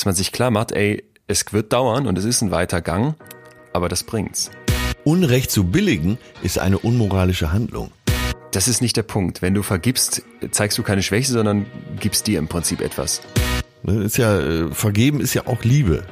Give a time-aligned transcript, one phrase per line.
[0.00, 3.16] dass man sich klar macht, ey, es wird dauern und es ist ein weiter Gang,
[3.74, 4.50] aber das bringt's.
[5.04, 7.90] Unrecht zu billigen ist eine unmoralische Handlung.
[8.50, 9.42] Das ist nicht der Punkt.
[9.42, 11.66] Wenn du vergibst, zeigst du keine Schwäche, sondern
[12.00, 13.20] gibst dir im Prinzip etwas.
[13.82, 16.04] Ne, Ist ja, äh, vergeben ist ja auch Liebe.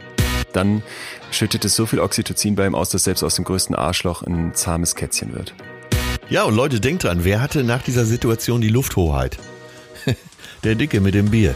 [0.52, 0.82] Dann
[1.30, 4.52] schüttet es so viel Oxytocin bei ihm aus, dass selbst aus dem größten Arschloch ein
[4.52, 5.55] zahmes Kätzchen wird.
[6.29, 9.39] Ja, und Leute, denkt dran, wer hatte nach dieser Situation die Lufthoheit?
[10.62, 11.55] Der Dicke mit dem Bier.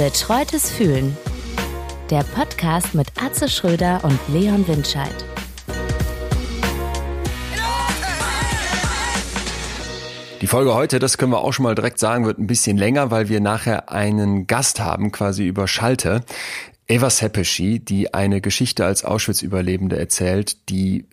[0.00, 1.14] Betreutes Fühlen.
[2.08, 5.14] Der Podcast mit Atze Schröder und Leon Windscheid.
[10.40, 13.10] Die Folge heute, das können wir auch schon mal direkt sagen, wird ein bisschen länger,
[13.10, 16.22] weil wir nachher einen Gast haben, quasi über Schalte.
[16.88, 21.04] Eva Sepeschi, die eine Geschichte als Auschwitz-Überlebende erzählt, die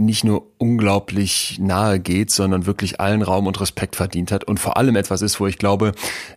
[0.00, 4.76] nicht nur unglaublich nahe geht, sondern wirklich allen Raum und Respekt verdient hat und vor
[4.76, 5.92] allem etwas ist, wo ich glaube,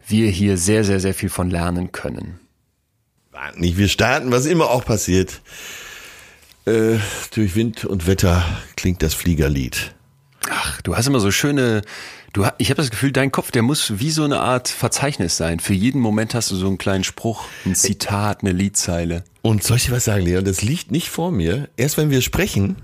[0.07, 2.39] wir hier sehr, sehr, sehr viel von lernen können.
[3.31, 5.41] Warten nicht, wir starten, was immer auch passiert.
[6.65, 6.97] Äh,
[7.33, 9.93] durch Wind und Wetter klingt das Fliegerlied.
[10.49, 11.81] Ach, du hast immer so schöne.
[12.31, 15.59] Du, ich habe das Gefühl, dein Kopf, der muss wie so eine Art Verzeichnis sein.
[15.59, 19.23] Für jeden Moment hast du so einen kleinen Spruch, ein Zitat, eine Liedzeile.
[19.41, 20.45] Und soll ich dir was sagen, Leon?
[20.45, 21.69] Das liegt nicht vor mir.
[21.77, 22.77] Erst wenn wir sprechen,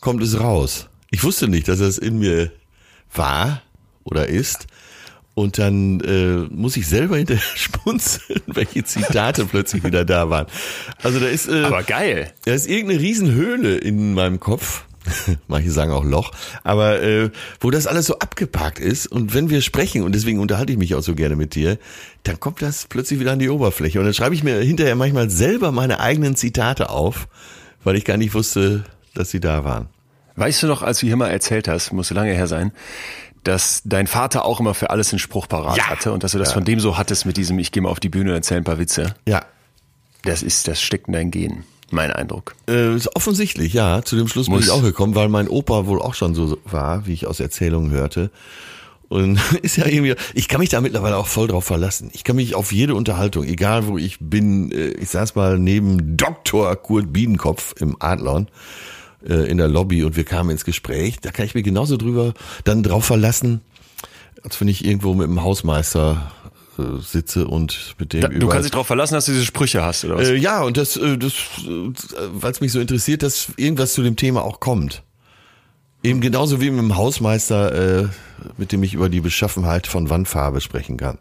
[0.00, 0.88] kommt es raus.
[1.10, 2.52] Ich wusste nicht, dass das in mir
[3.14, 3.62] war
[4.04, 4.66] oder ist.
[5.34, 10.46] Und dann äh, muss ich selber hinterher spunzeln, welche Zitate plötzlich wieder da waren.
[11.02, 12.32] Also da ist, äh, Aber geil.
[12.46, 14.84] da ist irgendeine Riesenhöhle in meinem Kopf.
[15.46, 16.32] Manche sagen auch Loch,
[16.64, 17.30] aber äh,
[17.60, 20.96] wo das alles so abgepackt ist und wenn wir sprechen und deswegen unterhalte ich mich
[20.96, 21.78] auch so gerne mit dir,
[22.24, 25.30] dann kommt das plötzlich wieder an die Oberfläche und dann schreibe ich mir hinterher manchmal
[25.30, 27.28] selber meine eigenen Zitate auf,
[27.84, 28.84] weil ich gar nicht wusste,
[29.16, 29.88] dass sie da waren.
[30.36, 32.72] Weißt du noch, als du hier mal erzählt hast, muss lange her sein,
[33.44, 35.88] dass dein Vater auch immer für alles einen Spruch parat Ja.
[35.88, 38.00] hatte und dass du das von dem so hattest mit diesem, ich gehe mal auf
[38.00, 39.14] die Bühne und erzähle ein paar Witze.
[39.26, 39.44] Ja,
[40.24, 41.64] Das ist, das steckt in dein Gen.
[41.90, 42.56] Mein Eindruck.
[42.68, 44.02] äh, ist offensichtlich, ja.
[44.02, 44.64] Zu dem Schluss bin Muss.
[44.64, 47.92] ich auch gekommen, weil mein Opa wohl auch schon so war, wie ich aus Erzählungen
[47.92, 48.32] hörte.
[49.08, 52.10] Und ist ja irgendwie, ich kann mich da mittlerweile auch voll drauf verlassen.
[52.12, 56.16] Ich kann mich auf jede Unterhaltung, egal wo ich bin, äh, ich saß mal neben
[56.16, 56.74] Dr.
[56.74, 58.48] Kurt Biedenkopf im Adlon
[59.28, 61.18] äh, in der Lobby und wir kamen ins Gespräch.
[61.20, 63.60] Da kann ich mir genauso drüber dann drauf verlassen,
[64.42, 66.32] als wenn ich irgendwo mit dem Hausmeister
[66.78, 69.82] äh, sitze und mit dem Da, du kannst dich darauf verlassen, dass du diese Sprüche
[69.82, 70.28] hast, oder was?
[70.28, 71.34] äh, ja, und das, äh, das
[71.66, 75.02] weil es mich so interessiert, dass irgendwas zu dem Thema auch kommt.
[76.02, 78.08] Eben genauso wie mit dem Hausmeister, äh,
[78.58, 81.18] mit dem ich über die Beschaffenheit von Wandfarbe sprechen kann.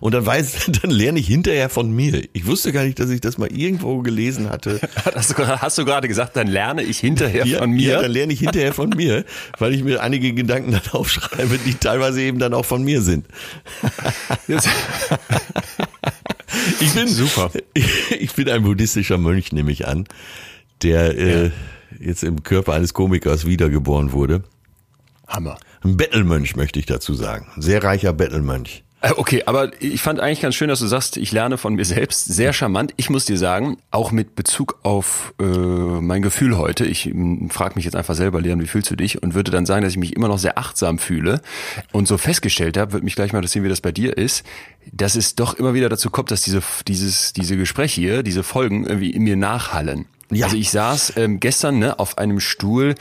[0.00, 2.22] Und dann weiß, dann lerne ich hinterher von mir.
[2.32, 4.80] Ich wusste gar nicht, dass ich das mal irgendwo gelesen hatte.
[5.14, 7.92] Hast du, gerade- hast du gerade gesagt, dann lerne ich hinterher von mir?
[7.92, 9.24] Ja, dann lerne ich hinterher von mir,
[9.58, 13.26] weil ich mir einige Gedanken dann aufschreibe, die teilweise eben dann auch von mir sind.
[16.80, 17.50] Ich bin Super.
[17.74, 20.06] Ich bin ein buddhistischer Mönch, nehme ich an,
[20.82, 21.50] der äh,
[22.00, 24.44] jetzt im Körper eines Komikers wiedergeboren wurde.
[25.26, 25.58] Hammer.
[25.82, 27.46] Ein Bettelmönch möchte ich dazu sagen.
[27.56, 28.84] Ein sehr reicher Bettelmönch.
[29.00, 31.84] Äh, Okay, aber ich fand eigentlich ganz schön, dass du sagst, ich lerne von mir
[31.84, 32.26] selbst.
[32.26, 32.92] Sehr charmant.
[32.96, 37.12] Ich muss dir sagen, auch mit Bezug auf äh, mein Gefühl heute, ich
[37.50, 39.22] frage mich jetzt einfach selber, Leon, wie fühlst du dich?
[39.22, 41.40] Und würde dann sagen, dass ich mich immer noch sehr achtsam fühle.
[41.92, 44.44] Und so festgestellt habe, würde mich gleich mal interessieren, wie das bei dir ist,
[44.92, 48.86] dass es doch immer wieder dazu kommt, dass diese, dieses, diese Gespräche hier, diese Folgen
[48.86, 50.06] irgendwie in mir nachhallen.
[50.30, 50.46] Ja.
[50.46, 52.96] Also ich saß ähm, gestern ne, auf einem Stuhl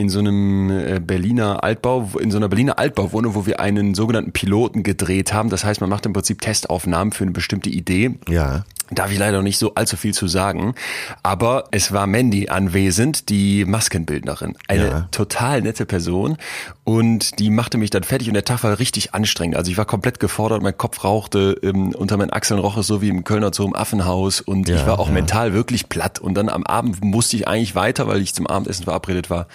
[0.00, 4.32] in so einem äh, Berliner Altbau, in so einer Berliner Altbauwohnung, wo wir einen sogenannten
[4.32, 5.50] Piloten gedreht haben.
[5.50, 8.18] Das heißt, man macht im Prinzip Testaufnahmen für eine bestimmte Idee.
[8.28, 8.64] Ja.
[8.92, 10.74] Darf ich leider noch nicht so allzu viel zu sagen.
[11.22, 14.56] Aber es war Mandy anwesend, die Maskenbildnerin.
[14.66, 15.08] Eine Ja.
[15.12, 16.36] total nette Person.
[16.82, 19.56] Und die machte mich dann fertig und der Tag war richtig anstrengend.
[19.56, 23.00] Also ich war komplett gefordert, mein Kopf rauchte, ähm, unter meinen Achseln roch es so
[23.00, 24.40] wie im Kölner Zoo im Affenhaus.
[24.40, 25.14] Und Ja, ich war auch ja.
[25.14, 26.18] mental wirklich platt.
[26.18, 29.46] Und dann am Abend musste ich eigentlich weiter, weil ich zum Abendessen verabredet war.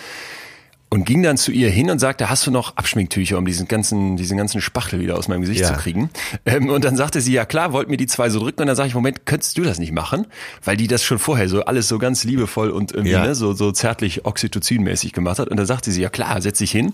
[0.95, 4.15] Und ging dann zu ihr hin und sagte, hast du noch Abschminktücher, um diesen ganzen,
[4.15, 5.67] diesen ganzen Spachtel wieder aus meinem Gesicht Ja.
[5.67, 6.09] zu kriegen?
[6.45, 8.61] Ähm, und dann sagte sie, ja klar, wollten mir die zwei so drücken.
[8.61, 10.25] Und dann sage ich, Moment, könntest du das nicht machen?
[10.63, 13.25] Weil die das schon vorher so alles so ganz liebevoll und irgendwie Ja.
[13.25, 15.49] ne, so, so zärtlich Oxytocin-mäßig gemacht hat.
[15.49, 16.93] Und dann sagte sie, ja klar, setz dich hin.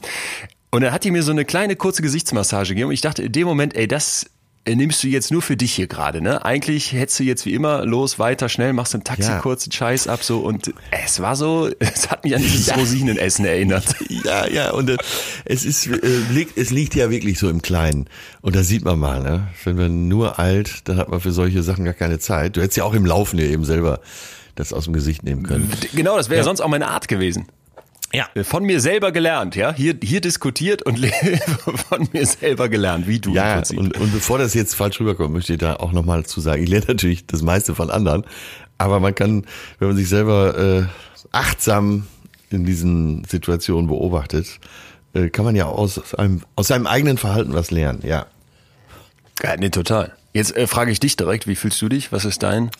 [0.72, 2.88] Und dann hat die mir so eine kleine kurze Gesichtsmassage gegeben.
[2.88, 4.26] Und ich dachte in dem Moment, ey, das
[4.68, 6.46] nimmst du jetzt nur für dich hier gerade, ne?
[6.46, 9.40] Eigentlich hättest du jetzt wie immer los, weiter, schnell, machst im Taxi Ja.
[9.40, 13.46] kurz den Scheiß ab so und es war so, es hat mich an dieses Rosinenessen
[13.46, 13.96] erinnert.
[14.24, 14.98] Ja, ja, und äh,
[15.46, 15.98] es ist, äh,
[16.32, 18.08] liegt, es liegt ja wirklich so im Kleinen.
[18.42, 19.48] Und da sieht man mal, ne?
[19.64, 22.56] Wenn man nur alt, dann hat man für solche Sachen gar keine Zeit.
[22.56, 24.00] Du hättest ja auch im Laufen hier eben selber
[24.56, 25.72] das aus dem Gesicht nehmen können.
[25.94, 26.44] Genau, das wäre ja.
[26.44, 27.48] sonst auch meine Art gewesen.
[28.14, 28.28] Ja.
[28.44, 29.74] Von mir selber gelernt, ja.
[29.74, 31.00] Hier, hier diskutiert und
[31.90, 33.34] von mir selber gelernt, wie du.
[33.34, 36.64] Ja, und, und bevor das jetzt falsch rüberkommt, möchte ich da auch nochmal zu sagen.
[36.64, 38.26] Ich lerne natürlich das meiste von anderen,
[38.78, 39.46] aber man kann,
[39.80, 40.84] wenn man sich selber äh,
[41.32, 42.08] achtsam
[42.50, 44.60] in diesen Situationen beobachtet,
[45.14, 48.26] äh, kann man ja aus einem, aus seinem eigenen Verhalten was lernen, ja.
[49.42, 50.14] Ja, nee, total.
[50.34, 52.12] Jetzt äh, frage ich dich direkt, wie fühlst du dich?
[52.12, 52.72] Was ist dein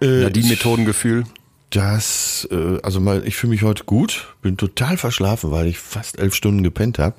[0.00, 1.24] äh, Nadine-Methodengefühl?
[1.70, 6.18] Das, äh, also mal, ich fühle mich heute gut, bin total verschlafen, weil ich fast
[6.18, 7.16] elf Stunden gepennt habe.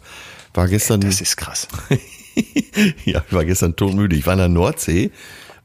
[0.53, 1.01] War gestern.
[1.01, 1.69] Das ist krass.
[3.05, 4.15] ja, ich war gestern todmüde.
[4.15, 5.11] Ich war in der Nordsee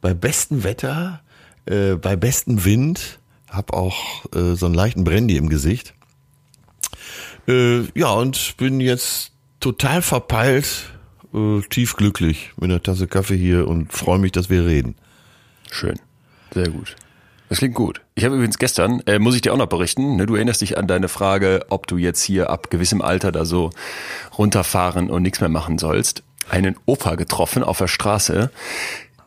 [0.00, 1.20] bei bestem Wetter,
[1.64, 3.18] äh, bei bestem Wind,
[3.48, 5.94] hab auch äh, so einen leichten Brandy im Gesicht.
[7.48, 10.90] Äh, ja, und bin jetzt total verpeilt,
[11.34, 14.94] äh, tief glücklich mit einer Tasse Kaffee hier und freue mich, dass wir reden.
[15.70, 15.98] Schön.
[16.54, 16.94] Sehr gut.
[17.48, 18.00] Das klingt gut.
[18.14, 20.78] Ich habe übrigens gestern, äh, muss ich dir auch noch berichten, ne, du erinnerst dich
[20.78, 23.70] an deine Frage, ob du jetzt hier ab gewissem Alter da so
[24.36, 26.22] runterfahren und nichts mehr machen sollst.
[26.48, 28.50] Einen Opa getroffen auf der Straße.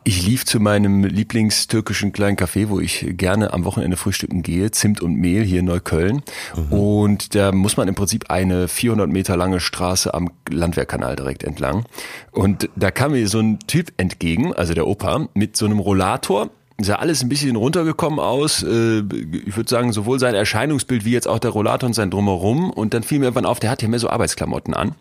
[0.02, 5.02] Ich lief zu meinem Lieblingstürkischen kleinen Café, wo ich gerne am Wochenende frühstücken gehe, Zimt
[5.02, 6.22] und Mehl hier in Neukölln.
[6.56, 6.72] Mhm.
[6.72, 11.84] Und da muss man im Prinzip eine 400 Meter lange Straße am Landwehrkanal direkt entlang.
[12.32, 16.50] Und da kam mir so ein Typ entgegen, also der Opa, mit so einem Rollator
[16.84, 18.62] sah alles ein bisschen runtergekommen aus.
[18.62, 22.70] Äh, ich würde sagen, sowohl sein Erscheinungsbild wie jetzt auch der Rollator und sein Drumherum.
[22.70, 24.94] Und dann fiel mir irgendwann auf, der hat ja mehr so Arbeitsklamotten an.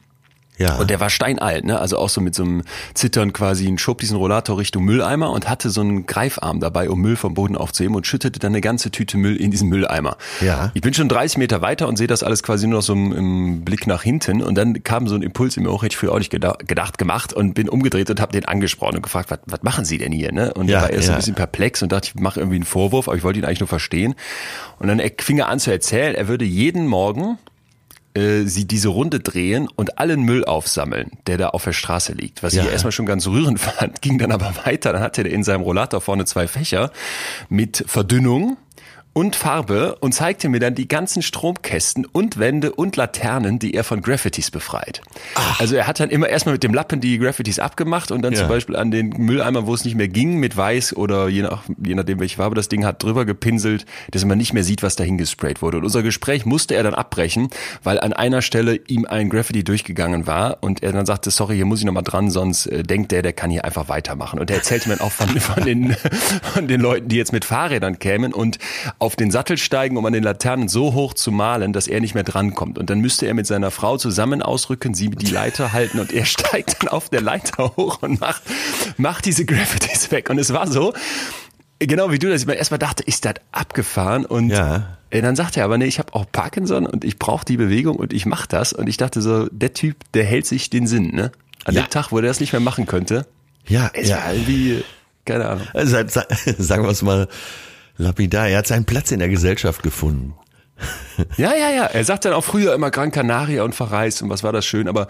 [0.60, 0.76] Ja.
[0.76, 1.80] Und der war steinalt, ne?
[1.80, 2.64] Also auch so mit so einem
[2.94, 7.00] Zittern quasi und schob diesen Rollator Richtung Mülleimer und hatte so einen Greifarm dabei, um
[7.00, 10.18] Müll vom Boden aufzuheben und schüttete dann eine ganze Tüte Müll in diesen Mülleimer.
[10.42, 10.72] Ja.
[10.74, 13.14] Ich bin schon 30 Meter weiter und sehe das alles quasi nur noch so im,
[13.14, 15.98] im Blick nach hinten und dann kam so ein Impuls in mir auch, hätte ich
[15.98, 19.40] früher auch nicht gedacht, gemacht und bin umgedreht und habe den angesprochen und gefragt, was,
[19.46, 20.54] was machen Sie denn hier, ne?
[20.54, 21.14] Und ja, er war erst ja.
[21.14, 23.62] ein bisschen perplex und dachte, ich mache irgendwie einen Vorwurf, aber ich wollte ihn eigentlich
[23.62, 24.16] nur verstehen.
[24.80, 27.38] Und dann fing er an zu erzählen, er würde jeden Morgen
[28.14, 32.44] äh, sie diese Runde drehen und allen Müll aufsammeln, der da auf der Straße liegt.
[32.44, 32.64] Was ja.
[32.64, 34.94] ich erstmal schon ganz rührend fand, ging dann aber weiter.
[34.94, 36.92] Dann hatte er in seinem Rollator vorne zwei Fächer
[37.50, 38.58] mit Verdünnung
[39.14, 43.84] und Farbe und zeigte mir dann die ganzen Stromkästen und Wände und Laternen, die er
[43.84, 45.02] von Graffitis befreit.
[45.36, 45.60] Ach.
[45.60, 48.40] Also er hat dann immer erstmal mit dem Lappen die Graffitis abgemacht und dann ja.
[48.40, 51.64] zum Beispiel an den Mülleimer, wo es nicht mehr ging, mit weiß oder je, nach,
[51.84, 54.96] je nachdem welche Farbe das Ding hat, drüber gepinselt, dass man nicht mehr sieht, was
[54.96, 55.78] dahin gesprayt wurde.
[55.78, 57.50] Und unser Gespräch musste er dann abbrechen,
[57.84, 61.66] weil an einer Stelle ihm ein Graffiti durchgegangen war und er dann sagte, sorry, hier
[61.66, 64.40] muss ich nochmal dran, sonst äh, denkt der, der kann hier einfach weitermachen.
[64.40, 65.94] Und er erzählte mir dann auch von, von, den,
[66.54, 68.60] von den Leuten, die jetzt mit Fahrrädern kämen und
[69.00, 72.14] auf den Sattel steigen, um an den Laternen so hoch zu malen, dass er nicht
[72.14, 72.78] mehr drankommt.
[72.78, 76.26] Und dann müsste er mit seiner Frau zusammen ausrücken, sie die Leiter halten und er
[76.26, 78.44] steigt dann auf der Leiter hoch und macht,
[78.98, 80.30] macht diese Graffitis weg.
[80.30, 80.94] Und es war so,
[81.80, 84.26] genau wie du, dass ich mir erstmal dachte, ist das abgefahren?
[84.26, 84.98] Und ja.
[85.12, 88.12] dann sagte er aber, nee, ich habe auch Parkinson und ich brauche die Bewegung und
[88.12, 88.74] ich mache das.
[88.74, 91.32] Und ich dachte so, der Typ, der hält sich den Sinn, ne?
[91.66, 91.84] An ja.
[91.84, 93.26] dem Tag, wo er das nicht mehr machen könnte.
[93.68, 94.18] Ja, es ja.
[94.18, 94.84] war irgendwie,
[95.26, 95.68] keine Ahnung.
[95.74, 95.98] Also,
[96.58, 97.28] sagen wir es mal,
[98.00, 100.34] Lapidar, er hat seinen Platz in der Gesellschaft gefunden.
[101.36, 101.84] Ja, ja, ja.
[101.84, 104.88] Er sagt dann auch früher immer Gran Canaria und verreist und was war das schön.
[104.88, 105.10] Aber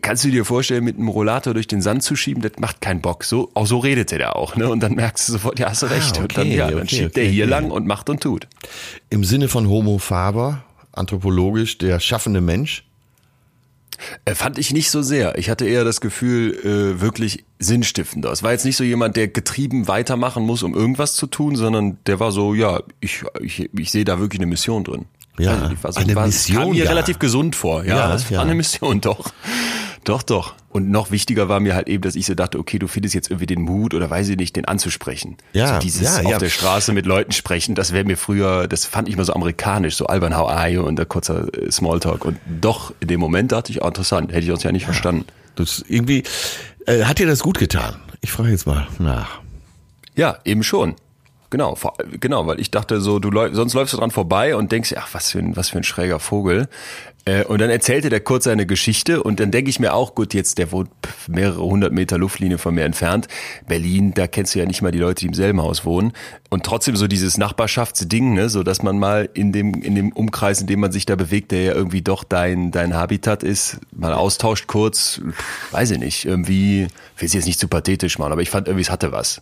[0.00, 3.02] kannst du dir vorstellen, mit einem Rollator durch den Sand zu schieben, das macht keinen
[3.02, 3.24] Bock.
[3.24, 4.70] So, auch so redet er auch, ne?
[4.70, 6.18] Und dann merkst du sofort, ja, hast du recht.
[6.18, 8.22] Ah, okay, und dann, ja, dann okay, schiebt okay, er hier lang und macht und
[8.22, 8.48] tut.
[9.10, 12.84] Im Sinne von Homo Faber, anthropologisch, der schaffende Mensch,
[14.34, 15.38] fand ich nicht so sehr.
[15.38, 18.30] Ich hatte eher das Gefühl, äh, wirklich sinnstiftender.
[18.32, 21.98] Es war jetzt nicht so jemand, der getrieben weitermachen muss, um irgendwas zu tun, sondern
[22.06, 25.06] der war so, ja, ich, ich, ich sehe da wirklich eine Mission drin.
[25.38, 26.56] Ja, also, war so, eine war, Mission.
[26.56, 26.90] kam mir ja.
[26.90, 27.84] relativ gesund vor.
[27.84, 28.42] Ja, ja das war ja.
[28.42, 29.32] eine Mission, doch.
[30.04, 30.54] Doch, doch.
[30.74, 33.30] Und noch wichtiger war mir halt eben, dass ich so dachte, okay, du findest jetzt
[33.30, 35.36] irgendwie den Mut oder weiß ich nicht, den anzusprechen.
[35.52, 35.74] Ja.
[35.74, 36.38] So dieses ja, auf ja.
[36.38, 39.94] der Straße mit Leuten sprechen, das wäre mir früher, das fand ich mal so amerikanisch,
[39.94, 42.24] so albern, how are you und der kurzer äh, Smalltalk.
[42.24, 44.86] Und doch, in dem Moment dachte ich, oh, interessant, hätte ich uns ja nicht ja.
[44.86, 45.26] verstanden.
[45.54, 46.24] Das irgendwie,
[46.86, 47.94] äh, hat dir das gut getan?
[48.20, 49.42] Ich frage jetzt mal nach.
[50.16, 50.96] Ja, eben schon.
[51.50, 51.78] Genau,
[52.18, 55.10] genau, weil ich dachte so, du läufst, sonst läufst du dran vorbei und denkst, ach,
[55.12, 56.68] was für ein, was für ein schräger Vogel.
[57.24, 60.34] Äh, und dann erzählte der kurz seine Geschichte und dann denke ich mir auch, gut,
[60.34, 60.90] jetzt der wohnt
[61.26, 63.28] mehrere hundert Meter Luftlinie von mir entfernt.
[63.66, 66.12] Berlin, da kennst du ja nicht mal die Leute, die im selben Haus wohnen.
[66.50, 70.60] Und trotzdem so dieses Nachbarschaftsding, ne, so dass man mal in dem, in dem Umkreis,
[70.60, 74.12] in dem man sich da bewegt, der ja irgendwie doch dein, dein Habitat ist, mal
[74.12, 75.20] austauscht kurz,
[75.70, 76.88] weiß ich nicht, irgendwie,
[77.18, 79.40] will es jetzt nicht zu pathetisch machen, aber ich fand irgendwie, es hatte was.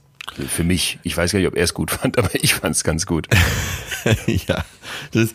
[0.49, 2.85] Für mich, ich weiß gar nicht, ob er es gut fand, aber ich fand es
[2.85, 3.27] ganz gut.
[4.27, 4.65] ja,
[5.13, 5.31] das,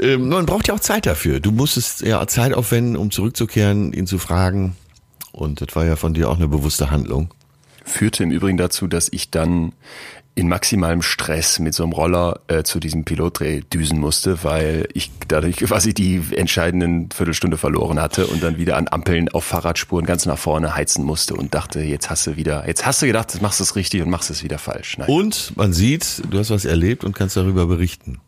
[0.00, 1.40] ähm, man braucht ja auch Zeit dafür.
[1.40, 4.76] Du musstest ja Zeit aufwenden, um zurückzukehren, ihn zu fragen.
[5.32, 7.32] Und das war ja von dir auch eine bewusste Handlung.
[7.84, 9.72] Führte im Übrigen dazu, dass ich dann
[10.34, 15.10] in maximalem Stress mit so einem Roller äh, zu diesem Pilotdreh düsen musste, weil ich
[15.26, 20.24] dadurch quasi die entscheidenden Viertelstunde verloren hatte und dann wieder an Ampeln auf Fahrradspuren ganz
[20.24, 23.42] nach vorne heizen musste und dachte, jetzt hast du wieder, jetzt hast du gedacht, jetzt
[23.42, 24.96] machst du es richtig und machst es wieder falsch.
[24.98, 25.08] Nein.
[25.08, 28.20] Und man sieht, du hast was erlebt und kannst darüber berichten.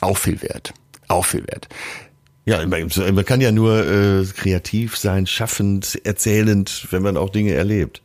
[0.00, 0.72] Auch viel wert.
[1.08, 1.68] Auch viel wert.
[2.44, 8.02] Ja, man kann ja nur äh, kreativ sein, schaffend, erzählend, wenn man auch Dinge erlebt.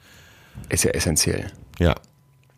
[0.69, 1.47] Ist ja essentiell.
[1.79, 1.95] Ja.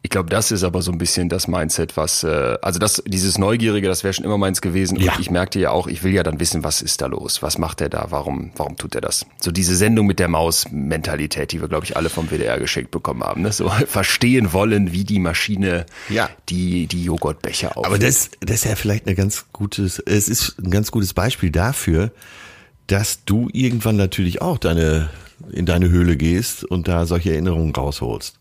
[0.01, 3.37] Ich glaube, das ist aber so ein bisschen das Mindset, was, äh, also das, dieses
[3.37, 4.97] Neugierige, das wäre schon immer meins gewesen.
[4.97, 5.13] Und Ja.
[5.19, 7.41] ich merkte ja auch, ich will ja dann wissen, was ist da los?
[7.43, 8.07] Was macht er da?
[8.09, 9.25] Warum, warum tut er das?
[9.41, 13.23] So diese Sendung mit der Maus-Mentalität, die wir, glaube ich, alle vom WDR geschenkt bekommen
[13.23, 13.41] haben.
[13.41, 13.51] Ne?
[13.51, 16.29] So verstehen wollen, wie die Maschine Ja.
[16.47, 17.85] die, die Joghurtbecher auf.
[17.85, 21.51] Aber das, das ist ja vielleicht ein ganz gutes, es ist ein ganz gutes Beispiel
[21.51, 22.11] dafür,
[22.87, 25.09] dass du irgendwann natürlich auch deine,
[25.51, 28.38] in deine Höhle gehst und da solche Erinnerungen rausholst.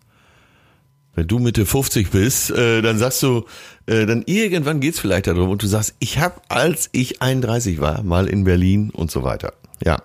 [1.18, 3.44] Wenn du Mitte 50 bist, äh, dann sagst du,
[3.86, 8.04] äh, dann irgendwann geht's vielleicht darum und du sagst, ich habe, als ich 31 war,
[8.04, 9.52] mal in Berlin und so weiter.
[9.84, 10.00] Ja.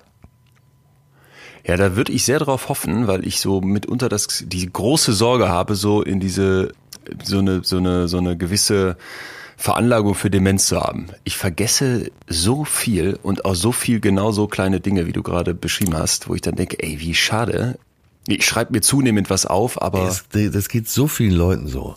[1.68, 5.50] Ja, da würde ich sehr drauf hoffen, weil ich so mitunter das, die große Sorge
[5.50, 6.72] habe, so in diese,
[7.24, 8.98] so eine, so eine, so eine gewisse
[9.56, 11.10] Veranlagung für Demenz zu haben.
[11.26, 15.54] Ich vergesse so viel und auch so viel genau so kleine Dinge, wie du gerade
[15.54, 17.78] beschrieben hast, wo ich dann denke, ey, wie schade.
[18.28, 21.96] Ich schreibe mir zunehmend was auf, aber Das, das geht so vielen Leuten so.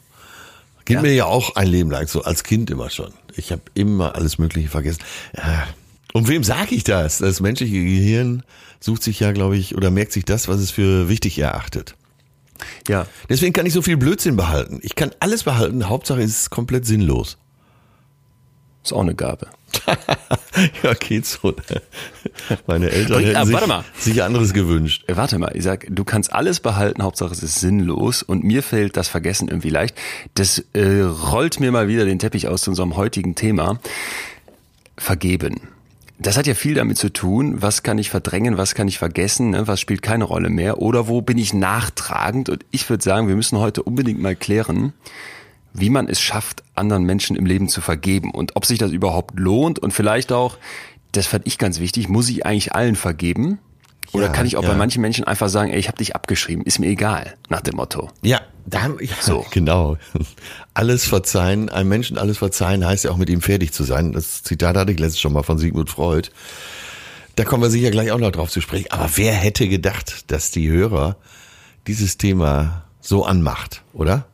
[0.84, 1.02] Geht Ja.
[1.02, 3.12] mir ja auch ein Leben lang so, als Kind immer schon.
[3.36, 5.00] Ich habe immer alles Mögliche vergessen.
[6.12, 7.18] Und wem sage ich das?
[7.18, 8.42] Das menschliche Gehirn
[8.80, 11.94] sucht sich ja, glaube ich, oder merkt sich das, was es für wichtig erachtet.
[12.88, 14.78] ja, Deswegen kann ich so viel Blödsinn behalten.
[14.82, 17.36] Ich kann alles behalten, Hauptsache es ist komplett sinnlos.
[18.84, 19.48] ist auch eine Gabe.
[20.82, 21.54] ja, geht so.
[22.66, 23.84] Meine Eltern hätten ah, sich, warte mal.
[23.98, 25.04] sich anderes gewünscht.
[25.06, 28.62] Äh, Warte mal, ich sag, du kannst alles behalten, Hauptsache es ist sinnlos und mir
[28.62, 29.96] fällt das Vergessen irgendwie leicht.
[30.34, 33.78] Das äh, rollt mir mal wieder den Teppich aus zu unserem heutigen Thema.
[34.96, 35.60] Vergeben.
[36.18, 39.50] Das hat ja viel damit zu tun, was kann ich verdrängen, was kann ich vergessen,
[39.50, 39.68] ne?
[39.68, 42.48] was spielt keine Rolle mehr oder wo bin ich nachtragend.
[42.48, 44.94] Und ich würde sagen, wir müssen heute unbedingt mal klären,
[45.78, 49.38] wie man es schafft, anderen Menschen im Leben zu vergeben und ob sich das überhaupt
[49.38, 50.58] lohnt und vielleicht auch,
[51.12, 53.58] das fand ich ganz wichtig, muss ich eigentlich allen vergeben?
[54.12, 54.70] Oder Ja, kann ich auch ja.
[54.70, 57.76] bei manchen Menschen einfach sagen, ey, ich habe dich abgeschrieben, ist mir egal, nach dem
[57.76, 58.10] Motto.
[58.22, 59.44] Ja, da, ja, So.
[59.50, 59.96] genau.
[60.74, 64.12] Alles verzeihen, einem Menschen alles verzeihen heißt ja auch mit ihm fertig zu sein.
[64.12, 66.30] Das Zitat hatte ich letztens schon mal von Sigmund Freud.
[67.34, 68.90] Da kommen wir sicher gleich auch noch drauf zu sprechen.
[68.90, 71.16] Aber wer hätte gedacht, dass die Hörer
[71.86, 74.26] dieses Thema so anmacht, oder?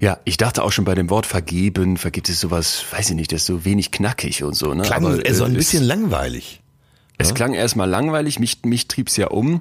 [0.00, 3.32] Ja, ich dachte auch schon bei dem Wort vergeben, vergibt es sowas, weiß ich nicht,
[3.32, 4.82] das ist so wenig knackig und so, ne?
[4.82, 6.60] Klang Aber, äh, so ein äh, bisschen es, langweilig.
[7.18, 9.60] es klang erstmal langweilig, mich, mich trieb's ja um,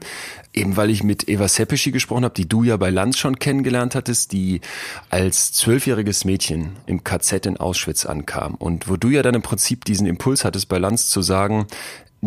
[0.54, 3.96] eben weil ich mit Eva Seppeschi gesprochen habe, die du ja bei Lanz schon kennengelernt
[3.96, 4.62] hattest, die
[5.10, 9.86] als zwölfjähriges Mädchen im KZ in Auschwitz ankam und wo du ja dann im Prinzip
[9.86, 11.68] diesen Impuls hattest bei Lanz zu sagen,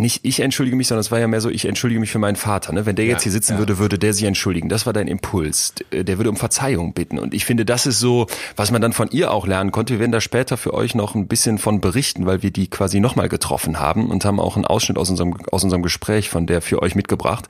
[0.01, 2.37] nicht ich entschuldige mich, sondern es war ja mehr so, ich entschuldige mich für meinen
[2.37, 2.73] Vater.
[2.73, 2.87] Ne?
[2.87, 4.69] Wenn der jetzt hier sitzen würde, würde der sich entschuldigen.
[4.69, 5.75] Das war dein Impuls.
[5.93, 7.19] D- Der würde um Verzeihung bitten.
[7.19, 8.27] Und ich finde, das ist so,
[8.57, 9.93] was man dann von ihr auch lernen konnte.
[9.95, 13.01] Wir werden da später für euch noch ein bisschen von berichten, weil wir die quasi
[13.01, 16.63] nochmal getroffen haben und haben auch einen Ausschnitt aus unserem, aus unserem Gespräch von der
[16.63, 17.47] für euch mitgebracht.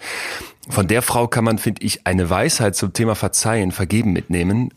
[0.68, 4.70] Von der Frau kann man, finde ich, eine Weisheit zum Thema Verzeihen, Vergeben mitnehmen,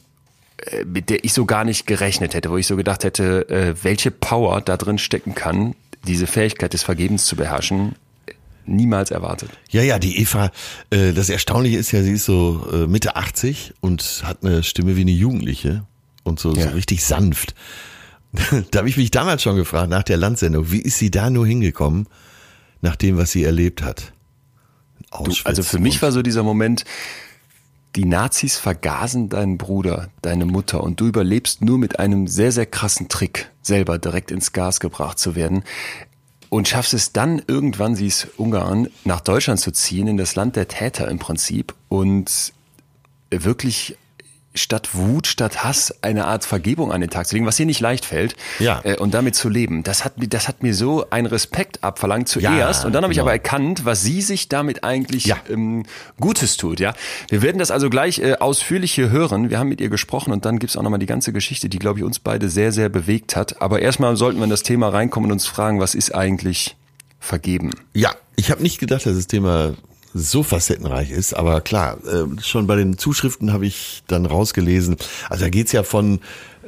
[0.58, 3.75] äh, mit der ich so gar nicht gerechnet hätte, wo ich so gedacht hätte, äh,
[3.84, 7.95] welche Power da drin stecken kann, diese Fähigkeit des Vergebens zu beherrschen,
[8.65, 9.50] niemals erwartet.
[9.69, 10.51] Ja, ja, die Eva,
[10.89, 14.95] äh, das Erstaunliche ist ja, sie ist so äh, Mitte 80 und hat eine Stimme
[14.95, 15.86] wie eine Jugendliche
[16.24, 16.69] und so, Ja.
[16.69, 17.55] so richtig sanft.
[18.72, 21.45] da habe ich mich damals schon gefragt, nach der Landsendung, wie ist sie da nur
[21.45, 22.07] hingekommen,
[22.81, 24.13] nach dem, was sie erlebt hat?
[25.24, 26.86] Du, also für mich war so dieser Moment,
[27.96, 32.66] die Nazis vergasen deinen Bruder, deine Mutter und du überlebst nur mit einem sehr, sehr
[32.66, 35.64] krassen Trick, selber direkt ins Gas gebracht zu werden
[36.50, 40.56] und schaffst es dann irgendwann, sie ist Ungarn, nach Deutschland zu ziehen, in das Land
[40.56, 42.54] der Täter im Prinzip und
[43.32, 43.98] wirklich
[44.55, 47.79] statt Wut, statt Hass eine Art Vergebung an den Tag zu legen, was dir nicht
[47.79, 48.81] leicht fällt, Ja.
[48.83, 49.83] äh, und damit zu leben.
[49.83, 53.12] Das hat, mir- das hat mir so einen Respekt abverlangt zuerst Ja, und dann habe
[53.13, 53.25] ich genau.
[53.25, 55.38] aber erkannt, was sie sich damit eigentlich Ja.
[55.50, 55.83] ähm,
[56.19, 56.79] Gutes tut.
[56.79, 56.93] Ja,
[57.29, 59.50] Wir werden das also gleich äh, ausführlich hier hören.
[59.50, 62.00] Wir haben mit ihr gesprochen und dann gibt's auch nochmal die ganze Geschichte, die, glaube
[62.00, 63.62] ich, uns beide sehr, sehr bewegt hat.
[63.62, 66.75] Aber erstmal sollten wir in das Thema reinkommen und uns fragen, was ist eigentlich
[67.19, 67.72] vergeben?
[67.93, 69.74] Ja, ich habe nicht gedacht, dass das Thema
[70.13, 74.98] so facettenreich ist, aber klar, äh, schon bei den Zuschriften habe ich dann rausgelesen.
[75.29, 76.20] Also da geht's ja von,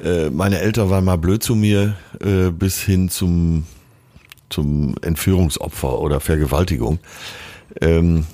[0.04, 3.66] äh, meine Eltern waren mal blöd zu mir, äh, bis hin zum,
[4.50, 7.00] zum Entführungsopfer oder Vergewaltigung.
[7.82, 8.26] Ähm,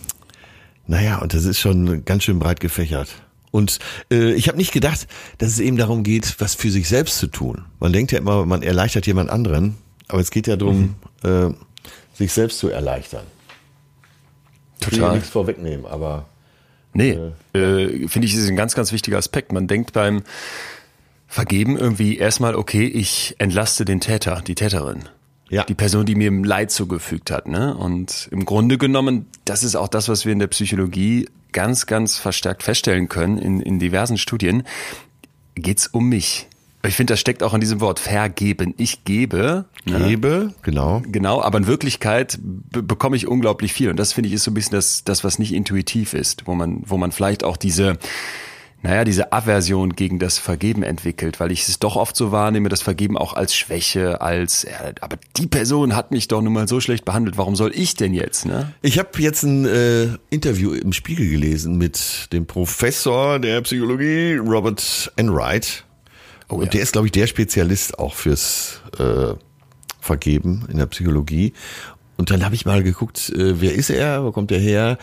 [0.88, 3.10] naja, und das ist schon ganz schön breit gefächert.
[3.52, 7.18] Und äh, ich habe nicht gedacht, dass es eben darum geht, was für sich selbst
[7.18, 7.66] zu tun.
[7.80, 9.76] Man denkt ja immer, man erleichtert jemand anderen,
[10.08, 11.30] aber es geht ja darum, mhm.
[11.30, 11.54] äh,
[12.14, 13.26] sich selbst zu erleichtern.
[14.82, 14.98] Total.
[14.98, 16.26] Ich will nichts vorwegnehmen, aber
[16.94, 17.18] Nee,
[17.54, 19.52] äh, äh, finde ich, ist ein ganz, ganz wichtiger Aspekt.
[19.52, 20.24] Man denkt beim
[21.28, 25.04] Vergeben irgendwie erstmal, okay, ich entlaste den Täter, die Täterin.
[25.50, 25.64] Ja.
[25.64, 27.48] Die Person, die mir Leid zugefügt hat.
[27.48, 27.76] Ne?
[27.76, 32.18] Und im Grunde genommen, das ist auch das, was wir in der Psychologie ganz, ganz
[32.18, 34.64] verstärkt feststellen können in, in diversen Studien,
[35.56, 36.48] geht's um mich.
[36.84, 38.74] Ich finde, das steckt auch in diesem Wort vergeben.
[38.78, 39.66] Ich gebe.
[39.86, 40.54] Gebe, ne?
[40.64, 41.02] genau.
[41.06, 43.90] Genau, aber in Wirklichkeit bekomme ich unglaublich viel.
[43.90, 46.56] Und das finde ich ist so ein bisschen das, das, was nicht intuitiv ist, wo
[46.56, 47.98] man, wo man vielleicht auch diese,
[48.82, 52.82] naja, diese Aversion gegen das Vergeben entwickelt, weil ich es doch oft so wahrnehme, das
[52.82, 56.82] Vergeben auch als Schwäche, als, ja, aber die Person hat mich doch nun mal so
[56.82, 58.74] schlecht behandelt, warum soll ich denn jetzt, ne?
[58.82, 65.12] Ich habe jetzt ein äh, Interview im Spiegel gelesen mit dem Professor der Psychologie, Robert
[65.16, 65.86] Enright.
[66.52, 66.70] Oh, und ja.
[66.72, 69.34] der ist, glaube ich, der Spezialist auch fürs äh,
[70.00, 71.54] Vergeben in der Psychologie.
[72.18, 74.98] Und dann habe ich mal geguckt, äh, wer ist er, wo kommt er her?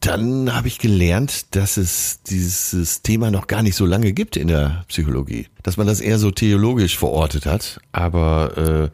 [0.00, 4.48] Dann habe ich gelernt, dass es dieses Thema noch gar nicht so lange gibt in
[4.48, 5.48] der Psychologie.
[5.62, 7.80] Dass man das eher so theologisch verortet hat.
[7.92, 8.90] Aber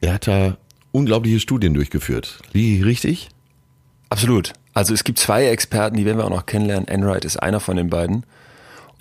[0.00, 0.56] äh, er hat da
[0.92, 2.38] unglaubliche Studien durchgeführt.
[2.52, 3.28] Wie richtig?
[4.08, 4.52] Absolut.
[4.72, 6.86] Also es gibt zwei Experten, die werden wir auch noch kennenlernen.
[6.86, 8.24] Enright ist einer von den beiden.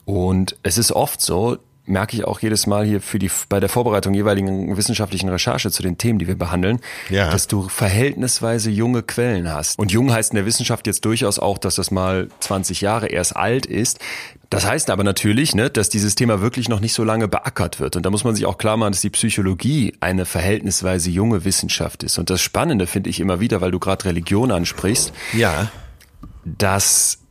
[0.06, 3.70] Und es ist oft so, merke ich auch jedes Mal hier für die bei der
[3.70, 7.30] Vorbereitung jeweiligen wissenschaftlichen Recherche zu den Themen, die wir behandeln, ja.
[7.30, 9.78] dass du verhältnisweise junge Quellen hast.
[9.80, 13.36] Und jung heißt in der Wissenschaft jetzt durchaus auch, dass das mal 20 Jahre erst
[13.36, 14.00] alt ist.
[14.50, 17.96] Das heißt aber natürlich, ne, dass dieses Thema wirklich noch nicht so lange beackert wird.
[17.96, 22.04] Und da muss man sich auch klar machen, dass die Psychologie eine verhältnisweise junge Wissenschaft
[22.04, 22.18] ist.
[22.18, 25.14] Und das Spannende finde ich immer wieder, weil du gerade Religion ansprichst.
[25.34, 25.72] Ja.
[26.46, 27.25] Dass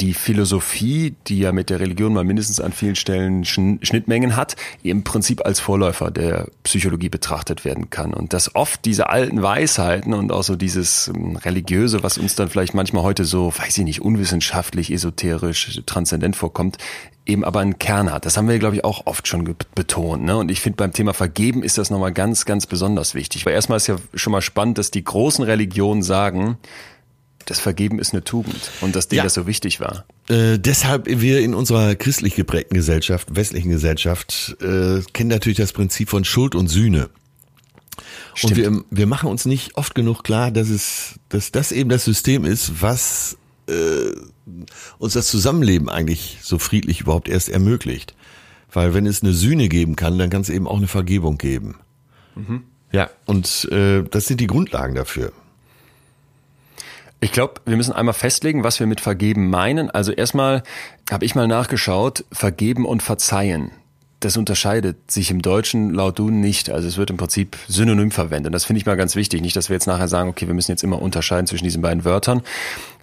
[0.00, 5.04] die Philosophie, die ja mit der Religion mal mindestens an vielen Stellen Schnittmengen hat, im
[5.04, 8.14] Prinzip als Vorläufer der Psychologie betrachtet werden kann.
[8.14, 12.48] Und dass oft diese alten Weisheiten und auch so dieses ähm, Religiöse, was uns dann
[12.48, 16.78] vielleicht manchmal heute so, weiß ich nicht, unwissenschaftlich, esoterisch, transzendent vorkommt,
[17.26, 18.24] eben aber einen Kern hat.
[18.24, 20.24] Das haben wir, glaube ich, auch oft schon betont.
[20.24, 20.36] Ne?
[20.36, 23.44] Und ich finde, beim Thema Vergeben ist das nochmal ganz, ganz besonders wichtig.
[23.44, 26.56] Weil erstmal ist ja schon mal spannend, dass die großen Religionen sagen,
[27.48, 29.24] das Vergeben ist eine Tugend und dass denen ja.
[29.24, 30.04] das so wichtig war.
[30.28, 36.10] Äh, deshalb wir in unserer christlich geprägten Gesellschaft, westlichen Gesellschaft, äh, kennen natürlich das Prinzip
[36.10, 37.08] von Schuld und Sühne.
[38.34, 38.52] Stimmt.
[38.52, 42.04] Und wir, wir machen uns nicht oft genug klar, dass es, dass das eben das
[42.04, 44.12] System ist, was äh,
[44.98, 48.14] uns das Zusammenleben eigentlich so friedlich überhaupt erst ermöglicht.
[48.70, 51.76] Weil wenn es eine Sühne geben kann, dann kann es eben auch eine Vergebung geben.
[52.34, 52.64] Mhm.
[52.92, 55.32] Ja, und äh, das sind die Grundlagen dafür.
[57.20, 59.90] Ich glaube, wir müssen einmal festlegen, was wir mit vergeben meinen.
[59.90, 60.62] Also erstmal
[61.10, 63.72] habe ich mal nachgeschaut, vergeben und verzeihen.
[64.20, 66.70] Das unterscheidet sich im Deutschen laut Duden nicht.
[66.70, 68.52] Also es wird im Prinzip synonym verwendet.
[68.52, 69.40] Das finde ich mal ganz wichtig.
[69.40, 72.04] Nicht, dass wir jetzt nachher sagen, okay, wir müssen jetzt immer unterscheiden zwischen diesen beiden
[72.04, 72.42] Wörtern.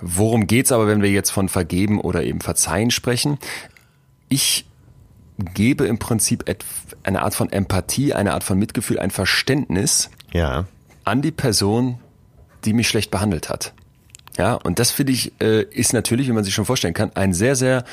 [0.01, 3.38] Worum geht's aber, wenn wir jetzt von vergeben oder eben verzeihen sprechen?
[4.28, 4.65] Ich
[5.38, 6.45] gebe im Prinzip
[7.04, 10.65] eine Art von Empathie, eine Art von Mitgefühl, ein Verständnis ja.
[11.04, 11.99] an die Person,
[12.63, 13.73] die mich schlecht behandelt hat.
[14.38, 17.34] Ja, und das finde ich, äh, ist natürlich, wie man sich schon vorstellen kann, ein
[17.34, 17.86] sehr, sehr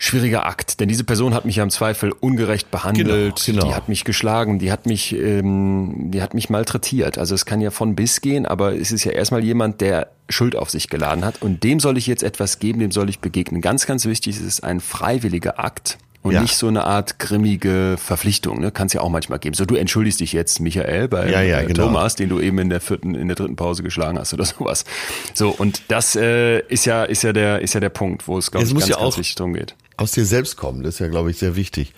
[0.00, 3.66] schwieriger Akt, denn diese Person hat mich ja im Zweifel ungerecht behandelt, genau, genau.
[3.66, 7.18] die hat mich geschlagen, die hat mich, ähm, die hat mich malträtiert.
[7.18, 10.54] Also es kann ja von bis gehen, aber es ist ja erstmal jemand, der Schuld
[10.54, 13.60] auf sich geladen hat und dem soll ich jetzt etwas geben, dem soll ich begegnen.
[13.60, 15.98] Ganz, ganz wichtig, es ist ein freiwilliger Akt.
[16.22, 16.42] Und ja.
[16.42, 18.72] nicht so eine Art grimmige Verpflichtung, ne?
[18.72, 19.54] Kann es ja auch manchmal geben.
[19.54, 21.86] So, du entschuldigst dich jetzt, Michael, bei ja, ja, genau.
[21.86, 24.84] Thomas, den du eben in der vierten, in der dritten Pause geschlagen hast oder sowas.
[25.32, 28.50] So, und das äh, ist ja, ist ja der, ist ja der Punkt, wo es,
[28.50, 29.76] glaube ich, ganz, ja ganz wichtig drum geht.
[29.96, 31.94] Aus dir selbst kommen, das ist ja, glaube ich, sehr wichtig.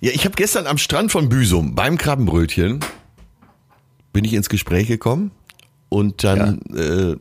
[0.00, 2.80] Ja, ich habe gestern am Strand von Büsum beim Krabbenbrötchen
[4.12, 5.30] bin ich ins Gespräch gekommen
[5.88, 7.16] und dann äh,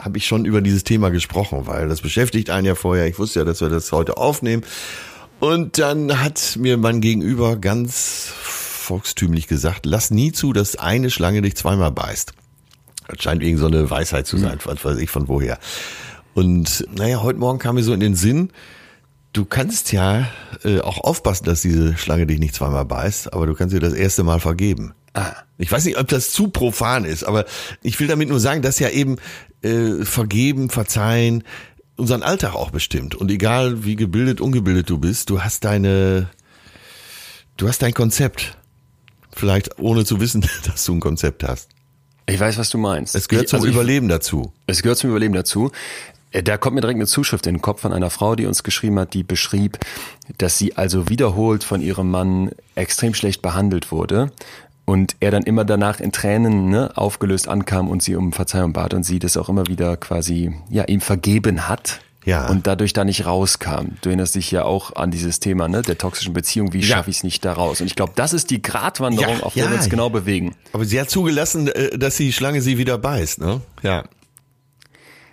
[0.00, 3.06] habe ich schon über dieses Thema gesprochen, weil das beschäftigt einen ja vorher.
[3.06, 4.62] Ich wusste ja, dass wir das heute aufnehmen.
[5.40, 11.40] Und dann hat mir mein Gegenüber ganz volkstümlich gesagt, lass nie zu, dass eine Schlange
[11.40, 12.32] dich zweimal beißt.
[13.08, 14.60] Das scheint irgend so eine Weisheit zu sein, mhm.
[14.64, 15.58] was weiß ich von woher.
[16.34, 18.50] Und naja, heute Morgen kam mir so in den Sinn,
[19.32, 20.28] du kannst ja
[20.62, 23.94] äh, auch aufpassen, dass diese Schlange dich nicht zweimal beißt, aber du kannst dir das
[23.94, 24.92] erste Mal vergeben.
[25.14, 25.32] Ah.
[25.58, 27.44] Ich weiß nicht, ob das zu profan ist, aber
[27.82, 29.16] ich will damit nur sagen, dass ja eben
[29.62, 31.44] äh, vergeben, verzeihen,
[32.00, 33.14] unseren Alltag auch bestimmt.
[33.14, 36.30] Und egal wie gebildet, ungebildet du bist, du hast deine,
[37.56, 38.56] du hast dein Konzept.
[39.32, 41.68] Vielleicht ohne zu wissen, dass du ein Konzept hast.
[42.26, 43.14] Ich weiß, was du meinst.
[43.14, 44.52] Es gehört ich, zum also Überleben dazu.
[44.66, 45.70] Es gehört zum Überleben dazu.
[46.32, 48.62] Äh, da kommt mir direkt eine Zuschrift in den Kopf von einer Frau, die uns
[48.62, 49.78] geschrieben hat, die beschrieb,
[50.38, 54.32] dass sie also wiederholt von ihrem Mann extrem schlecht behandelt wurde
[54.90, 58.92] und er dann immer danach in Tränen ne, aufgelöst ankam und sie um Verzeihung bat
[58.92, 62.00] und sie das auch immer wieder quasi ja ihm vergeben hat.
[62.24, 62.48] Ja.
[62.48, 63.92] Und dadurch da nicht rauskam.
[64.02, 66.72] Du erinnerst dich ja auch an dieses Thema ne, der toxischen Beziehung.
[66.72, 66.96] Wie ja.
[66.96, 67.80] schaffe ich es nicht da raus?
[67.80, 70.56] Und ich glaube, das ist die Gratwanderung, ja, auf der wir uns genau bewegen.
[70.72, 73.60] Aber sie hat zugelassen, äh, dass die Schlange sie wieder beißt, ne?
[73.82, 74.04] Ja.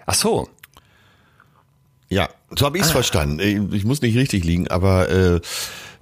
[0.05, 0.49] Ach so.
[2.09, 2.93] Ja, so habe ich es ah.
[2.93, 3.73] verstanden.
[3.73, 5.41] Ich muss nicht richtig liegen, aber äh,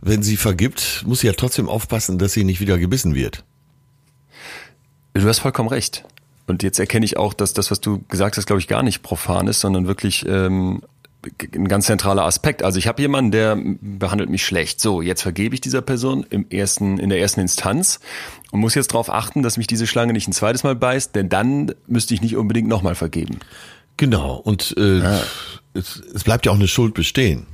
[0.06, 3.44] wenn sie vergibt, muss sie ja trotzdem aufpassen, dass sie nicht wieder gebissen wird.
[5.14, 6.04] Du hast vollkommen recht.
[6.46, 9.02] Und jetzt erkenne ich auch, dass das, was du gesagt hast, glaube ich, gar nicht
[9.02, 10.84] profan ist, sondern wirklich ähm,
[11.56, 12.62] ein ganz zentraler Aspekt.
[12.62, 14.80] Also ich habe jemanden, der behandelt mich schlecht.
[14.80, 18.00] So, jetzt vergebe ich dieser Person im ersten, in der ersten Instanz
[18.52, 21.30] und muss jetzt darauf achten, dass mich diese Schlange nicht ein zweites Mal beißt, denn
[21.30, 23.40] dann müsste ich nicht unbedingt nochmal vergeben.
[23.98, 24.36] Genau.
[24.36, 25.24] Und äh, ah.
[25.74, 27.48] es, es bleibt ja auch eine Schuld bestehen.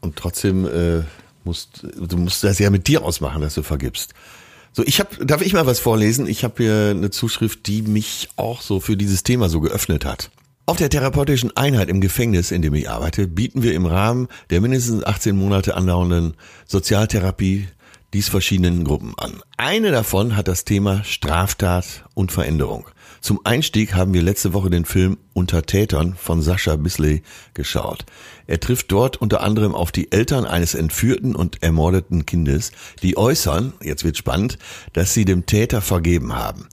[0.00, 1.02] Und trotzdem äh,
[1.44, 4.14] musst du musst das ja mit dir ausmachen, dass du vergibst.
[4.72, 6.26] So, ich habe, darf ich mal was vorlesen?
[6.26, 10.30] Ich habe hier eine Zuschrift, die mich auch so für dieses Thema so geöffnet hat.
[10.64, 14.60] Auf der therapeutischen Einheit im Gefängnis, in dem ich arbeite, bieten wir im Rahmen der
[14.60, 16.34] mindestens 18 Monate andauernden
[16.66, 17.68] Sozialtherapie
[18.14, 19.42] dies verschiedenen Gruppen an.
[19.56, 22.86] Eine davon hat das Thema Straftat und Veränderung.
[23.22, 27.22] Zum Einstieg haben wir letzte Woche den Film Unter Tätern von Sascha Bisley
[27.54, 28.04] geschaut.
[28.48, 33.74] Er trifft dort unter anderem auf die Eltern eines entführten und ermordeten Kindes, die äußern,
[33.80, 34.58] jetzt wird spannend,
[34.92, 36.66] dass sie dem Täter vergeben haben.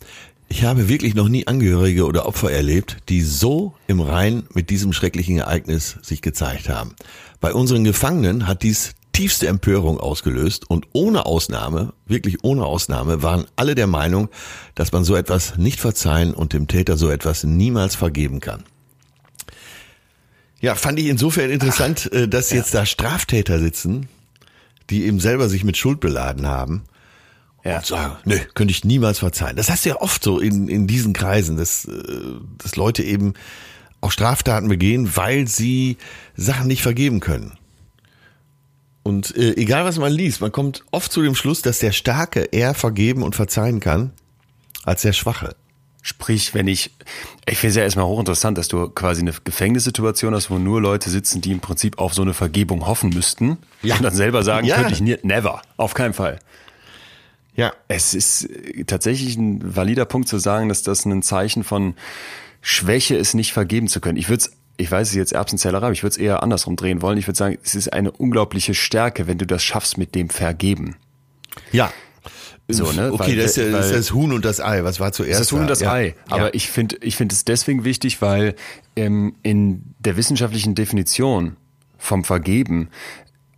[0.47, 4.91] Ich habe wirklich noch nie Angehörige oder Opfer erlebt, die so im Rein mit diesem
[4.91, 6.95] schrecklichen Ereignis sich gezeigt haben.
[7.39, 13.45] Bei unseren Gefangenen hat dies tiefste Empörung ausgelöst und ohne Ausnahme, wirklich ohne Ausnahme, waren
[13.55, 14.29] alle der Meinung,
[14.75, 18.63] dass man so etwas nicht verzeihen und dem Täter so etwas niemals vergeben kann.
[20.61, 22.81] Ja, fand ich insofern interessant, Ach, äh, dass jetzt ja.
[22.81, 24.07] da Straftäter sitzen,
[24.89, 26.83] die eben selber sich mit Schuld beladen haben
[27.63, 27.77] ja.
[27.77, 29.55] und sagen, nö, könnte ich niemals verzeihen.
[29.55, 31.91] Das heißt ja oft so in, in diesen Kreisen, dass, äh,
[32.57, 33.33] dass Leute eben
[34.01, 35.97] auch Straftaten begehen, weil sie
[36.35, 37.58] Sachen nicht vergeben können.
[39.09, 42.41] Und äh, egal was man liest, man kommt oft zu dem Schluss, dass der Starke
[42.41, 44.11] eher vergeben und verzeihen kann
[44.83, 45.55] als der Schwache.
[46.03, 46.91] Sprich, wenn ich,
[47.47, 51.09] ich finde es ja erstmal hochinteressant, dass du quasi eine Gefängnissituation hast, wo nur Leute
[51.09, 53.95] sitzen, die im Prinzip auf so eine Vergebung hoffen müssten ja.
[53.95, 54.75] und dann selber sagen, ja.
[54.75, 56.39] könnte ich nie, never, auf keinen Fall.
[57.55, 57.73] Ja.
[57.87, 58.47] Es ist
[58.85, 61.95] tatsächlich ein valider Punkt zu sagen, dass das ein Zeichen von
[62.61, 64.17] Schwäche ist, nicht vergeben zu können.
[64.17, 67.01] Ich würde es ich weiß es jetzt Erbsenzählerei, aber ich würde es eher andersrum drehen
[67.01, 67.17] wollen.
[67.17, 70.95] Ich würde sagen, es ist eine unglaubliche Stärke, wenn du das schaffst mit dem Vergeben.
[71.71, 71.91] Ja.
[72.69, 73.11] So, ne?
[73.11, 74.83] Okay, weil, das, ist, das ist das Huhn und das Ei.
[74.83, 75.41] Was war zuerst?
[75.41, 75.91] Das Huhn und das ja.
[75.91, 76.15] Ei.
[76.29, 76.49] Aber ja.
[76.53, 78.55] ich finde, ich finde es deswegen wichtig, weil
[78.95, 81.57] ähm, in der wissenschaftlichen Definition
[81.97, 82.89] vom Vergeben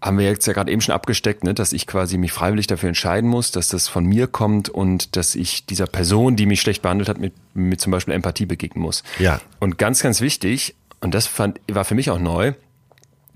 [0.02, 2.90] haben wir jetzt ja gerade eben schon abgesteckt, ne, dass ich quasi mich freiwillig dafür
[2.90, 6.82] entscheiden muss, dass das von mir kommt und dass ich dieser Person, die mich schlecht
[6.82, 9.04] behandelt hat, mit, mit zum Beispiel Empathie begegnen muss.
[9.20, 9.40] Ja.
[9.60, 12.54] Und ganz, ganz wichtig, und das fand, war für mich auch neu,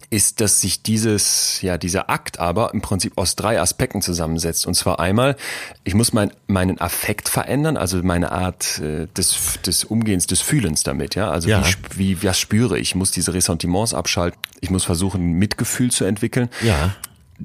[0.09, 4.67] ist, dass sich dieses, ja, dieser Akt aber im Prinzip aus drei Aspekten zusammensetzt.
[4.67, 5.35] Und zwar einmal,
[5.83, 10.83] ich muss mein, meinen Affekt verändern, also meine Art äh, des, des Umgehens, des Fühlens
[10.83, 11.29] damit, ja.
[11.31, 11.63] Also ja.
[11.95, 12.89] Wie, wie, was spüre ich?
[12.89, 14.39] Ich muss diese Ressentiments abschalten.
[14.61, 16.49] Ich muss versuchen, Mitgefühl zu entwickeln.
[16.61, 16.95] Ja.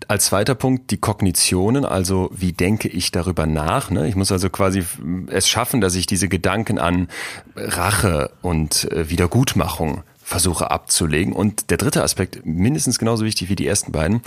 [0.07, 3.91] Als zweiter Punkt die Kognitionen, also wie denke ich darüber nach.
[3.91, 4.07] Ne?
[4.09, 4.85] Ich muss also quasi
[5.29, 7.09] es schaffen, dass ich diese Gedanken an
[7.57, 11.33] Rache und äh, Wiedergutmachung versuche abzulegen.
[11.33, 14.23] Und der dritte Aspekt, mindestens genauso wichtig wie die ersten beiden,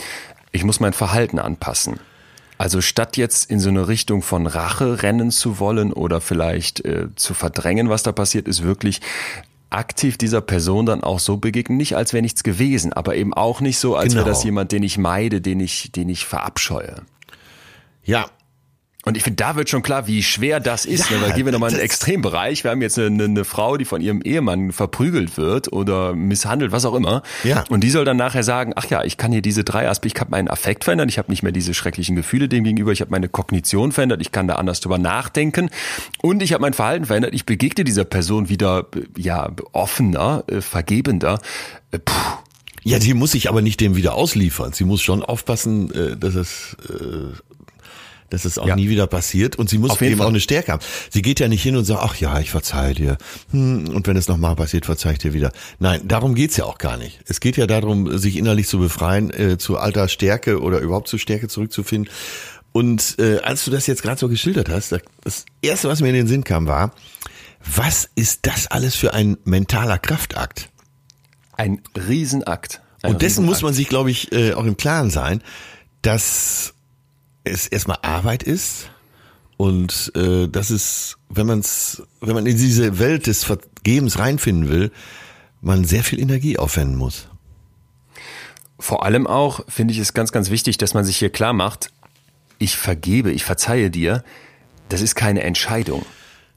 [0.52, 2.00] ich muss mein Verhalten anpassen.
[2.58, 7.08] Also statt jetzt in so eine Richtung von Rache rennen zu wollen oder vielleicht äh,
[7.16, 9.02] zu verdrängen, was da passiert, ist wirklich
[9.74, 13.62] aktiv dieser Person dann auch so begegnen, nicht als wäre nichts gewesen, aber eben auch
[13.62, 14.26] nicht so, als genau.
[14.26, 17.02] wäre das jemand, den ich meide, den ich, den ich verabscheue.
[18.04, 18.26] Ja,
[19.06, 21.10] und ich finde, da wird schon klar, wie schwer das ist.
[21.10, 21.28] Ja, ne?
[21.28, 22.64] Da gehen wir nochmal in den Extrembereich.
[22.64, 26.86] Wir haben jetzt eine, eine, Frau, die von ihrem Ehemann verprügelt wird oder misshandelt, was
[26.86, 27.22] auch immer.
[27.44, 27.66] Ja.
[27.70, 30.22] Und die soll dann nachher sagen, ach ja, ich kann hier diese drei Aspekte, ich
[30.22, 33.12] habe meinen Affekt verändert, ich habe nicht mehr diese schrecklichen Gefühle dem gegenüber, ich habe
[33.12, 35.70] meine Kognition verändert, ich kann da anders drüber nachdenken
[36.22, 37.34] und ich habe mein Verhalten verändert.
[37.34, 38.86] Ich begegne dieser Person wieder
[39.18, 41.42] ja offener, äh, vergebender.
[41.92, 42.14] Äh, puh.
[42.86, 44.74] Ja, die muss sich aber nicht dem wieder ausliefern.
[44.74, 46.76] Sie muss schon aufpassen, äh, dass es
[48.34, 48.76] dass es auch ja.
[48.76, 49.58] nie wieder passiert.
[49.58, 50.26] Und sie muss eben Fall.
[50.26, 50.84] auch eine Stärke haben.
[51.12, 53.18] Sie geht ja nicht hin und sagt, ach ja, ich verzeihe dir.
[53.52, 55.52] Hm, und wenn es nochmal passiert, verzeih ich dir wieder.
[55.78, 57.20] Nein, darum geht's ja auch gar nicht.
[57.28, 61.20] Es geht ja darum, sich innerlich zu befreien, äh, zu alter Stärke oder überhaupt zu
[61.20, 62.12] Stärke zurückzufinden.
[62.72, 66.16] Und äh, als du das jetzt gerade so geschildert hast, das Erste, was mir in
[66.16, 66.96] den Sinn kam, war,
[67.64, 70.72] was ist das alles für ein mentaler Kraftakt?
[71.56, 72.82] Ein Riesenakt.
[73.04, 73.50] Ein Und dessen Riesenakt.
[73.50, 75.44] muss man sich, glaube ich, äh, auch im Klaren sein,
[76.02, 76.74] dass
[77.44, 78.90] es erstmal Arbeit ist
[79.58, 84.92] und äh, dass es, wenn man's, wenn man in diese Welt des Vergebens reinfinden will,
[85.62, 87.28] man sehr viel Energie aufwenden muss.
[88.80, 91.92] Vor allem auch finde ich es ganz, ganz wichtig, dass man sich hier klar macht,
[92.60, 94.24] ich vergebe, ich verzeihe dir,
[94.90, 96.06] das ist keine Entscheidung.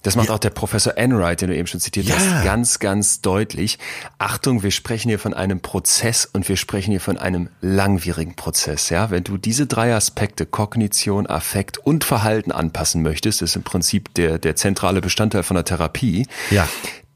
[0.07, 0.35] Das macht Ja.
[0.35, 2.14] auch der Professor Enright, den du eben schon zitiert Ja.
[2.16, 3.79] hast, ganz, ganz deutlich.
[4.19, 8.88] Achtung, wir sprechen hier von einem Prozess und wir sprechen hier von einem langwierigen Prozess.
[8.88, 13.62] Ja, wenn du diese drei Aspekte Kognition, Affekt und Verhalten anpassen möchtest, das ist im
[13.64, 16.27] Prinzip der der zentrale Bestandteil von der Therapie.
[16.51, 16.69] Ja.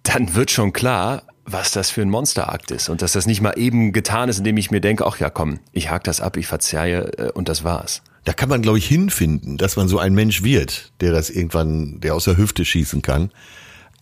[0.03, 3.53] Dann wird schon klar, was das für ein Monsterakt ist und dass das nicht mal
[3.57, 6.47] eben getan ist, indem ich mir denke, ach ja, komm, ich hake das ab, ich
[6.47, 8.03] verzeihe äh, und das war's.
[8.25, 12.01] Da kann man, glaube ich, hinfinden, dass man so ein Mensch wird, der das irgendwann,
[12.01, 13.31] der aus der Hüfte schießen kann.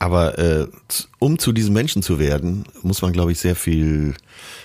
[0.00, 0.66] Aber äh,
[1.18, 4.14] um zu diesem Menschen zu werden, muss man, glaube ich, sehr viel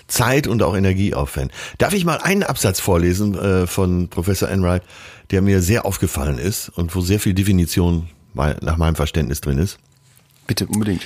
[0.08, 1.56] Zeit und auch Energie aufwenden.
[1.80, 4.84] Darf ich mal einen Absatz vorlesen äh, von Professor Enright,
[5.32, 9.80] der mir sehr aufgefallen ist und wo sehr viel Definition nach meinem Verständnis drin ist?
[10.46, 11.04] Bitte unbedingt.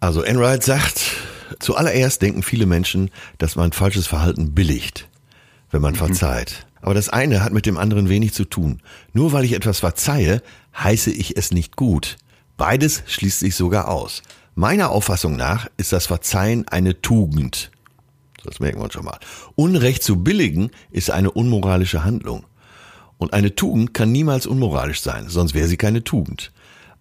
[0.00, 1.16] Also Enright sagt,
[1.60, 5.08] zuallererst denken viele Menschen, dass man falsches Verhalten billigt,
[5.70, 6.66] wenn man verzeiht.
[6.80, 8.80] Aber das eine hat mit dem anderen wenig zu tun.
[9.12, 10.42] Nur weil ich etwas verzeihe,
[10.78, 12.16] heiße ich es nicht gut.
[12.56, 14.22] Beides schließt sich sogar aus.
[14.54, 17.70] Meiner Auffassung nach ist das Verzeihen eine Tugend.
[18.44, 19.18] Das merken wir uns schon mal.
[19.54, 22.44] Unrecht zu billigen ist eine unmoralische Handlung.
[23.18, 26.52] Und eine Tugend kann niemals unmoralisch sein, sonst wäre sie keine Tugend.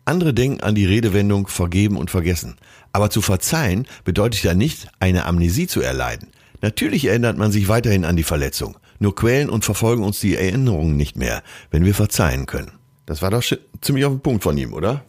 [0.03, 2.55] Andere denken an die Redewendung vergeben und vergessen.
[2.91, 6.29] Aber zu verzeihen bedeutet ja nicht, eine Amnesie zu erleiden.
[6.61, 8.77] Natürlich erinnert man sich weiterhin an die Verletzung.
[8.99, 12.71] Nur quälen und verfolgen uns die Erinnerungen nicht mehr, wenn wir verzeihen können.
[13.05, 13.43] Das war doch
[13.81, 15.03] ziemlich auf den Punkt von ihm, oder?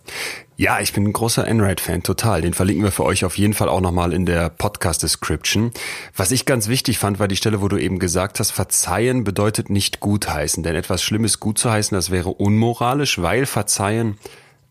[0.56, 2.40] Ja, ich bin ein großer Enright-Fan, total.
[2.40, 5.72] Den verlinken wir für euch auf jeden Fall auch nochmal in der Podcast-Description.
[6.16, 9.68] Was ich ganz wichtig fand, war die Stelle, wo du eben gesagt hast, verzeihen bedeutet
[9.68, 10.62] nicht gutheißen.
[10.62, 14.16] Denn etwas Schlimmes gut zu heißen, das wäre unmoralisch, weil verzeihen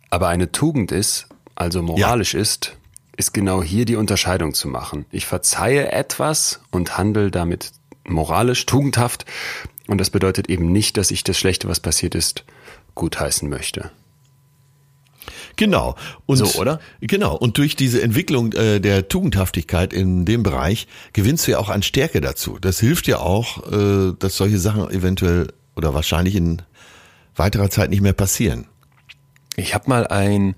[0.09, 2.77] aber eine Tugend ist, also moralisch ist,
[3.15, 5.05] ist genau hier die Unterscheidung zu machen.
[5.11, 7.71] Ich verzeihe etwas und handle damit
[8.09, 9.25] moralisch, tugendhaft.
[9.87, 12.43] Und das bedeutet eben nicht, dass ich das Schlechte, was passiert ist,
[12.95, 13.91] gutheißen möchte.
[15.55, 15.95] Genau.
[16.25, 16.79] Und, So, oder?
[17.01, 17.35] Genau.
[17.35, 21.83] Und durch diese Entwicklung äh, der Tugendhaftigkeit in dem Bereich gewinnst du ja auch an
[21.83, 22.59] Stärke dazu.
[22.59, 26.61] Das hilft ja auch, äh, dass solche Sachen eventuell oder wahrscheinlich in
[27.35, 28.67] weiterer Zeit nicht mehr passieren.
[29.57, 30.55] Ich habe mal ein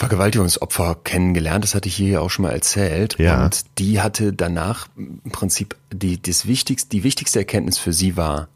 [0.00, 3.16] Vergewaltigungsopfer kennengelernt, das hatte ich hier auch schon mal erzählt.
[3.18, 3.44] Ja.
[3.44, 8.48] Und die hatte danach im Prinzip die, das wichtigste, die wichtigste Erkenntnis für sie war,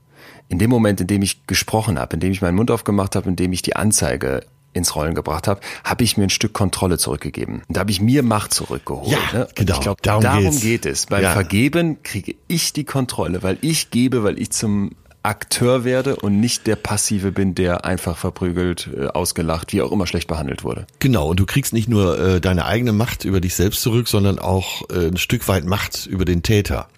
[0.48, 3.28] in dem Moment, in dem ich gesprochen habe, in dem ich meinen Mund aufgemacht habe,
[3.28, 4.40] in dem ich die Anzeige
[4.72, 7.56] ins Rollen gebracht habe, habe ich mir ein Stück Kontrolle zurückgegeben.
[7.68, 9.12] Und da habe ich mir Macht zurückgeholt.
[9.12, 9.48] Ja, ne?
[9.54, 9.74] Genau.
[9.74, 11.06] Ich glaube, Darum darum, geht es.
[11.06, 11.32] Beim Ja.
[11.32, 14.92] Vergeben kriege ich die Kontrolle, weil ich gebe, weil ich zum
[15.24, 20.06] Akteur werde und nicht der Passive bin, der einfach verprügelt, äh, ausgelacht, wie auch immer
[20.06, 20.86] schlecht behandelt wurde.
[20.98, 21.28] Genau.
[21.28, 24.88] Und du kriegst nicht nur äh, deine eigene Macht über dich selbst zurück, sondern auch
[24.90, 26.88] äh, ein Stück weit Macht über den Täter.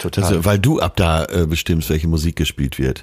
[0.00, 0.24] Total.
[0.24, 3.02] Also, weil du ab da äh, bestimmst, welche Musik gespielt wird.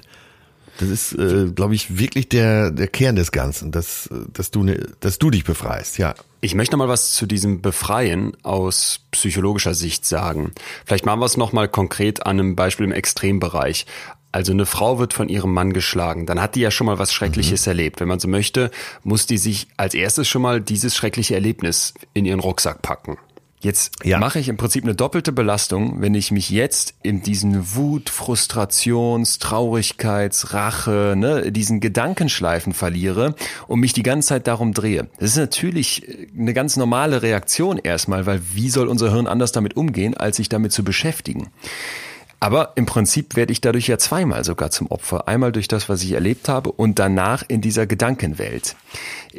[0.78, 4.86] Das ist, äh, glaube ich, wirklich der, der Kern des Ganzen, dass, dass, du, ne,
[5.00, 6.14] dass du dich befreist, ja.
[6.40, 10.52] Ich möchte noch mal was zu diesem Befreien aus psychologischer Sicht sagen.
[10.84, 13.86] Vielleicht machen wir es noch mal konkret an einem Beispiel im Extrembereich.
[14.32, 17.12] Also eine Frau wird von ihrem Mann geschlagen, dann hat die ja schon mal was
[17.12, 18.00] Schreckliches erlebt.
[18.00, 18.72] Wenn man so möchte,
[19.04, 23.16] muss die sich als erstes schon mal dieses schreckliche Erlebnis in ihren Rucksack packen.
[23.64, 24.18] Jetzt Ja.
[24.18, 29.38] mache ich im Prinzip eine doppelte Belastung, wenn ich mich jetzt in diesen Wut, Frustrations,
[29.38, 33.34] Traurigkeits, Rache, ne, diesen Gedankenschleifen verliere
[33.66, 35.08] und mich die ganze Zeit darum drehe.
[35.18, 39.52] Das ist natürlich äh, eine ganz normale Reaktion erstmal, weil wie soll unser Hirn anders
[39.52, 41.48] damit umgehen, als sich damit zu beschäftigen?
[42.44, 45.28] Aber im Prinzip werde ich dadurch ja zweimal sogar zum Opfer.
[45.28, 48.76] Einmal durch das, was ich erlebt habe und danach in dieser Gedankenwelt.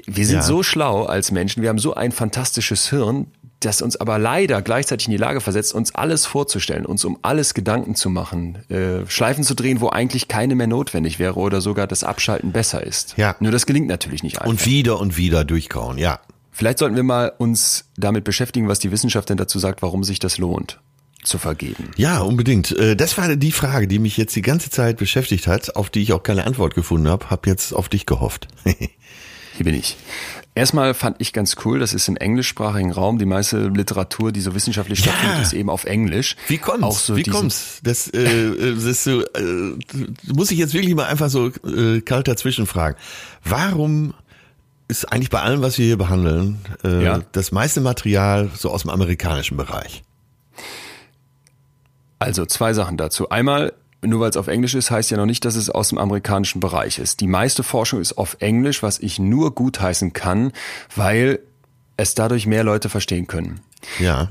[0.07, 0.41] Wir sind Ja.
[0.41, 3.27] so schlau als Menschen, wir haben so ein fantastisches Hirn,
[3.59, 7.53] das uns aber leider gleichzeitig in die Lage versetzt, uns alles vorzustellen, uns um alles
[7.53, 11.85] Gedanken zu machen, äh, Schleifen zu drehen, wo eigentlich keine mehr notwendig wäre oder sogar
[11.85, 13.13] das Abschalten besser ist.
[13.17, 13.35] Ja.
[13.39, 14.49] Nur das gelingt natürlich nicht einfach.
[14.49, 16.21] Und wieder und wieder durchkauen, ja.
[16.51, 20.17] Vielleicht sollten wir mal uns damit beschäftigen, was die Wissenschaft denn dazu sagt, warum sich
[20.17, 20.79] das lohnt,
[21.25, 21.91] zu vergeben.
[21.97, 22.71] Ja, unbedingt.
[22.77, 26.01] Äh, Das war die Frage, die mich jetzt die ganze Zeit beschäftigt hat, auf die
[26.01, 27.29] ich auch keine Antwort gefunden habe.
[27.29, 28.47] Hab jetzt auf dich gehofft.
[29.57, 29.95] Hier bin ich.
[30.53, 33.19] Erstmal fand ich ganz cool, das ist im englischsprachigen Raum.
[33.19, 35.11] Die meiste Literatur, die so wissenschaftlich Ja.
[35.11, 36.35] stattfindet, ist eben auf Englisch.
[36.47, 36.83] Wie kommt's?
[36.83, 37.79] Auch so Wie kommt's?
[37.83, 39.75] Das, äh, äh, das ist so, äh,
[40.33, 42.97] muss ich jetzt wirklich mal einfach so äh, kalt dazwischen fragen.
[43.43, 44.13] Warum
[44.87, 47.21] ist eigentlich bei allem, was wir hier behandeln, äh, Ja.
[47.31, 50.03] das meiste Material so aus dem amerikanischen Bereich.
[52.19, 53.29] Also zwei Sachen dazu.
[53.29, 55.97] Einmal, nur weil es auf Englisch ist, heißt ja noch nicht, dass es aus dem
[55.97, 57.19] amerikanischen Bereich ist.
[57.19, 60.51] Die meiste Forschung ist auf Englisch, was ich nur gutheißen kann,
[60.95, 61.39] weil
[61.97, 63.61] es dadurch mehr Leute verstehen können.
[63.99, 64.29] Ja.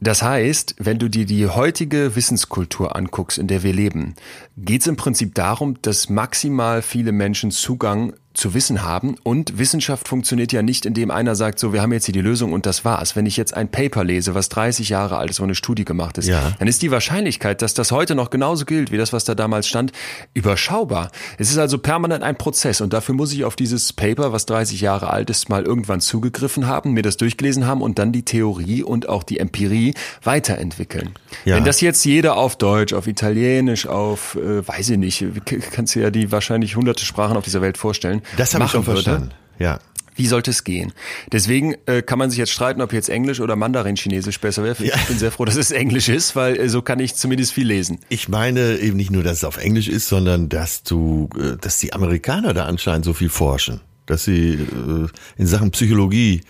[0.00, 4.16] Das heißt, wenn du dir die heutige Wissenskultur anguckst, in der wir leben,
[4.56, 10.08] geht es im Prinzip darum, dass maximal viele Menschen Zugang zu Wissen haben und Wissenschaft
[10.08, 12.84] funktioniert ja nicht, indem einer sagt, so, wir haben jetzt hier die Lösung und das
[12.84, 13.14] war's.
[13.16, 16.16] Wenn ich jetzt ein Paper lese, was 30 Jahre alt ist, wo eine Studie gemacht
[16.18, 16.52] ist, Ja.
[16.58, 19.68] dann ist die Wahrscheinlichkeit, dass das heute noch genauso gilt, wie das, was da damals
[19.68, 19.92] stand,
[20.34, 21.10] überschaubar.
[21.38, 24.80] Es ist also permanent ein Prozess und dafür muss ich auf dieses Paper, was 30
[24.80, 28.82] Jahre alt ist, mal irgendwann zugegriffen haben, mir das durchgelesen haben und dann die Theorie
[28.82, 31.10] und auch die Empirie weiterentwickeln.
[31.44, 31.56] Ja.
[31.56, 35.24] Wenn das jetzt jeder auf Deutsch, auf Italienisch, auf, äh, weiß ich nicht,
[35.72, 38.21] kannst du ja die wahrscheinlich hunderte Sprachen auf dieser Welt vorstellen.
[38.36, 39.34] Das habe ich schon würde, verstanden.
[39.58, 39.78] Ja.
[40.14, 40.92] Wie sollte es gehen?
[41.32, 44.84] Deswegen äh, kann man sich jetzt streiten, ob jetzt Englisch oder Mandarin-Chinesisch besser wäre.
[44.84, 44.94] Ja.
[44.94, 47.66] Ich bin sehr froh, dass es Englisch ist, weil äh, so kann ich zumindest viel
[47.66, 47.98] lesen.
[48.10, 51.78] Ich meine eben nicht nur, dass es auf Englisch ist, sondern dass du, äh, dass
[51.78, 55.08] die Amerikaner da anscheinend so viel forschen, dass sie äh,
[55.38, 56.42] in Sachen Psychologie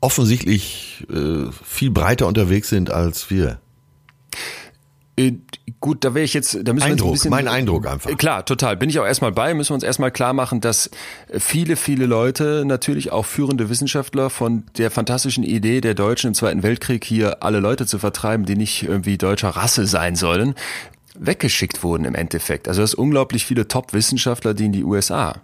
[0.00, 3.58] offensichtlich äh, viel breiter unterwegs sind als wir.
[5.16, 5.34] Äh,
[5.80, 8.10] gut, da wäre ich jetzt, da müssen wir uns ein Eindruck, bisschen, mein Eindruck einfach.
[8.10, 8.76] Äh, Klar, total.
[8.76, 9.54] Bin ich auch erstmal bei.
[9.54, 10.90] Müssen wir uns erstmal klar machen, dass
[11.30, 16.62] viele, viele Leute, natürlich auch führende Wissenschaftler von der fantastischen Idee der Deutschen im Zweiten
[16.62, 20.54] Weltkrieg hier alle Leute zu vertreiben, die nicht irgendwie deutscher Rasse sein sollen,
[21.16, 22.68] weggeschickt wurden im Endeffekt.
[22.68, 25.40] Also es ist unglaublich viele Top-Wissenschaftler, die in die USA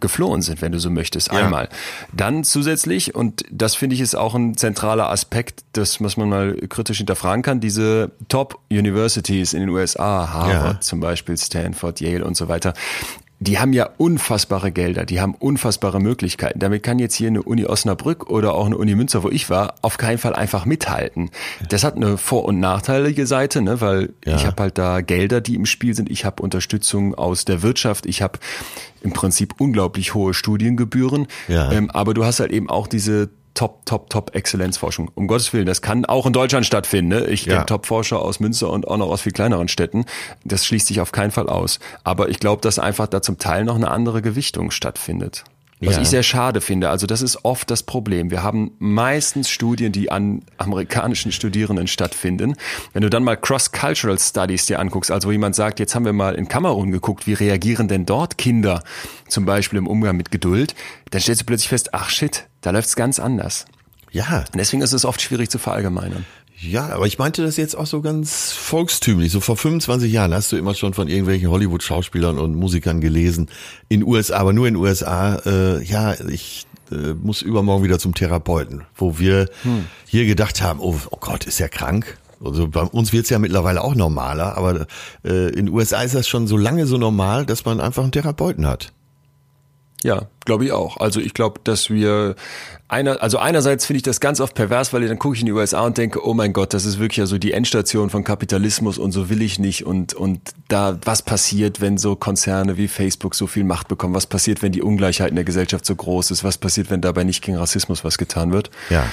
[0.00, 1.38] geflohen sind, wenn du so möchtest, Ja.
[1.44, 1.68] einmal.
[2.12, 6.54] Dann zusätzlich, und das finde ich ist auch ein zentraler Aspekt, das, was man mal
[6.68, 10.80] kritisch hinterfragen kann, diese Top-Universities in den USA, Harvard Ja.
[10.80, 12.74] zum Beispiel, Stanford, Yale und so weiter,
[13.38, 16.58] die haben ja unfassbare Gelder, die haben unfassbare Möglichkeiten.
[16.58, 19.74] Damit kann jetzt hier eine Uni Osnabrück oder auch eine Uni Münster, wo ich war,
[19.82, 21.30] auf keinen Fall einfach mithalten.
[21.68, 23.80] Das hat eine vor- und nachteilige Seite, ne?
[23.82, 24.36] weil Ja.
[24.36, 26.10] ich habe halt da Gelder, die im Spiel sind.
[26.10, 28.06] Ich habe Unterstützung aus der Wirtschaft.
[28.06, 28.38] Ich habe
[29.02, 31.26] im Prinzip unglaublich hohe Studiengebühren.
[31.48, 31.70] Ja.
[31.72, 35.10] Ähm, aber du hast halt eben auch diese Top, Top, Top Exzellenzforschung.
[35.16, 37.08] Um Gottes Willen, das kann auch in Deutschland stattfinden.
[37.08, 37.26] Ne?
[37.26, 37.54] Ich Ja.
[37.54, 40.04] kenne Top-Forscher aus Münster und auch noch aus viel kleineren Städten.
[40.44, 41.80] Das schließt sich auf keinen Fall aus.
[42.04, 45.42] Aber ich glaube, dass einfach da zum Teil noch eine andere Gewichtung stattfindet.
[45.80, 46.00] Was Ja.
[46.02, 46.88] ich sehr schade finde.
[46.88, 48.30] Also das ist oft das Problem.
[48.30, 52.56] Wir haben meistens Studien, die an amerikanischen Studierenden stattfinden.
[52.94, 56.14] Wenn du dann mal Cross-Cultural Studies dir anguckst, also wo jemand sagt, jetzt haben wir
[56.14, 58.82] mal in Kamerun geguckt, wie reagieren denn dort Kinder
[59.28, 60.74] zum Beispiel im Umgang mit Geduld,
[61.10, 63.64] dann stellst du plötzlich fest, ach shit, da läuft's ganz anders.
[64.10, 66.26] Ja, Und deswegen ist es oft schwierig zu verallgemeinern.
[66.58, 69.30] ja, aber ich meinte das jetzt auch so ganz volkstümlich.
[69.30, 73.48] So vor 25 Jahren hast du immer schon von irgendwelchen Hollywood-Schauspielern und Musikern gelesen.
[73.88, 75.36] In USA, aber nur in USA.
[75.46, 79.48] Äh, ja, ich äh, muss übermorgen wieder zum Therapeuten, wo wir
[80.06, 82.18] hier gedacht haben, oh, oh Gott, ist er krank?
[82.44, 84.86] Also bei uns wird's ja mittlerweile auch normaler, aber
[85.24, 88.66] äh, in USA ist das schon so lange so normal, dass man einfach einen Therapeuten
[88.66, 88.92] hat.
[90.06, 90.98] Ja, glaube ich auch.
[90.98, 92.36] Also ich glaube, dass wir
[92.86, 95.52] einer, also einerseits finde ich das ganz oft pervers, weil dann gucke ich in die
[95.52, 98.98] USA und denke, oh mein Gott, das ist wirklich ja so die Endstation von Kapitalismus
[98.98, 103.34] und so will ich nicht und und da was passiert, wenn so Konzerne wie Facebook
[103.34, 104.14] so viel Macht bekommen?
[104.14, 106.44] Was passiert, wenn die Ungleichheit in der Gesellschaft so groß ist?
[106.44, 108.70] Was passiert, wenn dabei nicht gegen Rassismus was getan wird?
[108.90, 109.04] Ja.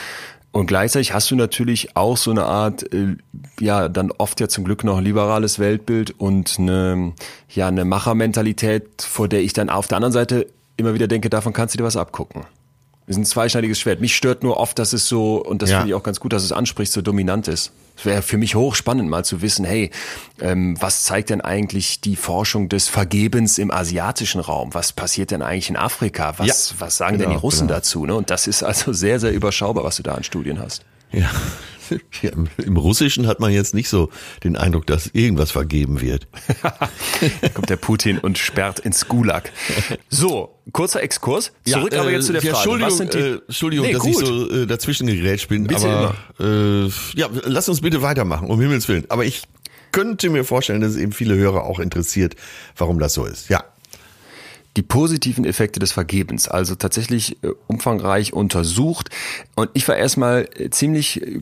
[0.53, 3.15] Und gleichzeitig hast du natürlich auch so eine Art, äh,
[3.59, 7.13] ja, dann oft ja zum Glück noch liberales Weltbild und eine,
[7.49, 10.45] ja, eine Machermentalität, vor der ich dann auf der anderen Seite
[10.77, 12.43] immer wieder denke, davon kannst du dir was abgucken.
[13.05, 13.99] Das ist ein zweischneidiges Schwert.
[13.99, 15.79] Mich stört nur oft, dass es so, und das Ja.
[15.79, 17.73] finde ich auch ganz gut, dass es anspricht, so dominant ist.
[17.97, 19.91] Es wäre für mich hochspannend, mal zu wissen, hey,
[20.39, 24.73] ähm, was zeigt denn eigentlich die Forschung des Vergebens im asiatischen Raum?
[24.73, 26.35] Was passiert denn eigentlich in Afrika?
[26.37, 27.79] Was, Ja, was sagen denn genau, die Russen genau.
[27.79, 28.05] dazu?
[28.05, 28.15] Ne?
[28.15, 30.85] Und das ist also sehr, sehr überschaubar, was du da an Studien hast.
[31.13, 31.29] Ja.
[32.21, 34.09] ja im, Russischen hat man jetzt nicht so
[34.43, 36.27] den Eindruck, dass irgendwas vergeben wird.
[37.41, 39.51] Da kommt der Putin und sperrt ins Gulag.
[40.09, 41.51] So, kurzer Exkurs.
[41.65, 42.83] Zurück aber jetzt zu der ja, Frage.
[42.83, 45.87] Entschuldigung, was sind die, äh, Entschuldigung Nee, dass ich so äh, dazwischen gegrätscht bin, Bitte
[45.87, 49.05] aber äh, ja, lass uns bitte weitermachen, um Himmels Willen.
[49.09, 49.43] Aber ich
[49.91, 52.35] könnte mir vorstellen, dass es eben viele Hörer auch interessiert,
[52.77, 53.49] warum das so ist.
[53.49, 53.63] Ja.
[54.75, 59.09] Die positiven Effekte des Vergebens, also tatsächlich äh, umfangreich untersucht.
[59.55, 61.41] Und ich war erstmal äh, ziemlich äh,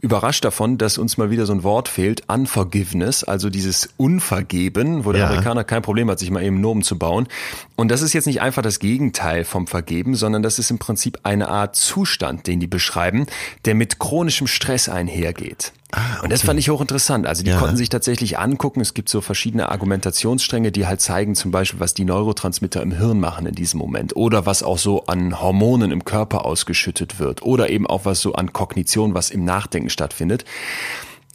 [0.00, 5.12] überrascht davon, dass uns mal wieder so ein Wort fehlt, Unforgiveness, also dieses Unvergeben, wo
[5.12, 5.26] der Ja.
[5.28, 7.28] Amerikaner kein Problem hat, sich mal eben Nomen zu bauen.
[7.76, 11.20] Und das ist jetzt nicht einfach das Gegenteil vom Vergeben, sondern das ist im Prinzip
[11.22, 13.26] eine Art Zustand, den die beschreiben,
[13.64, 15.72] der mit chronischem Stress einhergeht.
[15.94, 16.24] Ah, okay.
[16.24, 17.26] Und das fand ich hochinteressant.
[17.26, 17.58] Also die ja.
[17.58, 18.80] konnten sich tatsächlich angucken.
[18.80, 23.20] Es gibt so verschiedene Argumentationsstränge, die halt zeigen zum Beispiel, was die Neurotransmitter im Hirn
[23.20, 27.68] machen in diesem Moment oder was auch so an Hormonen im Körper ausgeschüttet wird oder
[27.68, 30.46] eben auch was so an Kognition, was im Nachdenken stattfindet.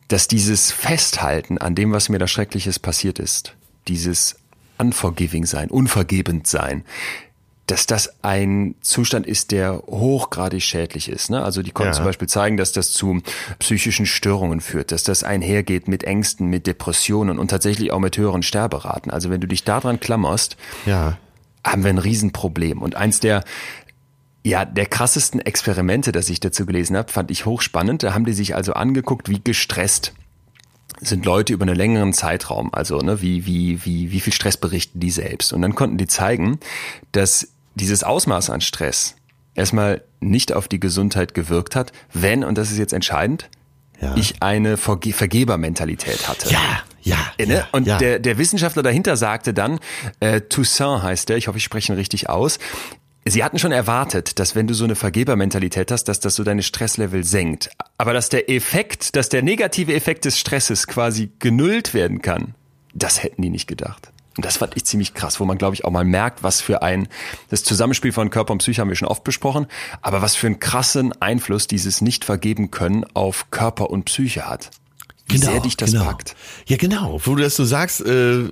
[0.07, 3.53] Dass dieses Festhalten an dem, was mir da Schreckliches passiert ist,
[3.87, 4.37] dieses
[4.79, 6.83] unforgiving sein, unvergebend sein,
[7.67, 11.29] dass das ein Zustand ist, der hochgradig schädlich ist.
[11.29, 11.43] Ne?
[11.43, 11.97] Also die konnten ja.
[11.97, 13.21] zum Beispiel zeigen, dass das zu
[13.59, 18.41] psychischen Störungen führt, dass das einhergeht mit Ängsten, mit Depressionen und tatsächlich auch mit höheren
[18.41, 19.11] Sterberaten.
[19.11, 20.55] Also wenn du dich daran klammerst,
[20.85, 21.17] ja.
[21.65, 22.81] haben wir ein Riesenproblem.
[22.81, 23.43] Und eins der
[24.43, 28.03] ja, der krassesten Experimente, das ich dazu gelesen habe, fand ich hochspannend.
[28.03, 30.13] Da haben die sich also angeguckt, wie gestresst
[31.01, 34.99] sind Leute über einen längeren Zeitraum, also ne, wie, wie, wie, wie viel Stress berichten
[34.99, 35.53] die selbst.
[35.53, 36.59] Und dann konnten die zeigen,
[37.11, 39.15] dass dieses Ausmaß an Stress
[39.55, 43.49] erstmal nicht auf die Gesundheit gewirkt hat, wenn, und das ist jetzt entscheidend,
[43.99, 44.15] ja.
[44.15, 46.51] ich eine Verge Vergebermentalität hatte.
[46.51, 47.17] Ja, ja.
[47.37, 47.53] Äh, ne?
[47.55, 47.97] ja und ja.
[47.97, 49.79] Der, der Wissenschaftler dahinter sagte dann,
[50.19, 52.59] äh, Toussaint heißt der, ich hoffe, ich spreche ihn richtig aus,
[53.29, 56.63] Sie hatten schon erwartet, dass wenn du so eine Vergebermentalität hast, dass das so deine
[56.63, 57.69] Stresslevel senkt.
[57.97, 62.55] Aber dass der Effekt, dass der negative Effekt des Stresses quasi genullt werden kann,
[62.93, 64.13] das hätten die nicht gedacht.
[64.37, 66.81] Und das fand ich ziemlich krass, wo man, glaube ich, auch mal merkt, was für
[66.81, 67.07] ein,
[67.49, 69.67] das Zusammenspiel von Körper und Psyche haben wir schon oft besprochen,
[70.01, 74.69] aber was für einen krassen Einfluss dieses Nicht-Vergeben können auf Körper und Psyche hat.
[75.29, 76.05] Wie genau, sehr dich das genau.
[76.05, 76.35] packt.
[76.67, 77.19] Ja, genau.
[77.25, 78.49] Wo du das so sagst, äh,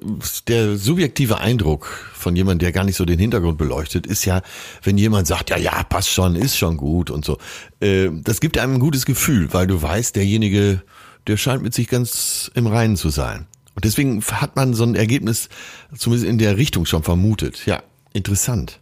[0.47, 4.41] der subjektive Eindruck von jemandem, der gar nicht so den Hintergrund beleuchtet, ist ja,
[4.83, 7.37] wenn jemand sagt, ja, ja, passt schon, ist schon gut und so.
[7.79, 10.81] Äh, das gibt einem ein gutes Gefühl, weil du weißt, derjenige,
[11.27, 13.47] der scheint mit sich ganz im Reinen zu sein.
[13.75, 15.49] Und deswegen hat man so ein Ergebnis
[15.95, 17.65] zumindest in der Richtung schon vermutet.
[17.65, 18.79] Ja, interessant.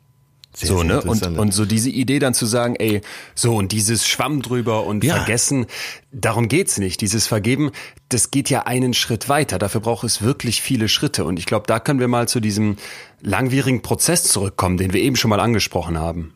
[0.55, 1.01] Sehr, so, sehr ne?
[1.01, 3.01] Und, und so diese Idee dann zu sagen, ey,
[3.33, 5.15] so und dieses Schwamm drüber und ja.
[5.15, 5.65] vergessen,
[6.11, 7.01] darum geht's nicht.
[7.01, 7.71] Dieses Vergeben,
[8.09, 9.57] das geht ja einen Schritt weiter.
[9.57, 11.25] Dafür braucht es wirklich viele Schritte.
[11.25, 12.77] Und ich glaube, da können wir mal zu diesem
[13.21, 16.33] langwierigen Prozess zurückkommen, den wir eben schon mal angesprochen haben.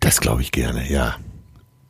[0.00, 1.16] Das glaube ich gerne, ja.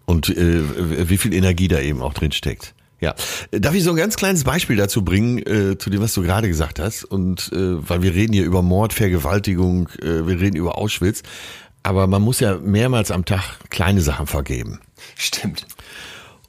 [0.06, 2.74] Und äh, wie viel Energie da eben auch drin steckt.
[3.00, 3.14] Ja,
[3.52, 6.48] darf ich so ein ganz kleines Beispiel dazu bringen, äh, zu dem, was du gerade
[6.48, 7.04] gesagt hast?
[7.04, 11.22] Und äh, weil wir reden hier über Mord, Vergewaltigung, äh, wir reden über Auschwitz,
[11.84, 14.80] aber man muss ja mehrmals am Tag kleine Sachen vergeben.
[15.16, 15.66] Stimmt.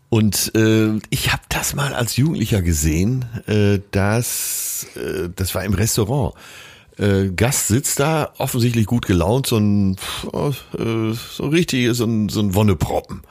[0.09, 5.73] Und äh, ich habe das mal als Jugendlicher gesehen, äh, dass äh, das war im
[5.73, 6.33] Restaurant.
[6.99, 9.95] Äh, Gast sitzt da, offensichtlich gut gelaunt, so ein
[10.33, 13.21] äh, so richtig, so ein, so ein Wonneproppen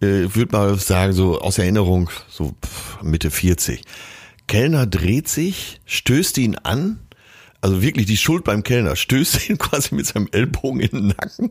[0.00, 2.54] äh, würde mal sagen, so aus Erinnerung, so
[3.02, 3.82] Mitte 40.
[4.46, 7.00] Kellner dreht sich, stößt ihn an,
[7.60, 11.50] also wirklich die Schuld beim Kellner, stößt ihn quasi mit seinem Ellbogen in den Nacken.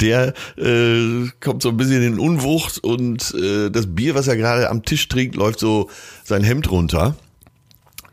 [0.00, 4.68] Der äh, kommt so ein bisschen in Unwucht und äh, das Bier, was er gerade
[4.68, 5.88] am Tisch trinkt, läuft so
[6.24, 7.16] sein Hemd runter.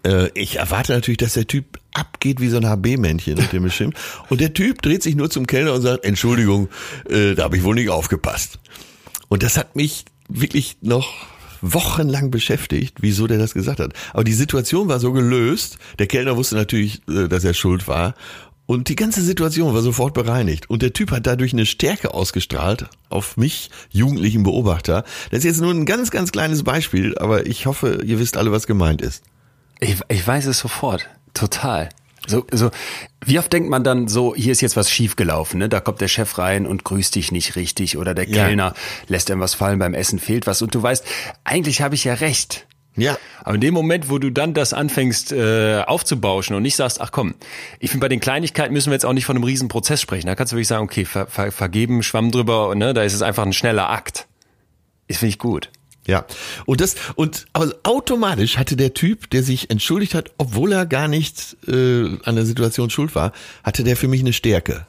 [0.05, 3.95] Äh, ich erwarte natürlich, dass der Typ abgeht wie so ein HB-Männchen mit dem bestimmt.
[4.29, 6.69] Und der Typ dreht sich nur zum Kellner und sagt, Entschuldigung,
[7.09, 8.59] äh, da habe ich wohl nicht aufgepasst.
[9.29, 11.11] Und das hat mich wirklich noch
[11.61, 13.93] wochenlang beschäftigt, wieso der das gesagt hat.
[14.13, 15.77] Aber die Situation war so gelöst.
[15.97, 18.13] Der Kellner wusste natürlich, äh, dass er schuld war.
[18.67, 20.69] Und die ganze Situation war sofort bereinigt.
[20.69, 25.05] Und der Typ hat dadurch eine Stärke ausgestrahlt auf mich, jugendlichen Beobachter.
[25.31, 28.51] Das ist jetzt nur ein ganz, ganz kleines Beispiel, aber ich hoffe, ihr wisst alle,
[28.51, 29.23] was gemeint ist.
[29.79, 31.07] Ich, ich weiß es sofort.
[31.33, 31.89] Total.
[32.27, 32.71] So, so,
[33.25, 35.69] wie oft denkt man dann so, hier ist jetzt was schiefgelaufen, ne?
[35.69, 38.81] Da kommt der Chef rein und grüßt dich nicht richtig oder der Kellner ja.
[39.07, 41.05] lässt einem was fallen, beim Essen fehlt was und du weißt,
[41.45, 42.67] eigentlich habe ich ja recht.
[42.97, 43.17] Ja.
[43.43, 47.11] Aber in dem Moment, wo du dann das anfängst äh, aufzubauschen und nicht sagst, ach
[47.11, 47.35] komm,
[47.79, 50.27] ich finde bei den Kleinigkeiten müssen wir jetzt auch nicht von einem riesen Prozess sprechen.
[50.27, 52.93] Da kannst du wirklich sagen, okay, ver, ver, vergeben, Schwamm drüber, ne?
[52.93, 54.27] Da ist es einfach ein schneller Akt.
[55.07, 55.69] Das finde ich gut.
[56.07, 56.25] Ja.
[56.65, 61.07] Und das, und aber automatisch hatte der Typ, der sich entschuldigt hat, obwohl er gar
[61.07, 63.33] nicht äh, an der Situation schuld war,
[63.63, 64.87] hatte der für mich eine Stärke.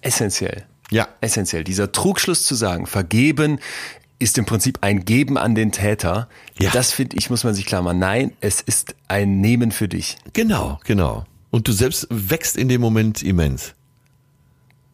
[0.00, 0.64] Essentiell.
[0.90, 1.08] Ja.
[1.20, 1.64] Essentiell.
[1.64, 3.60] Dieser Trugschluss zu sagen, vergeben
[4.18, 6.28] ist im Prinzip ein Geben an den Täter.
[6.58, 6.70] Ja.
[6.70, 7.98] Das finde ich, muss man sich klar machen.
[7.98, 10.16] Nein, es ist ein Nehmen für dich.
[10.32, 11.26] Genau, genau.
[11.50, 13.74] Und du selbst wächst in dem Moment immens.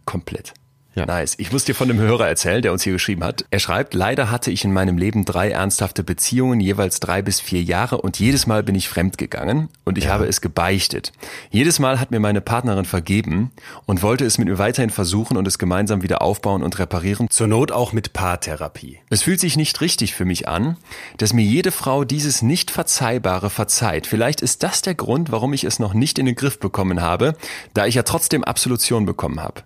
[0.04, 0.52] Komplett.
[0.94, 1.06] Ja.
[1.06, 1.34] Nice.
[1.38, 3.44] Ich muss dir von dem Hörer erzählen, der uns hier geschrieben hat.
[3.50, 7.62] Er schreibt, leider hatte ich in meinem Leben drei ernsthafte Beziehungen, jeweils drei bis vier
[7.62, 10.10] Jahre und jedes Mal bin ich fremdgegangen und ich ja.
[10.10, 11.12] habe es gebeichtet.
[11.50, 13.52] Jedes Mal hat mir meine Partnerin vergeben
[13.86, 17.46] und wollte es mit mir weiterhin versuchen und es gemeinsam wieder aufbauen und reparieren, zur
[17.46, 18.98] Not auch mit Paartherapie.
[19.10, 20.76] Es fühlt sich nicht richtig für mich an,
[21.18, 24.08] dass mir jede Frau dieses nicht verzeihbare verzeiht.
[24.08, 27.36] Vielleicht ist das der Grund, warum ich es noch nicht in den Griff bekommen habe,
[27.74, 29.62] da ich ja trotzdem Absolution bekommen habe.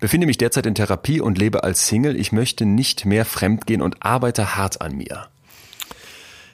[0.00, 2.16] Befinde mich derzeit in Therapie und lebe als Single.
[2.16, 5.26] Ich möchte nicht mehr fremdgehen und arbeite hart an mir.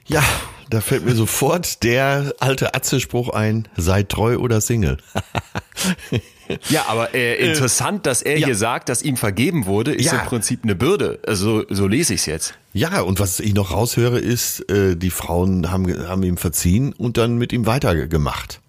[0.06, 0.22] Ja,
[0.70, 4.98] da fällt mir sofort der alte Atze-Spruch ein, sei treu oder Single.
[6.68, 8.46] Ja, aber äh, interessant, dass er ja.
[8.46, 10.18] hier sagt, dass ihm vergeben wurde, ist Ja.
[10.20, 11.20] im Prinzip eine Bürde.
[11.24, 12.54] Also so lese ich es jetzt.
[12.72, 17.18] Ja, und was ich noch raushöre, ist, äh, die Frauen haben, haben ihm verziehen und
[17.18, 18.60] dann mit ihm weitergemacht.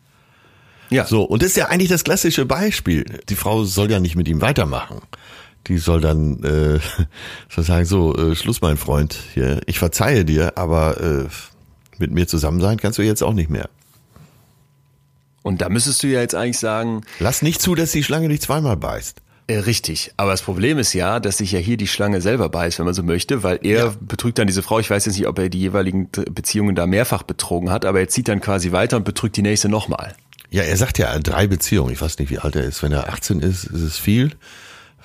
[0.92, 1.06] Ja.
[1.06, 3.06] So, und das ist ja eigentlich das klassische Beispiel.
[3.30, 5.02] Die Frau soll ja nicht mit ihm weitermachen.
[5.68, 6.80] Die soll dann äh,
[7.50, 11.26] so sagen, so, äh, Schluss, mein Freund, hier, ich verzeihe dir, aber äh,
[11.98, 13.70] mit mir zusammen sein kannst du jetzt auch nicht mehr.
[15.44, 18.42] Und da müsstest du ja jetzt eigentlich sagen, Lass nicht zu, dass die Schlange dich
[18.42, 19.18] zweimal beißt.
[19.48, 20.12] äh, richtig.
[20.18, 22.94] Aber das Problem ist ja, dass sich ja hier die Schlange selber beißt, wenn man
[22.94, 23.94] so möchte, weil er Ja.
[24.00, 24.80] betrügt dann diese Frau.
[24.80, 28.08] Ich weiß jetzt nicht, ob er die jeweiligen Beziehungen da mehrfach betrogen hat, aber er
[28.08, 30.16] zieht dann quasi weiter und betrügt die nächste nochmal.
[30.52, 31.94] Ja, er sagt ja drei Beziehungen.
[31.94, 32.84] Ich weiß nicht, wie alt er ist.
[32.84, 34.32] Wenn er 18 ist, ist es viel.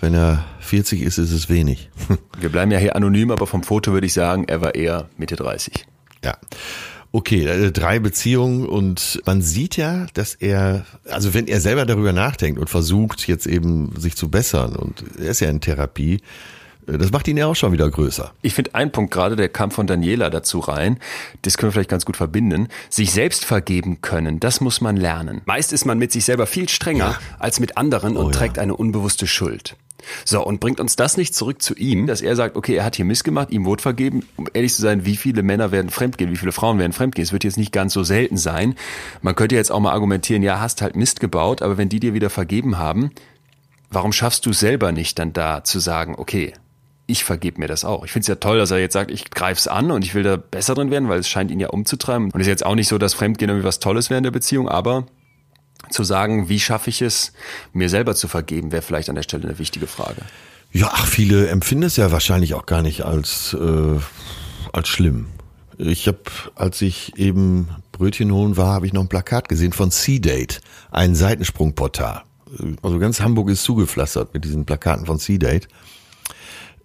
[0.00, 1.88] Wenn er 40 ist, ist es wenig.
[2.40, 5.36] Wir bleiben ja hier anonym, aber vom Foto würde ich sagen, er war eher Mitte
[5.36, 5.86] 30.
[6.24, 6.36] Ja.
[7.12, 12.12] Okay, äh, drei Beziehungen und man sieht ja, dass er, also wenn er selber darüber
[12.12, 16.20] nachdenkt und versucht jetzt eben sich zu bessern und er ist ja in Therapie,
[16.86, 18.32] das macht ihn ja auch schon wieder größer.
[18.42, 20.98] Ich finde einen Punkt gerade, der kam von Daniela dazu rein,
[21.42, 22.68] das können wir vielleicht ganz gut verbinden.
[22.90, 25.42] Sich selbst vergeben können, das muss man lernen.
[25.46, 28.36] Meist ist man mit sich selber viel strenger als mit anderen und Oh ja.
[28.36, 29.76] trägt eine unbewusste Schuld.
[30.24, 32.94] So, und bringt uns das nicht zurück zu ihm, dass er sagt, okay, er hat
[32.94, 34.22] hier Mist gemacht, ihm wurde vergeben.
[34.36, 37.24] Um ehrlich zu sein, wie viele Männer werden fremdgehen, wie viele Frauen werden fremdgehen?
[37.24, 38.76] Es wird jetzt nicht ganz so selten sein.
[39.22, 42.14] Man könnte jetzt auch mal argumentieren, ja, hast halt Mist gebaut, aber wenn die dir
[42.14, 43.10] wieder vergeben haben,
[43.90, 46.52] warum schaffst du selber nicht dann da zu sagen, okay,
[47.06, 48.04] ich vergebe mir das auch.
[48.04, 50.24] Ich finde es ja toll, dass er jetzt sagt, ich greif's an und ich will
[50.24, 52.30] da besser drin werden, weil es scheint ihn ja umzutreiben.
[52.32, 54.32] Und es ist jetzt auch nicht so, dass Fremdgehen irgendwie was Tolles wäre in der
[54.32, 55.06] Beziehung, aber
[55.90, 57.32] zu sagen, wie schaffe ich es,
[57.72, 60.22] mir selber zu vergeben, wäre vielleicht an der Stelle eine wichtige Frage.
[60.72, 64.00] Ja, ach, viele empfinden es ja wahrscheinlich auch gar nicht als, äh,
[64.72, 65.28] als schlimm.
[65.78, 66.18] Ich habe,
[66.54, 71.14] als ich eben Brötchen holen war, habe ich noch ein Plakat gesehen von C-Date, ein
[71.14, 72.22] Seitensprungportal.
[72.82, 75.68] Also ganz Hamburg ist zugepflastert mit diesen Plakaten von C-Date.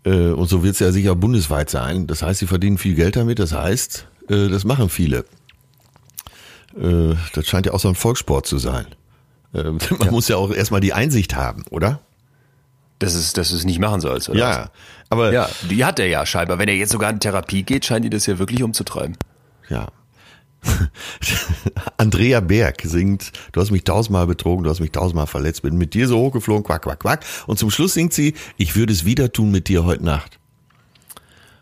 [0.06, 2.08] Äh, Und so wird es ja sicher bundesweit sein.
[2.08, 3.40] Das heißt, sie verdienen viel Geld damit.
[3.40, 5.26] Das heißt, äh, das machen viele.
[6.80, 8.88] Äh, Das scheint ja auch so ein Volkssport zu sein.
[9.54, 9.80] Man
[10.12, 12.00] muss ja auch erstmal die Einsicht haben, oder?
[13.00, 14.40] Dass es, dass du es nicht machen sollst, oder?
[14.40, 14.70] Ja,
[15.10, 15.34] aber?
[15.34, 16.58] Ja, die hat er ja scheinbar.
[16.60, 19.18] Wenn er jetzt sogar in Therapie geht, scheint die das ja wirklich umzutreiben.
[19.70, 19.88] Ja.
[21.98, 25.94] Andrea Berg singt, du hast mich tausendmal betrogen, du hast mich tausendmal verletzt, bin mit
[25.94, 27.26] dir so hochgeflogen, quack, quack, quack.
[27.48, 30.40] Und zum Schluss singt sie, ich würde es wieder tun mit dir heute Nacht.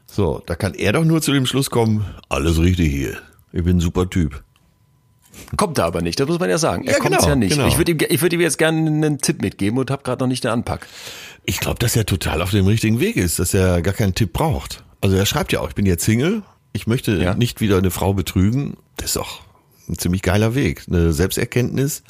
[0.06, 3.18] So, da kann er doch nur zu dem Schluss kommen, alles richtig hier.
[3.54, 4.44] Ich bin ein super Typ.
[5.56, 6.84] Kommt er aber nicht, das muss man ja sagen.
[6.86, 7.54] Er Ja, kommt's genau, ja nicht.
[7.56, 7.68] genau.
[7.68, 10.28] Ich würde ihm, ich würde ihm jetzt gerne einen Tipp mitgeben und habe gerade noch
[10.28, 10.88] nicht den Anpack.
[11.46, 14.34] Ich glaube, dass er total auf dem richtigen Weg ist, dass er gar keinen Tipp
[14.34, 14.84] braucht.
[15.02, 16.44] Also er schreibt ja auch, ich bin jetzt Single,
[16.80, 17.34] ich möchte Ja.
[17.36, 18.78] nicht wieder eine Frau betrügen.
[18.98, 19.42] Das ist doch
[19.90, 20.84] ein ziemlich geiler Weg.
[20.88, 22.04] Eine Selbsterkenntnis.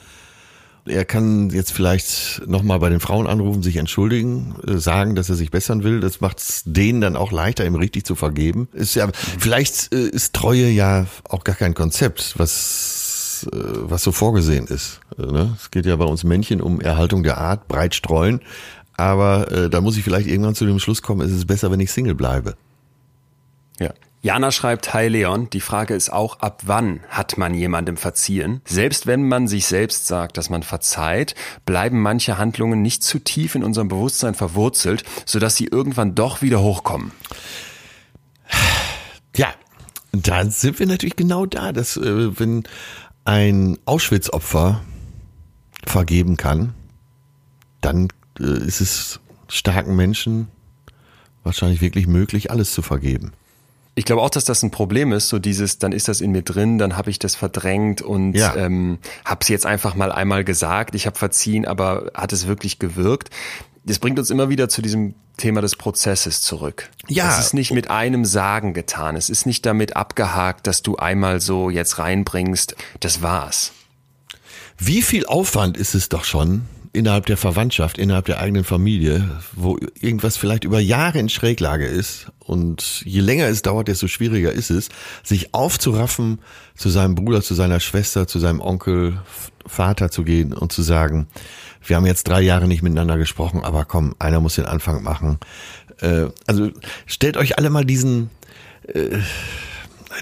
[0.85, 5.35] Er kann jetzt vielleicht nochmal bei den Frauen anrufen, sich entschuldigen, äh, sagen, dass er
[5.35, 5.99] sich bessern will.
[5.99, 8.67] Das macht es denen dann auch leichter, ihm richtig zu vergeben.
[8.73, 14.11] Ist ja, vielleicht äh, ist Treue ja auch gar kein Konzept, was, äh, was so
[14.11, 14.99] vorgesehen ist.
[15.17, 15.55] Ne?
[15.59, 18.41] Es geht ja bei uns Männchen um Erhaltung der Art, breit streuen.
[18.95, 21.89] Aber da muss ich vielleicht irgendwann zu dem Schluss kommen, es ist besser, wenn ich
[21.89, 22.55] Single bleibe.
[23.79, 23.93] Ja.
[24.21, 28.61] Jana schreibt, Hi Leon, die Frage ist auch, ab wann hat man jemandem verziehen?
[28.65, 33.55] Selbst wenn man sich selbst sagt, dass man verzeiht, bleiben manche Handlungen nicht zu tief
[33.55, 37.13] in unserem Bewusstsein verwurzelt, sodass sie irgendwann doch wieder hochkommen.
[39.37, 39.53] Ja,
[40.11, 42.63] da sind wir natürlich genau da, dass äh, wenn
[43.23, 44.81] ein Auschwitz-Opfer
[45.85, 46.73] vergeben kann,
[47.79, 50.49] dann äh, ist es starken Menschen
[51.43, 53.31] wahrscheinlich wirklich möglich, alles zu vergeben.
[53.95, 56.41] Ich glaube auch, dass das ein Problem ist, so dieses, dann ist das in mir
[56.43, 58.55] drin, dann habe ich das verdrängt und Ja.
[58.55, 62.79] ähm, habe es jetzt einfach mal einmal gesagt, ich habe verziehen, aber hat es wirklich
[62.79, 63.29] gewirkt?
[63.83, 66.89] Das bringt uns immer wieder zu diesem Thema des Prozesses zurück.
[67.07, 67.29] Ja.
[67.29, 69.15] Es ist nicht mit einem Sagen getan.
[69.15, 72.75] Es ist nicht damit abgehakt, dass du einmal so jetzt reinbringst.
[72.99, 73.71] Das war's.
[74.77, 76.65] Wie viel Aufwand ist es doch schon
[76.99, 82.27] innerhalb der Verwandtschaft, innerhalb der eigenen Familie, wo irgendwas vielleicht über Jahre in Schräglage ist
[82.39, 84.89] und je länger es dauert, desto schwieriger ist es,
[85.23, 86.39] sich aufzuraffen,
[86.75, 89.21] zu seinem Bruder, zu seiner Schwester, zu seinem Onkel,
[89.65, 91.27] Vater zu gehen und zu sagen,
[91.85, 95.39] wir haben jetzt drei Jahre nicht miteinander gesprochen, aber komm, einer muss den Anfang machen.
[96.01, 96.69] Äh, also
[97.05, 98.29] stellt euch alle mal diesen,
[98.87, 99.19] äh,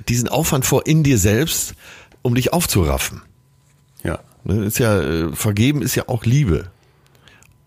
[0.07, 1.73] diesen Aufwand vor in dir selbst,
[2.21, 3.23] um dich aufzuraffen.
[4.03, 4.19] Ja.
[4.47, 6.71] Ne, ist ja, äh, vergeben ist ja auch Liebe.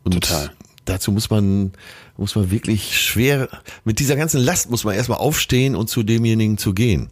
[0.03, 0.51] Und Total.
[0.87, 1.73] dazu muss man,
[2.17, 3.51] muss man wirklich schwer,
[3.85, 7.11] mit dieser ganzen Last muss man erstmal aufstehen und zu demjenigen zu gehen.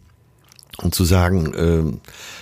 [0.81, 1.97] und zu sagen, äh,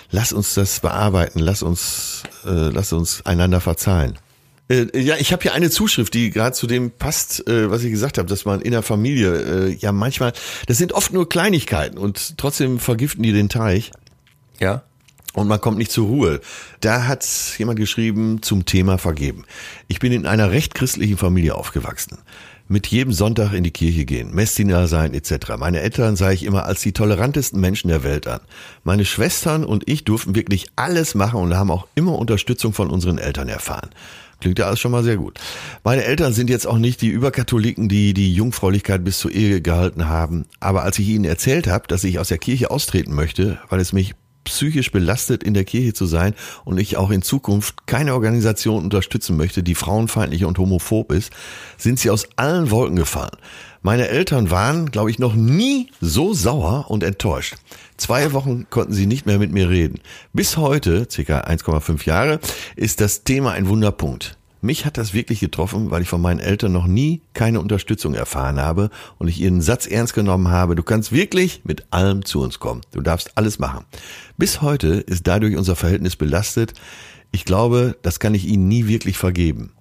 [0.10, 4.18] lass uns das bearbeiten, lass uns, äh, lass uns einander verzeihen.
[4.70, 7.92] Äh, ja, ich habe hier eine Zuschrift, die gerade zu dem passt, äh, was ich
[7.92, 10.32] gesagt habe, dass man in der Familie äh, ja manchmal,
[10.68, 13.92] das sind oft nur Kleinigkeiten und trotzdem vergiften die den Teich.
[14.60, 14.84] Ja.
[15.38, 16.42] Und man kommt nicht zur Ruhe.
[16.80, 17.24] Da hat
[17.60, 19.46] jemand geschrieben zum Thema Vergeben.
[19.88, 22.18] Ich bin in einer recht christlichen Familie aufgewachsen.
[22.68, 25.58] Mit jedem Sonntag in die Kirche gehen, Messdiener sein etc.
[25.60, 28.40] Meine Eltern sah ich immer als die tolerantesten Menschen der Welt an.
[28.84, 33.20] Meine Schwestern und ich durften wirklich alles machen und haben auch immer Unterstützung von unseren
[33.20, 33.92] Eltern erfahren.
[34.42, 35.40] Klingt ja alles schon mal sehr gut.
[35.84, 40.10] Meine Eltern sind jetzt auch nicht die Überkatholiken, die die Jungfräulichkeit bis zur Ehe gehalten
[40.10, 40.46] haben.
[40.60, 43.94] Aber als ich ihnen erzählt habe, dass ich aus der Kirche austreten möchte, weil es
[43.94, 44.16] mich
[44.48, 46.34] psychisch belastet, in der Kirche zu sein
[46.66, 51.32] und ich auch in Zukunft keine Organisation unterstützen möchte, die frauenfeindlich und homophob ist,
[51.78, 53.38] sind sie aus allen Wolken gefallen.
[53.82, 57.56] Meine Eltern waren, glaube ich, noch nie so sauer und enttäuscht.
[57.96, 60.00] Zwei Wochen konnten sie nicht mehr mit mir reden.
[60.34, 62.40] Bis heute, circa 1,5 Jahre,
[62.76, 64.37] ist das Thema ein Wunderpunkt.
[64.62, 68.60] Mich hat das wirklich getroffen, weil ich von meinen Eltern noch nie keine Unterstützung erfahren
[68.60, 68.90] habe
[69.20, 72.82] und ich ihren Satz ernst genommen habe, du kannst wirklich mit allem zu uns kommen.
[72.92, 73.86] Du darfst alles machen.
[74.38, 76.74] Bis heute ist dadurch unser Verhältnis belastet.
[77.32, 79.72] Ich glaube, das kann ich ihnen nie wirklich vergeben.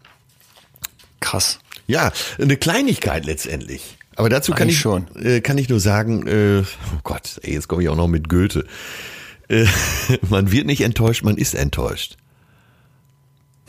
[1.21, 1.59] Krass.
[1.87, 3.97] Ja, eine Kleinigkeit letztendlich.
[4.17, 5.07] Aber dazu kann ich, schon.
[5.17, 8.29] Äh, kann ich nur sagen, äh, oh Gott, ey, jetzt komme ich auch noch mit
[8.29, 8.67] Goethe.
[9.49, 9.67] Äh,
[10.29, 12.17] man wird nicht enttäuscht, man ist enttäuscht.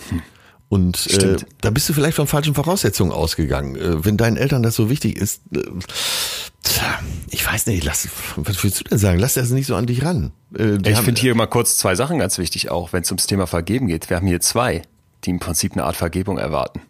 [0.09, 0.21] Hm.
[0.69, 3.75] Und äh, da bist du vielleicht von falschen Voraussetzungen ausgegangen.
[3.75, 5.61] Äh, wenn deinen Eltern das so wichtig ist, äh,
[6.63, 6.99] tja,
[7.29, 9.19] ich weiß nicht, lass, was willst du denn sagen?
[9.19, 10.33] Lass das nicht so an dich ran.
[10.57, 13.47] Äh, ich finde hier mal kurz zwei Sachen ganz wichtig auch, wenn es ums Thema
[13.47, 14.09] Vergeben geht.
[14.09, 14.81] Wir haben hier zwei,
[15.23, 16.81] die im Prinzip eine Art Vergebung erwarten.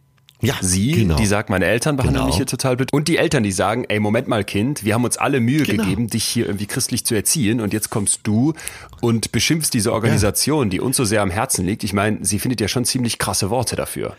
[0.41, 1.15] Ja, sie, genau.
[1.15, 2.27] die sagt, meine Eltern behandeln genau.
[2.27, 2.93] mich hier total blöd.
[2.93, 5.83] Und die Eltern, die sagen, ey, Moment mal, Kind, wir haben uns alle Mühe genau.
[5.83, 8.53] gegeben, dich hier irgendwie christlich zu erziehen und jetzt kommst du
[9.01, 10.69] und beschimpfst diese Organisation, ja.
[10.71, 11.83] die uns so sehr am Herzen liegt.
[11.83, 14.15] Ich meine, sie findet ja schon ziemlich krasse Worte dafür.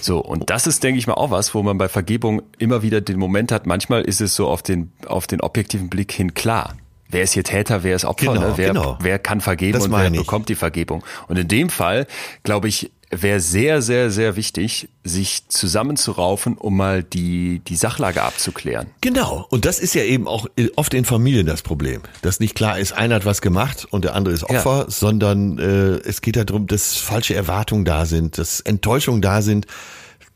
[0.00, 3.00] So, und das ist, denke ich mal, auch was, wo man bei Vergebung immer wieder
[3.00, 6.74] den Moment hat, manchmal ist es so auf den, auf den objektiven Blick hin klar.
[7.08, 8.52] Wer ist hier Täter, wer ist Opfer, genau, ne?
[8.56, 8.98] wer, genau.
[9.00, 11.04] wer kann vergeben das und wer bekommt die Vergebung.
[11.28, 12.06] Und in dem Fall,
[12.42, 18.88] glaube ich, wäre sehr, sehr, sehr wichtig, sich zusammenzuraufen, um mal die, die Sachlage abzuklären.
[19.00, 19.46] Genau.
[19.50, 22.02] Und das ist ja eben auch oft in Familien das Problem.
[22.22, 24.90] Dass nicht klar ist, einer hat was gemacht und der andere ist Opfer, ja.
[24.90, 29.66] sondern äh, es geht darum, dass falsche Erwartungen da sind, dass Enttäuschungen da sind,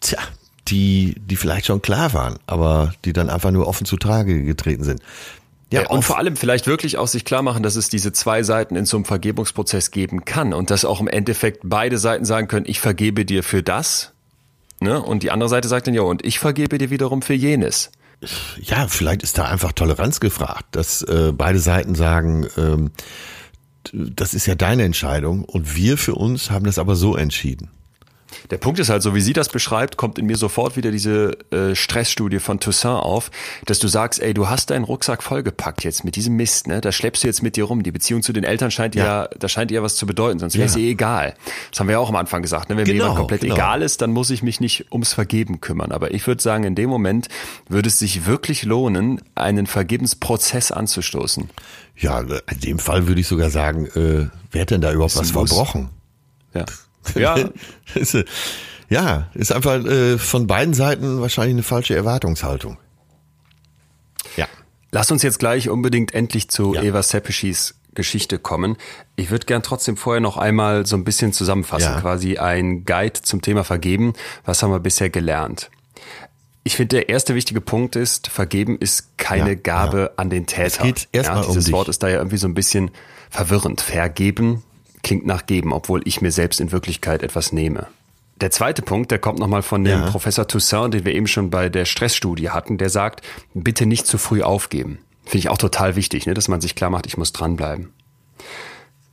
[0.01, 0.19] tja,
[0.69, 4.85] die, die vielleicht schon klar waren, aber die dann einfach nur offen zu Trage getreten
[4.85, 5.01] sind.
[5.73, 8.75] Ja, und vor allem vielleicht wirklich auch sich klar machen, dass es diese zwei Seiten
[8.75, 12.67] in so einem Vergebungsprozess geben kann und dass auch im Endeffekt beide Seiten sagen können,
[12.67, 14.13] ich vergebe dir für das,
[14.81, 15.01] ne?
[15.01, 17.93] Und die andere Seite sagt dann, ja, und ich vergebe dir wiederum für jenes.
[18.61, 22.91] Ja, vielleicht ist da einfach Toleranz gefragt, dass äh, beide Seiten sagen, ähm,
[23.93, 27.71] das ist ja deine Entscheidung und wir für uns haben das aber so entschieden.
[28.51, 31.37] Der Punkt ist halt, so wie sie das beschreibt, kommt in mir sofort wieder diese
[31.51, 33.31] äh, Stressstudie von Toussaint auf,
[33.67, 36.81] dass du sagst, ey, du hast deinen Rucksack vollgepackt jetzt mit diesem Mist, ne?
[36.81, 37.83] Da schleppst du jetzt mit dir rum.
[37.83, 40.57] Die Beziehung zu den Eltern scheint ja, ja da scheint ihr was zu bedeuten, sonst
[40.57, 41.35] wäre es ihr egal.
[41.71, 42.77] Das haben wir ja auch am Anfang gesagt, ne?
[42.77, 43.55] Wenn genau, mir jemand komplett genau.
[43.55, 45.93] egal ist, dann muss ich mich nicht ums Vergeben kümmern.
[45.93, 47.29] Aber ich würde sagen, in dem Moment
[47.69, 51.51] würde es sich wirklich lohnen, einen Vergebensprozess anzustoßen.
[51.97, 55.31] Ja, in dem Fall würde ich sogar sagen, äh, wer hat denn da überhaupt was
[55.31, 55.91] verbrochen?
[56.55, 56.65] Ja.
[57.15, 57.37] Ja.
[58.89, 62.79] ja, ist einfach äh, von beiden Seiten wahrscheinlich eine falsche Erwartungshaltung.
[64.37, 64.47] Ja.
[64.93, 66.83] Lass uns jetzt gleich unbedingt endlich zu ja.
[66.83, 68.77] Eva Sepeschis Geschichte kommen.
[69.17, 72.01] Ich würde gern trotzdem vorher noch einmal so ein bisschen zusammenfassen, ja.
[72.01, 74.15] quasi ein Guide zum Thema Vergeben.
[74.45, 75.71] Was haben wir bisher gelernt?
[76.63, 80.11] Ich finde, der erste wichtige Punkt ist, Vergeben ist keine ja, Gabe ja.
[80.17, 80.67] an den Täter.
[80.67, 82.91] Es geht erstmal ja, dieses um Wort ist da ja irgendwie so ein bisschen
[83.31, 83.81] verwirrend.
[83.81, 84.63] Vergeben
[85.03, 87.87] klingt nach geben, obwohl ich mir selbst in Wirklichkeit etwas nehme.
[88.41, 90.11] Der zweite Punkt, der kommt nochmal von dem ja.
[90.11, 93.21] Professor Toussaint, den wir eben schon bei der Stressstudie hatten, der sagt,
[93.53, 94.99] bitte nicht zu früh aufgeben.
[95.25, 97.93] Finde ich auch total wichtig, ne, dass man sich klar macht, ich muss dranbleiben.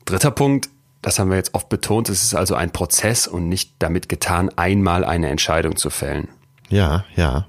[0.05, 0.69] Dritter Punkt,
[1.01, 4.49] das haben wir jetzt oft betont, es ist also ein Prozess und nicht damit getan,
[4.55, 6.29] einmal eine Entscheidung zu fällen.
[6.69, 7.47] Ja, ja.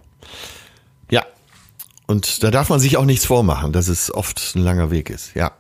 [1.11, 1.24] Ja.
[2.07, 5.34] Und da darf man sich auch nichts vormachen, dass es oft ein langer Weg ist,
[5.34, 5.53] ja.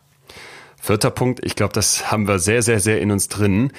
[0.80, 3.72] Vierter Punkt, ich glaube, das haben wir sehr, sehr, sehr in uns drin.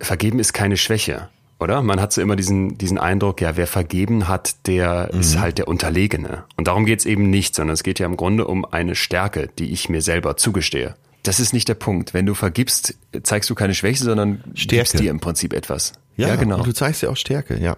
[0.00, 1.28] Vergeben ist keine Schwäche,
[1.58, 1.82] oder?
[1.82, 5.20] Man hat so immer diesen, diesen Eindruck, ja, wer vergeben hat, der mhm.
[5.20, 6.44] ist halt der Unterlegene.
[6.56, 9.72] Und darum geht's eben nicht, sondern es geht ja im Grunde um eine Stärke, die
[9.72, 10.96] ich mir selber zugestehe.
[11.22, 12.14] Das ist nicht der Punkt.
[12.14, 14.90] Wenn du vergibst, zeigst du keine Schwäche, sondern Stärke.
[14.90, 15.92] gibst dir im Prinzip etwas.
[16.16, 16.58] Ja, ja genau.
[16.58, 17.76] Und du zeigst ja auch Stärke, ja.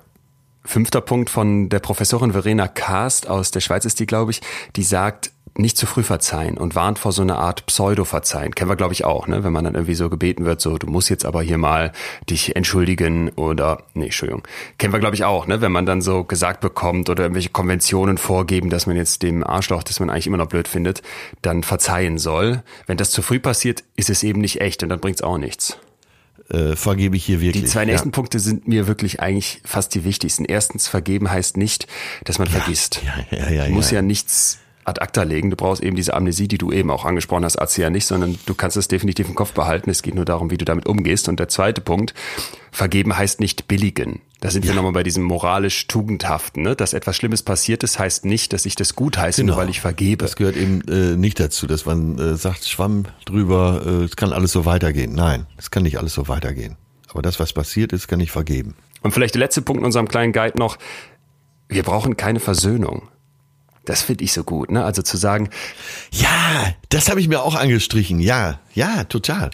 [0.65, 4.43] Fünfter Punkt von der Professorin Verena Karst aus der Schweiz ist die, glaube ich,
[4.77, 8.55] die sagt, nicht zu früh verzeihen und warnt vor so einer Art Pseudo-Verzeihen.
[8.55, 9.43] Kennen wir, glaube ich, auch, ne?
[9.43, 11.93] Wenn man dann irgendwie so gebeten wird, so, du musst jetzt aber hier mal
[12.31, 14.47] dich entschuldigen oder, nee, Entschuldigung.
[14.79, 15.61] Kennen wir, glaube ich, auch, ne?
[15.61, 19.83] Wenn man dann so gesagt bekommt oder irgendwelche Konventionen vorgeben, dass man jetzt dem Arschloch,
[19.83, 21.03] das man eigentlich immer noch blöd findet,
[21.43, 22.63] dann verzeihen soll.
[22.87, 25.79] Wenn das zu früh passiert, ist es eben nicht echt und dann bringt's auch nichts
[26.51, 27.65] äh, vergebe ich hier wirklich.
[27.65, 28.13] Die zwei nächsten ja.
[28.13, 30.45] Punkte sind mir wirklich eigentlich fast die wichtigsten.
[30.45, 31.87] Erstens, vergeben heißt nicht,
[32.25, 33.03] dass man ja, vergisst.
[33.05, 35.51] Ja, ja, ja, du musst ja nichts ad acta legen.
[35.51, 38.39] Du brauchst eben diese Amnesie, die du eben auch angesprochen hast, Arzt ja nicht, sondern
[38.47, 39.91] du kannst es definitiv im Kopf behalten.
[39.91, 41.29] Es geht nur darum, wie du damit umgehst.
[41.29, 42.15] Und der zweite Punkt,
[42.73, 44.21] vergeben heißt nicht billigen.
[44.41, 44.71] Da sind ja.
[44.71, 46.77] wir nochmal bei diesem moralisch tugendhaften, ne?
[46.77, 49.55] dass etwas Schlimmes passiert ist, heißt nicht, dass ich das gut heiße, genau.
[49.55, 50.25] nur weil ich vergebe.
[50.25, 54.33] Das gehört eben äh, nicht dazu, dass man äh, sagt, Schwamm drüber, äh, es kann
[54.33, 55.13] alles so weitergehen.
[55.15, 56.77] Nein, es kann nicht alles so weitergehen.
[57.09, 58.75] Aber das, was passiert ist, kann ich vergeben.
[59.03, 60.79] Und vielleicht der letzte Punkt in unserem kleinen Guide noch.
[61.69, 63.09] Wir brauchen keine Versöhnung.
[63.89, 64.85] Das finde ich so gut, ne?
[64.85, 65.49] Also zu sagen.
[66.13, 68.21] Ja, das habe ich mir auch angestrichen.
[68.21, 69.51] Ja, ja, total.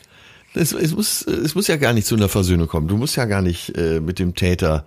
[0.55, 2.89] Es, es, muss, es muss ja gar nicht zu einer Versöhnung kommen.
[2.89, 4.87] Du musst ja gar nicht äh, mit dem Täter,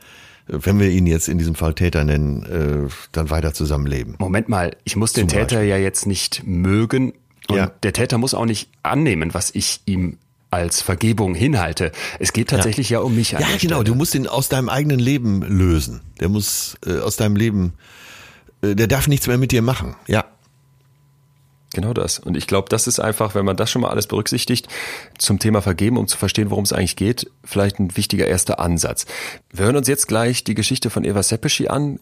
[0.50, 4.16] äh, wenn wir ihn jetzt in diesem Fall Täter nennen, äh, dann weiter zusammenleben.
[4.20, 5.70] Moment mal, ich muss den Zum Täter Beispiel.
[5.70, 7.14] ja jetzt nicht mögen.
[7.48, 7.72] Und ja.
[7.84, 10.18] der Täter muss auch nicht annehmen, was ich ihm
[10.52, 11.94] als Vergebung hinhalte.
[12.20, 13.32] Es geht tatsächlich ja, ja um mich.
[13.32, 13.58] Ja, genau.
[13.58, 13.84] Stelle.
[13.86, 16.02] Du musst ihn aus deinem eigenen Leben lösen.
[16.20, 17.74] Der muss äh, aus deinem Leben,
[18.62, 19.96] der darf nichts mehr mit dir machen.
[20.08, 20.26] Ja.
[21.74, 22.18] Genau das.
[22.18, 24.68] Und ich glaube, das ist einfach, wenn man das schon mal alles berücksichtigt,
[25.18, 29.06] zum Thema Vergeben, um zu verstehen, worum es eigentlich geht, vielleicht ein wichtiger erster Ansatz.
[29.52, 32.00] Wir hören uns jetzt gleich die Geschichte von Eva Seppeschi an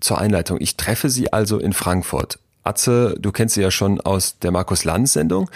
[0.00, 0.58] zur Einleitung.
[0.60, 2.38] Ich treffe sie also in Frankfurt.
[2.64, 5.50] Atze, du kennst sie ja schon aus der Markus Lanz Sendung.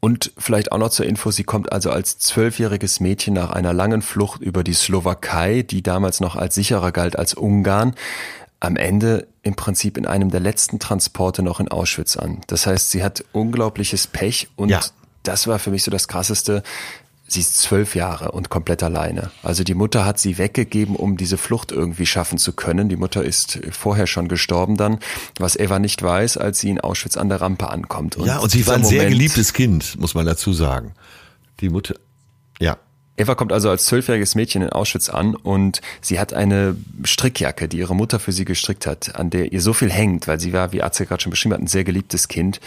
[0.00, 4.00] Und vielleicht auch noch zur Info, sie kommt also als zwölfjähriges Mädchen nach einer langen
[4.00, 7.94] Flucht über die Slowakei, die damals noch als sicherer galt als Ungarn,
[8.60, 12.40] am Ende im Prinzip in einem der letzten Transporte noch in Auschwitz an.
[12.46, 14.80] Das heißt, sie hat unglaubliches Pech und ja.
[15.22, 16.62] das war für mich so das Krasseste.
[17.30, 19.30] Sie ist zwölf Jahre und komplett alleine.
[19.42, 22.88] Also die Mutter hat sie weggegeben, um diese Flucht irgendwie schaffen zu können.
[22.88, 24.98] Die Mutter ist vorher schon gestorben dann,
[25.38, 28.16] was Eva nicht weiß, als sie in Auschwitz an der Rampe ankommt.
[28.16, 30.94] Und ja, und sie war ein Moment, sehr geliebtes Kind, muss man dazu sagen.
[31.60, 31.96] Die Mutter.
[33.18, 37.78] Eva kommt also als zwölfjähriges Mädchen in Auschwitz an und sie hat eine Strickjacke, die
[37.78, 40.72] ihre Mutter für sie gestrickt hat, an der ihr so viel hängt, weil sie war,
[40.72, 42.60] wie Atze gerade schon beschrieben hat, ein sehr geliebtes Kind,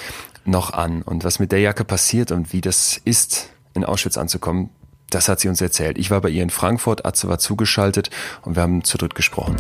[0.44, 1.04] noch an.
[1.04, 4.70] Und was mit der Jacke passiert und wie das ist, in Auschwitz anzukommen,
[5.10, 5.98] das hat sie uns erzählt.
[5.98, 8.10] Ich war bei ihr in Frankfurt, Atze war zugeschaltet
[8.42, 9.56] und wir haben zu dritt gesprochen.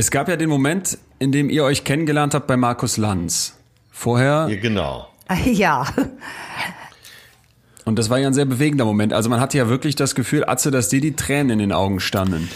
[0.00, 3.58] Es gab ja den Moment, in dem ihr euch kennengelernt habt bei Markus Lanz.
[3.90, 4.48] Vorher.
[4.48, 5.06] Ja, genau.
[5.44, 5.86] Ja.
[7.84, 9.12] Und das war ja ein sehr bewegender Moment.
[9.12, 12.00] Also man hatte ja wirklich das Gefühl, Atze, dass dir die Tränen in den Augen
[12.00, 12.48] standen.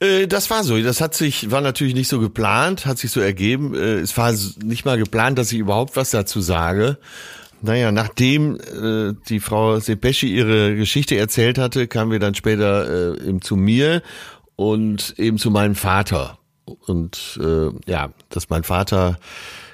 [0.00, 0.80] Äh, das war so.
[0.80, 3.74] Das hat sich, war natürlich nicht so geplant, hat sich so ergeben.
[3.74, 4.32] Äh, es war
[4.64, 6.96] nicht mal geplant, dass ich überhaupt was dazu sage.
[7.60, 13.42] Naja, nachdem äh, die Frau Sepeschi ihre Geschichte erzählt hatte, kamen wir dann später eben
[13.42, 14.00] zu mir
[14.56, 16.38] und eben zu meinem Vater.
[16.66, 19.18] Und äh, ja, dass mein Vater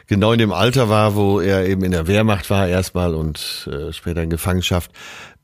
[0.07, 3.93] genau in dem Alter war, wo er eben in der Wehrmacht war erstmal und äh,
[3.93, 4.91] später in Gefangenschaft.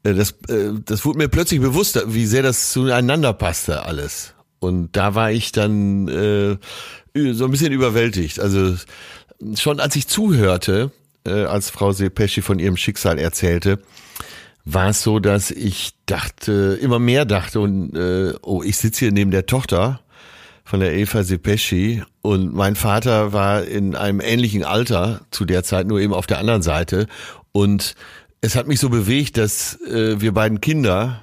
[0.03, 4.35] Äh, das, äh, das wurde mir plötzlich bewusst, wie sehr das zueinander passte alles.
[4.61, 6.59] Und da war ich dann äh,
[7.33, 8.41] so ein bisschen überwältigt.
[8.41, 8.77] Also
[9.55, 10.91] schon als ich zuhörte,
[11.25, 13.79] äh, als Frau Sepeschi von ihrem Schicksal erzählte,
[14.65, 19.13] war es so, dass ich dachte, immer mehr dachte und äh, oh, ich sitze hier
[19.13, 20.01] neben der Tochter
[20.69, 25.87] von der Eva Sepeschi und mein Vater war in einem ähnlichen Alter zu der Zeit,
[25.87, 27.07] nur eben auf der anderen Seite
[27.53, 27.95] und
[28.43, 31.23] es hat mich so bewegt, dass äh, wir beiden Kinder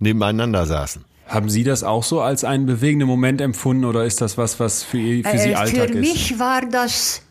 [0.00, 1.04] nebeneinander saßen.
[1.26, 4.82] Haben Sie das auch so als einen bewegenden Moment empfunden oder ist das was, was
[4.82, 5.92] für, für Sie äh, Alltag ist?
[5.92, 7.22] Für mich war das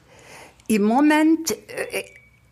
[0.68, 2.06] im Moment, äh,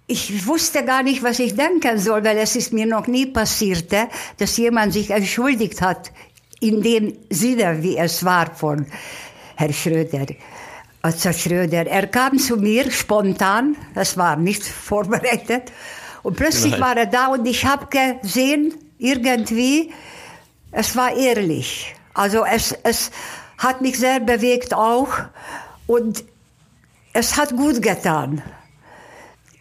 [0.08, 3.93] ich wusste gar nicht, was ich denken soll, weil es ist mir noch nie passiert,
[4.38, 6.12] dass jemand sich entschuldigt hat
[6.60, 8.86] in dem Sinne, wie es war von
[9.55, 10.26] Herr Schröder.
[11.01, 15.72] Also Schröder, er kam zu mir spontan, das war nicht vorbereitet,
[16.24, 16.82] und plötzlich Nein.
[16.82, 17.88] war er da und ich habe
[18.22, 19.93] gesehen, irgendwie,
[20.72, 21.95] es war ehrlich.
[22.14, 23.12] Also es, es
[23.58, 25.10] hat mich sehr bewegt auch
[25.86, 26.24] und
[27.14, 28.41] es hat gut getan.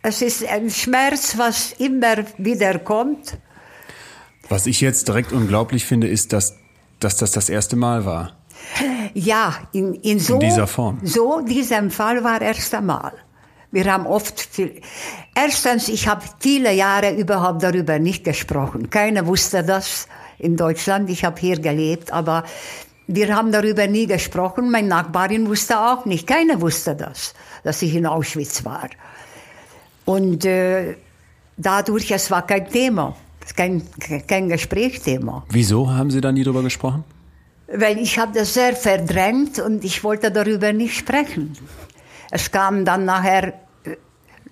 [0.03, 3.37] Es ist ein Schmerz, was immer wieder kommt.
[4.49, 6.57] Was ich jetzt direkt unglaublich finde, ist, dass
[7.01, 8.33] dass das das erste Mal war.
[9.15, 11.01] Ja, in, in, so, in dieser Form.
[11.05, 13.13] So, diesem Fall war erste Mal.
[13.71, 14.81] Wir haben oft viel.
[15.35, 18.91] Erstens, ich habe viele Jahre überhaupt darüber nicht gesprochen.
[18.91, 20.09] Keiner wusste das.
[20.39, 21.11] in Deutschland.
[21.11, 22.45] Ich habe hier gelebt, aber
[23.07, 24.71] wir haben darüber nie gesprochen.
[24.71, 26.27] Mein Nachbarin wusste auch nicht.
[26.27, 28.89] Keiner wusste das, dass ich in Auschwitz war.
[30.05, 30.97] Und äh,
[31.57, 33.17] dadurch, es war kein Thema,
[33.55, 33.83] kein,
[34.27, 35.45] kein Gesprächsthema.
[35.51, 37.05] Wieso haben Sie da nie drüber gesprochen?
[37.69, 41.57] Weil ich habe das sehr verdrängt und ich wollte darüber nicht sprechen.
[42.31, 43.55] Es kam dann nachher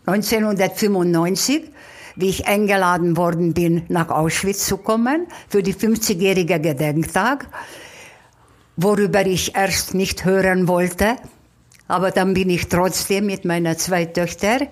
[0.06, 1.70] 1995,
[2.16, 7.48] wie ich eingeladen worden bin, nach Auschwitz zu kommen für die 50-jährige Gedenktag,
[8.76, 11.16] worüber ich erst nicht hören wollte.
[11.88, 14.68] Aber dann bin ich trotzdem mit meinen zwei Töchtern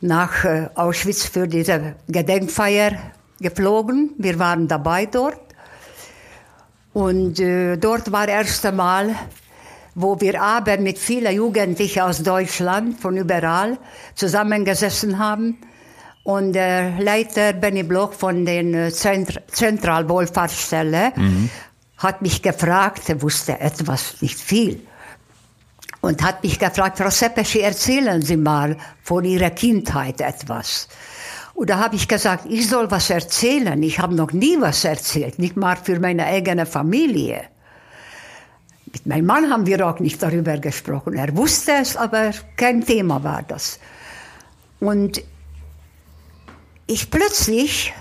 [0.00, 2.92] nach äh, Auschwitz für diese Gedenkfeier
[3.40, 4.14] geflogen.
[4.18, 5.40] Wir waren dabei dort.
[6.92, 9.14] Und äh, dort war das erste Mal,
[9.94, 13.78] wo wir aber mit vielen Jugendlichen aus Deutschland, von überall,
[14.14, 15.58] zusammengesessen haben.
[16.24, 21.50] Und der Leiter Benny Bloch von der Zentr Zentralwohlfahrtsstelle mhm.
[21.96, 24.82] hat mich gefragt, er wusste etwas, nicht viel,
[26.00, 30.88] und hat mich gefragt, Frau Seppeschi, erzählen Sie mal von Ihrer Kindheit etwas.
[31.58, 33.82] Und da habe ich gesagt, ich soll was erzählen.
[33.82, 37.42] Ich habe noch nie was erzählt, nicht mal für meine eigene Familie.
[38.92, 41.14] Mit meinem Mann haben wir auch nicht darüber gesprochen.
[41.14, 43.80] Er wusste es, aber kein Thema war das.
[44.78, 45.20] Und
[46.86, 47.92] ich plötzlich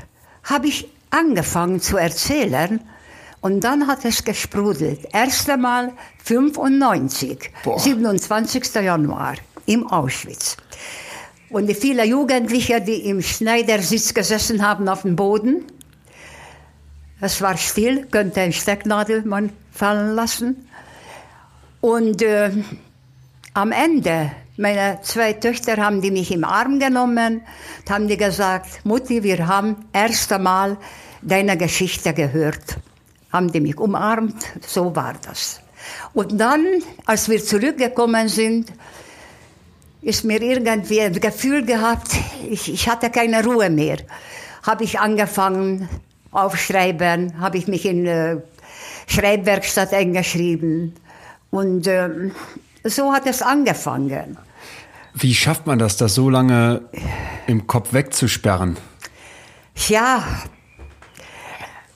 [0.44, 2.80] habe ich angefangen zu erzählen
[3.42, 5.00] und dann hat es gesprudelt.
[5.14, 5.94] Erst einmal
[6.24, 7.80] 95, Boah.
[7.80, 8.76] 27.
[8.76, 9.34] Januar
[9.66, 10.58] im Auschwitz.
[11.50, 15.64] Und die vielen Jugendliche, die im Schneidersitz gesessen haben auf dem Boden,
[17.20, 20.68] es war still, könnte ein Stecknadel man fallen lassen.
[21.82, 22.52] Und äh,
[23.54, 27.42] am Ende, meine zwei Töchter haben die mich im Arm genommen,
[27.90, 30.78] haben die gesagt, Mutti, wir haben erst einmal
[31.22, 32.78] deine Geschichte gehört.
[33.32, 35.62] Haben die mich umarmt, so war das.
[36.14, 36.66] Und dann,
[37.06, 38.72] als wir zurückgekommen sind,
[40.02, 42.10] ist mir irgendwie ein Gefühl gehabt,
[42.50, 43.98] ich, ich hatte keine Ruhe mehr.
[44.64, 45.90] Habe ich angefangen,
[46.32, 48.38] aufschreiben, habe ich mich in äh,
[49.08, 50.94] Schreibwerkstatt eingeschrieben.
[51.50, 52.32] Und äh,
[52.84, 54.38] so hat es angefangen.
[55.14, 56.82] Wie schafft man das, das so lange
[57.48, 58.78] im Kopf wegzusperren?
[59.88, 60.24] Ja,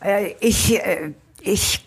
[0.04, 1.84] äh, ich, äh, ich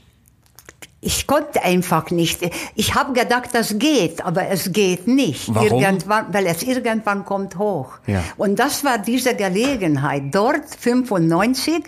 [1.04, 2.40] ich konnte einfach nicht.
[2.74, 5.54] Ich habe gedacht, das geht, aber es geht nicht.
[5.54, 5.80] Warum?
[5.80, 7.98] Irgendwann, weil es irgendwann kommt hoch.
[8.06, 8.24] Ja.
[8.36, 11.84] Und das war diese Gelegenheit dort 95,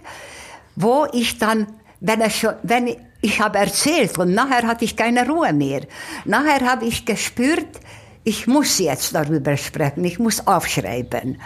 [0.77, 1.67] wo ich dann,
[2.01, 5.81] wenn es schon, wenn ich, ich habe erzählt und nachher hatte ich keine Ruhe mehr.
[6.27, 7.81] Nachher habe ich gespürt,
[8.23, 11.41] ich muss jetzt darüber sprechen, ich muss aufschreiben.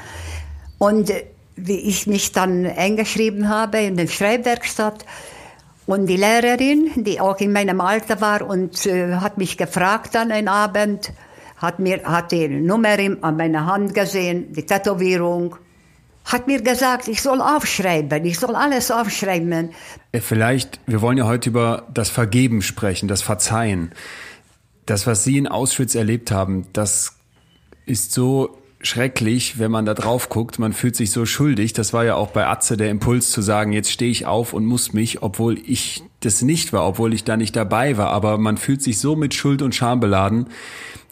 [0.79, 1.13] Und
[1.55, 5.05] wie ich mich dann eingeschrieben habe in der Schreibwerkstatt,
[5.91, 10.31] und die Lehrerin, die auch in meinem Alter war und äh, hat mich gefragt dann
[10.31, 11.13] einen Abend,
[11.57, 15.57] hat mir hat die Nummer an meiner Hand gesehen, die Tätowierung,
[16.25, 19.71] hat mir gesagt, ich soll aufschreiben, ich soll alles aufschreiben.
[20.13, 23.93] Äh, vielleicht, wir wollen ja heute über das Vergeben sprechen, das Verzeihen.
[24.87, 27.17] Das, was Sie in Auschwitz erlebt haben, das
[27.85, 30.59] ist so schrecklich, wenn man da drauf guckt.
[30.59, 31.73] Man fühlt sich so schuldig.
[31.73, 34.65] Das war ja auch bei Atze der Impuls zu sagen, jetzt stehe ich auf und
[34.65, 38.09] muss mich, obwohl ich das nicht war, obwohl ich da nicht dabei war.
[38.09, 40.47] Aber man fühlt sich so mit Schuld und Scham beladen,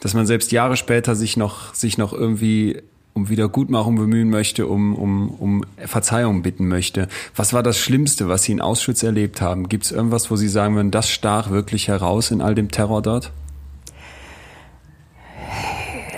[0.01, 2.81] dass man selbst Jahre später sich noch, sich noch irgendwie
[3.13, 7.09] um Wiedergutmachung bemühen möchte, um, um, um Verzeihung bitten möchte.
[7.35, 9.69] Was war das Schlimmste, was Sie in Auschwitz erlebt haben?
[9.69, 13.03] Gibt es irgendwas, wo Sie sagen würden, das stach wirklich heraus in all dem Terror
[13.03, 13.33] dort?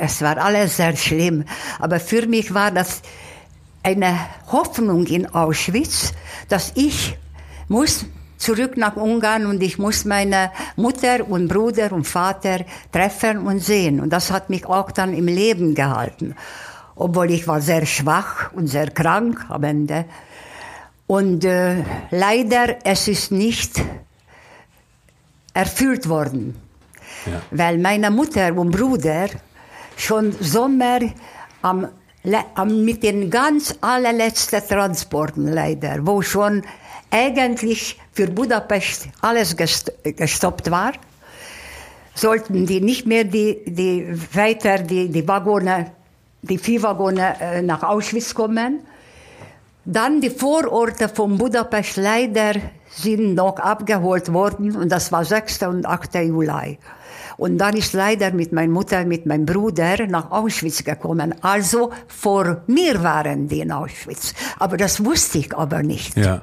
[0.01, 1.44] Es war alles sehr schlimm.
[1.78, 3.03] Aber für mich war das
[3.82, 4.18] eine
[4.51, 6.12] Hoffnung in Auschwitz,
[6.48, 7.16] dass ich
[7.68, 8.07] muss
[8.38, 14.01] zurück nach Ungarn und ich muss meine Mutter und Bruder und Vater treffen und sehen.
[14.01, 16.34] Und das hat mich auch dann im Leben gehalten.
[16.96, 20.07] Obwohl ich war sehr schwach und sehr krank am Ende.
[21.07, 23.82] Und äh, leider, es ist nicht
[25.53, 26.57] erfüllt worden.
[27.26, 27.42] Ja.
[27.51, 29.28] Weil meine Mutter und Bruder
[30.01, 31.01] schon Sommer
[31.62, 31.88] am,
[32.55, 36.62] am, mit den ganz allerletzten Transporten leider, wo schon
[37.11, 40.92] eigentlich für Budapest alles gestoppt war,
[42.14, 45.92] sollten die nicht mehr die, die weiter die, die Waggone,
[46.42, 48.80] die Viehwaggone äh, nach Auschwitz kommen.
[49.84, 52.55] Dann die Vororte von Budapest leider
[52.90, 55.62] sind noch abgeholt worden und das war 6.
[55.62, 56.14] und 8.
[56.16, 56.78] Juli.
[57.41, 61.34] Und dann ist leider mit meiner Mutter, mit meinem Bruder nach Auschwitz gekommen.
[61.41, 64.34] Also vor mir waren die in Auschwitz.
[64.59, 66.18] Aber das wusste ich aber nicht.
[66.18, 66.43] Ja.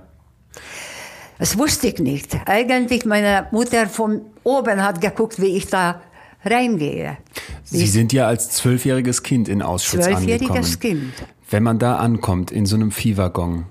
[1.38, 2.36] Das wusste ich nicht.
[2.48, 6.02] Eigentlich meine Mutter von oben hat geguckt, wie ich da
[6.44, 7.18] reingehe.
[7.64, 10.80] Sie sind ja als zwölfjähriges Kind in Auschwitz Zwölfjähriges angekommen.
[10.80, 11.14] Kind.
[11.52, 13.68] Wenn man da ankommt, in so einem Viehwaggon.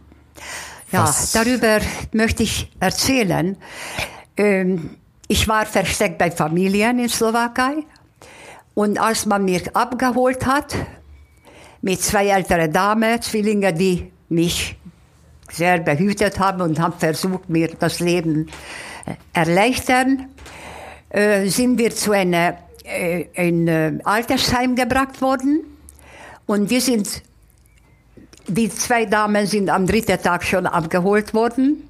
[0.93, 1.81] Ja, darüber
[2.13, 3.57] möchte ich erzählen.
[4.37, 4.91] Ähm,
[5.29, 7.85] ich war versteckt bei Familien in Slowakei.
[8.75, 10.75] Und als man mich abgeholt hat,
[11.83, 14.77] mit zwei älteren Damen, Zwillinge, die mich
[15.51, 18.49] sehr behütet haben und haben versucht, mir das Leben
[19.07, 20.29] äh, erleichtern,
[21.11, 22.55] äh, sind wir zu einem
[23.35, 25.65] ein, äh, Altersheim gebracht worden.
[26.47, 27.23] Und wir sind
[28.49, 31.83] die zwei Damen sind am dritten Tag schon abgeholt worden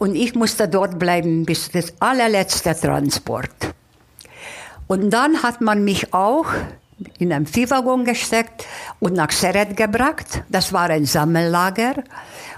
[0.00, 3.74] und ich musste dort bleiben bis das allerletzte Transport.
[4.86, 6.46] Und dann hat man mich auch
[7.18, 8.66] in einen Viehwaggon gesteckt
[8.98, 10.42] und nach Seret gebracht.
[10.48, 12.02] Das war ein Sammellager.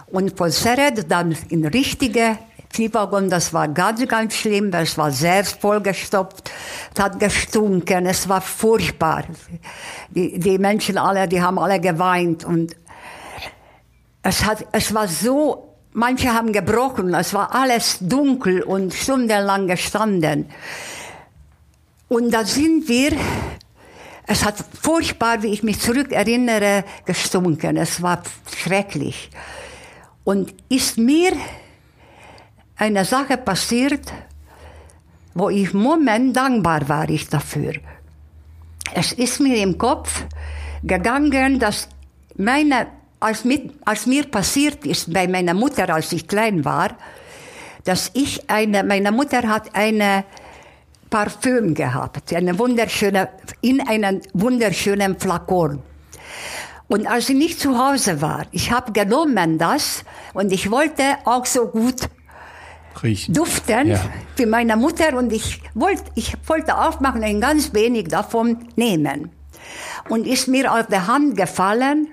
[0.07, 2.39] Und von Seret dann in richtige
[2.71, 6.49] Viehwaggon, das war ganz, ganz schlimm, weil es war sehr vollgestopft,
[6.95, 9.25] es hat gestunken, es war furchtbar.
[10.11, 12.77] Die, die Menschen alle, die haben alle geweint und
[14.23, 20.47] es, hat, es war so, manche haben gebrochen, es war alles dunkel und stundenlang gestanden.
[22.09, 23.13] Und da sind wir,
[24.27, 27.77] es hat furchtbar, wie ich mich zurückerinnere, gestunken.
[27.77, 28.23] Es war
[28.55, 29.31] schrecklich.
[30.25, 31.33] Und ist mir
[32.77, 34.13] eine Sache passiert,
[35.35, 37.75] wo ich Moment dankbar war ich dafür.
[38.95, 40.25] Es ist mir im Kopf
[40.83, 41.89] gegangen, dass
[42.37, 42.89] meine,
[43.23, 46.91] als, mit, als mir passiert ist bei meiner Mutter, als ich klein war,
[47.85, 50.25] dass ich eine, meine Mutter hat eine
[51.11, 53.29] Parfüm gehabt, eine wunderschöne,
[53.61, 55.81] in einem wunderschönen Flakon.
[56.89, 60.05] Und als ich nicht zu Hause war, ich habe genommen das
[60.35, 62.09] und ich wollte auch so gut
[63.03, 63.35] Riechen.
[63.35, 64.01] duften Ja.
[64.37, 69.31] für meine Mutter und ich wollte, ich wollte aufmachen und ein ganz wenig davon nehmen.
[70.09, 72.09] Und ist mir auf der Hand gefallen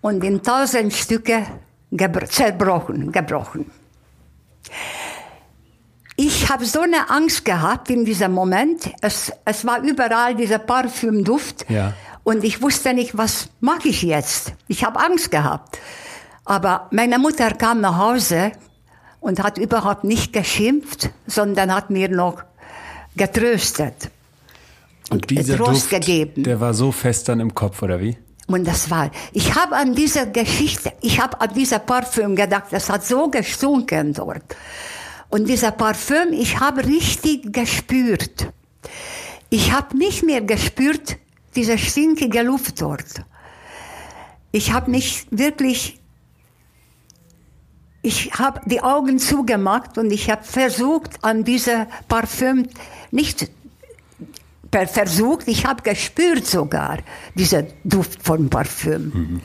[0.00, 1.46] und in tausend Stücke
[1.90, 3.70] gebr zerbrochen, gebrochen.
[6.16, 8.90] Ich habe so eine Angst gehabt in diesem Moment.
[9.02, 11.68] Es, es war überall dieser Parfümduft.
[11.68, 11.92] Ja.
[12.24, 14.54] Und ich wusste nicht, was mache ich jetzt.
[14.66, 15.78] Ich habe Angst gehabt.
[16.44, 18.52] Aber meine Mutter kam nach Hause
[19.20, 22.42] und hat überhaupt nicht geschimpft, sondern hat mir noch
[23.16, 24.10] getröstet.
[25.10, 26.44] Und dieser Trost Duft, gegeben.
[26.44, 28.16] der war so fest dann im Kopf, oder wie?
[28.46, 32.88] Und das war, ich habe an diese Geschichte, ich habe an dieser Parfüm gedacht, das
[32.88, 34.56] hat so gestunken dort.
[35.28, 38.52] Und dieser Parfüm, ich habe richtig gespürt.
[39.50, 41.16] Ich habe nicht mehr gespürt,
[41.56, 43.24] diese stinkige Luft dort.
[44.52, 46.00] Ich habe mich wirklich,
[48.02, 52.68] ich habe die Augen zugemacht und ich habe versucht, an diese Parfüm
[53.10, 53.50] nicht
[54.84, 56.98] versucht, ich habe gespürt sogar,
[57.34, 59.40] diesen Duft von Parfüm.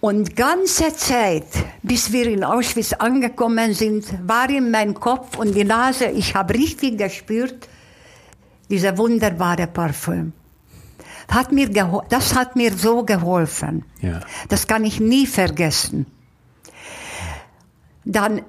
[0.00, 1.46] Und ganze Zeit,
[1.82, 6.54] bis wir in Auschwitz angekommen sind, war in meinem Kopf und die Nase, ich habe
[6.54, 7.68] richtig gespürt,
[8.70, 10.32] dieser wunderbare Parfüm.
[11.28, 11.68] Hat mir
[12.08, 13.84] das hat mir so geholfen.
[14.00, 14.20] Ja.
[14.48, 16.06] Das kann ich nie vergessen.
[18.04, 18.42] Dann,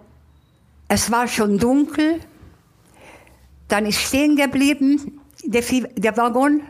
[0.88, 2.20] es war schon dunkel,
[3.68, 5.62] dann ist stehen geblieben der,
[5.96, 6.62] der Waggon,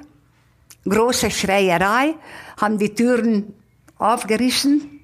[0.88, 2.16] große Schreierei,
[2.58, 3.54] haben die Türen
[3.98, 5.02] aufgerissen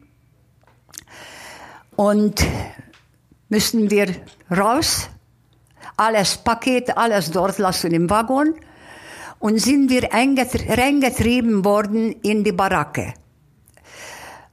[1.96, 2.46] und
[3.50, 4.08] müssen wir
[4.56, 5.10] raus,
[5.98, 8.56] alles Paket, alles dort lassen im Waggon
[9.40, 13.14] und sind wir eingetr- reingetrieben worden in die Baracke.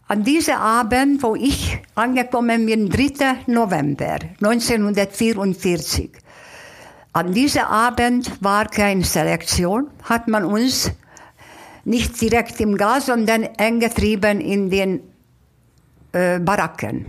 [0.08, 3.44] An diesem Abend, wo ich angekommen bin, 3.
[3.46, 6.10] November 1944,
[7.12, 10.90] an diesem Abend war keine Selektion, hat man uns
[11.84, 15.00] nicht direkt im Gas, sondern eingetrieben in den
[16.12, 17.06] äh, Baracken.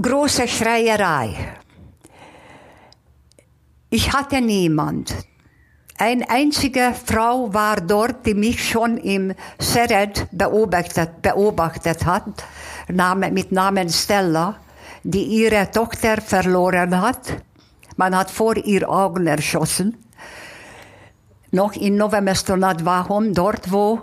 [0.00, 1.56] Große Schreierei.
[3.90, 5.14] Ich hatte niemand.
[5.96, 12.44] Eine einzige Frau war dort, die mich schon im Seret beobachtet, beobachtet hat,
[12.88, 14.56] mit Namen Stella,
[15.04, 17.36] die ihre Tochter verloren hat.
[17.96, 19.96] Man hat vor ihr Augen erschossen.
[21.50, 24.02] Noch in Novemestonat Wahom, dort wo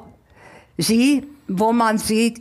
[0.77, 2.35] sie, wo man sie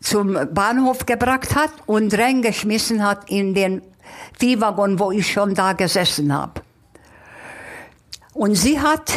[0.00, 3.82] zum Bahnhof gebracht hat und reingeschmissen hat in den
[4.38, 6.62] Viehwaggon, wo ich schon da gesessen habe.
[8.32, 9.12] Und sie hat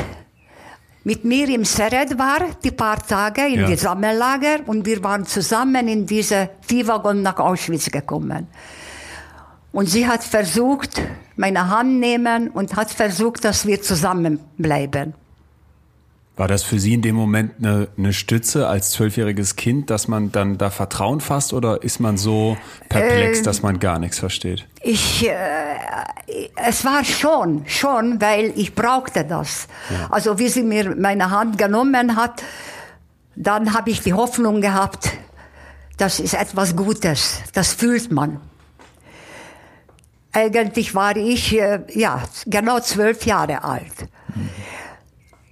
[1.04, 3.68] mit mir im Seret war, die paar Tage in Ja.
[3.68, 8.48] die Sammellager und wir waren zusammen in diese Viehwaggon nach Auschwitz gekommen.
[9.72, 11.02] Und sie hat versucht,
[11.38, 15.14] meine Hand nehmen und hat versucht, dass wir zusammenbleiben.
[16.38, 20.32] War das für Sie in dem Moment eine, eine Stütze als zwölfjähriges Kind, dass man
[20.32, 22.58] dann da Vertrauen fasst oder ist man so
[22.90, 24.68] perplex, ähm, dass man gar nichts versteht?
[24.84, 25.34] Ich, äh,
[26.56, 29.68] es war schon, schon, weil ich brauchte das.
[29.90, 30.10] Ja.
[30.12, 32.44] Also wie sie mir meine Hand genommen hat,
[33.36, 35.12] dann habe ich die Hoffnung gehabt,
[35.98, 38.40] das ist etwas Gutes, das fühlt man.
[40.38, 44.08] Eigentlich war ich äh, ja genau zwölf Jahre alt.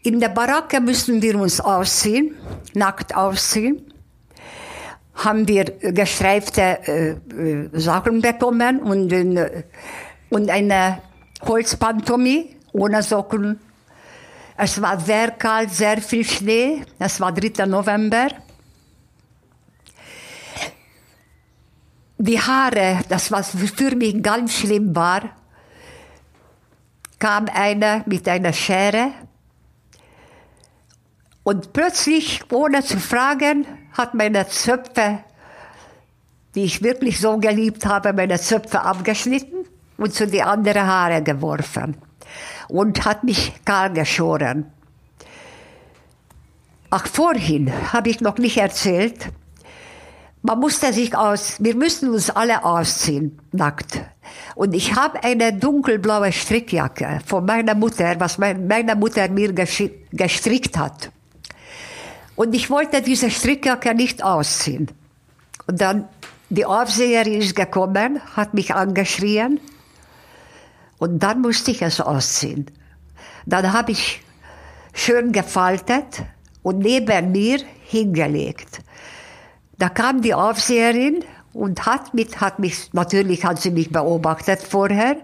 [0.04, 2.36] In der Baracke mussten wir uns ausziehen,
[2.76, 3.92] nackt ausziehen.
[5.16, 9.64] Haben wir gestreifte äh, äh Sachen bekommen und, äh,
[10.30, 11.00] und eine
[11.42, 13.60] Holzpantomie ohne Socken.
[14.56, 16.84] Es war sehr kalt, sehr viel Schnee.
[17.00, 17.66] Es war 3.
[17.66, 18.28] November.
[22.18, 25.22] Die Haare, das was für mich ganz schlimm war,
[27.20, 29.11] kam einer mit einer Schere
[31.43, 35.20] und plötzlich, ohne zu fragen, hat meine Zöpfe,
[36.55, 39.66] die ich wirklich so geliebt habe, meine Zöpfe abgeschnitten
[39.97, 41.97] und zu die anderen Haare geworfen
[42.68, 44.72] und hat mich kahl geschoren.
[46.89, 49.32] Ach, vorhin habe ich noch nicht erzählt,
[50.46, 54.02] man musste sich aus, wir müssen uns alle ausziehen, nackt.
[54.56, 61.12] Und ich habe eine dunkelblaue Strickjacke von meiner Mutter, was meine Mutter mir gestrickt hat.
[62.36, 64.91] Und ich wollte diese Strickjacke nicht ausziehen.
[65.68, 66.08] Und dann,
[66.50, 69.60] die Aufseherin ist gekommen, hat mich angeschrien.
[70.98, 72.66] Und dann musste ich es ausziehen.
[73.46, 74.22] Dann habe ich
[74.93, 76.24] schön gefaltet
[76.62, 78.82] und neben mir hingelegt.
[79.78, 81.23] Da kam die Aufseherin
[81.53, 85.17] und hat, mit, hat mich, natürlich hat sie mich beobachtet vorher,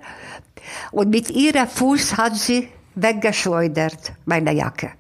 [0.92, 4.92] und mit ihrem Fuß hat sie weggeschleudert, meine Jacke.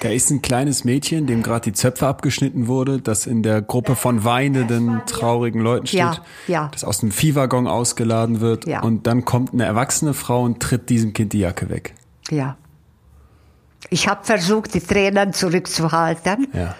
[0.00, 3.94] Da ist ein kleines Mädchen, dem gerade die Zöpfe abgeschnitten wurde, das in der Gruppe
[3.94, 6.16] von weinenden, traurigen Leuten steht, ja,
[6.48, 6.68] ja.
[6.72, 8.82] das aus dem Viehwaggon ausgeladen wird ja.
[8.82, 11.94] und dann kommt eine erwachsene Frau und tritt diesem Kind die Jacke weg.
[12.30, 12.56] Ja.
[13.90, 16.48] Ich habe versucht, die Tränen zurückzuhalten.
[16.52, 16.74] Ja.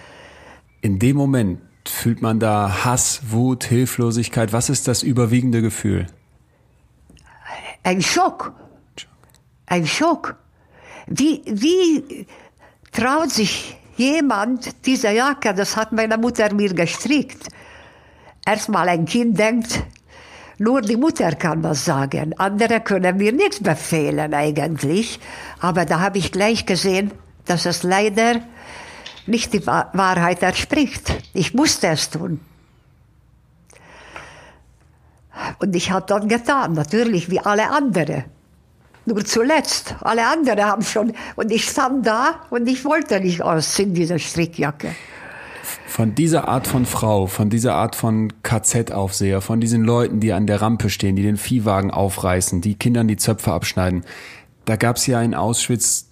[0.83, 4.53] In dem Moment fühlt man da Hass, Wut, Hilflosigkeit.
[4.53, 6.09] Was ist das überwiegende Gefühl?
[7.85, 8.53] Ein Schock.
[9.67, 10.37] Ein Schock.
[11.07, 12.27] Wie, wie
[12.91, 17.47] traut sich jemand diese Jacke, das hat meine Mutter mir gestrickt.
[18.45, 19.85] Erstmal ein Kind denkt,
[20.59, 22.35] nur die Mutter kann was sagen.
[22.39, 25.21] Andere können mir nichts befehlen eigentlich.
[25.61, 27.13] Aber da habe ich gleich gesehen,
[27.45, 28.41] dass es leider
[29.27, 31.13] nicht die Wahrheit entspricht.
[31.33, 32.41] Ich musste es tun.
[35.59, 38.25] Und ich habe das getan, natürlich wie alle anderen.
[39.05, 43.95] Nur zuletzt, alle anderen haben schon, und ich stand da und ich wollte nicht ausziehen,
[43.95, 44.95] diese Strickjacke.
[45.87, 50.47] Von dieser Art von Frau, von dieser Art von KZ-Aufseher, von diesen Leuten, die an
[50.47, 54.05] der Rampe stehen, die den Viehwagen aufreißen, die Kindern die Zöpfe abschneiden,
[54.65, 56.12] da gab es ja in Auschwitz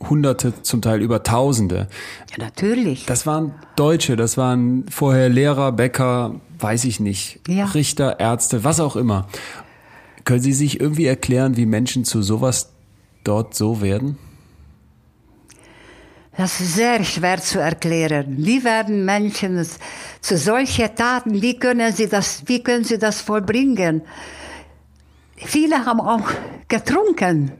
[0.00, 1.88] Hunderte, zum Teil über Tausende.
[2.30, 3.06] Ja, natürlich.
[3.06, 7.64] Das waren Deutsche, das waren vorher Lehrer, Bäcker, weiß ich nicht, ja.
[7.66, 9.26] Richter, Ärzte, was auch immer.
[10.24, 12.72] Können Sie sich irgendwie erklären, wie Menschen zu sowas
[13.24, 14.18] dort so werden?
[16.36, 18.36] Das ist sehr schwer zu erklären.
[18.38, 19.66] Wie werden Menschen
[20.20, 24.02] zu solchen Taten, wie können sie das, wie können sie das vollbringen?
[25.36, 26.28] Viele haben auch
[26.68, 27.52] getrunken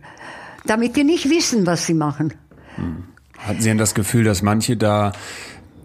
[0.66, 2.34] damit die nicht wissen, was sie machen.
[2.76, 3.04] Hm.
[3.38, 5.12] Hatten Sie denn das Gefühl, dass manche da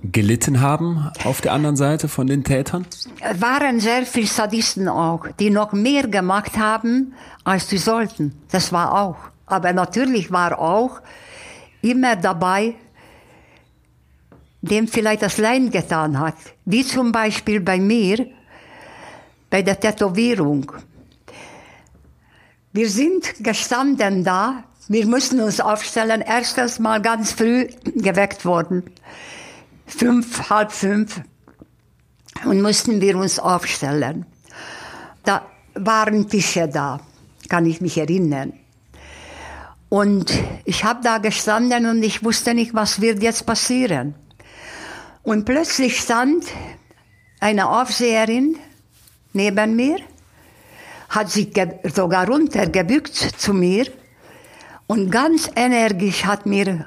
[0.04, 2.86] gelitten haben auf der anderen Seite von den Tätern?
[3.20, 8.34] Es waren sehr viele Sadisten auch, die noch mehr gemacht haben, als sie sollten.
[8.52, 9.18] Das war auch.
[9.46, 11.02] Aber natürlich war auch
[11.82, 12.76] immer dabei,
[14.62, 16.36] dem vielleicht das Leid getan hat.
[16.66, 18.28] Wie zum Beispiel bei mir,
[19.50, 20.72] bei der Tätowierung.
[22.72, 28.84] Wir sind gestanden da wir mussten uns aufstellen, erstes Mal ganz früh geweckt worden.
[29.86, 31.22] Fünf, halb fünf.
[32.46, 34.26] Und mussten wir uns aufstellen.
[35.24, 35.46] Da
[35.76, 37.00] waren Tische da,
[37.50, 38.54] kann ich mich erinnern.
[39.90, 40.34] Und
[40.66, 44.16] ich habe da gestanden und ich wusste nicht, was wird jetzt passieren.
[45.22, 46.46] Und plötzlich stand
[47.40, 48.58] eine Aufseherin
[49.34, 49.98] neben mir,
[51.10, 51.54] hat sich
[51.94, 53.86] sogar runtergebückt zu mir
[54.92, 56.86] und ganz energisch hat mir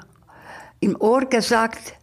[0.79, 1.95] im Ohr gesagt,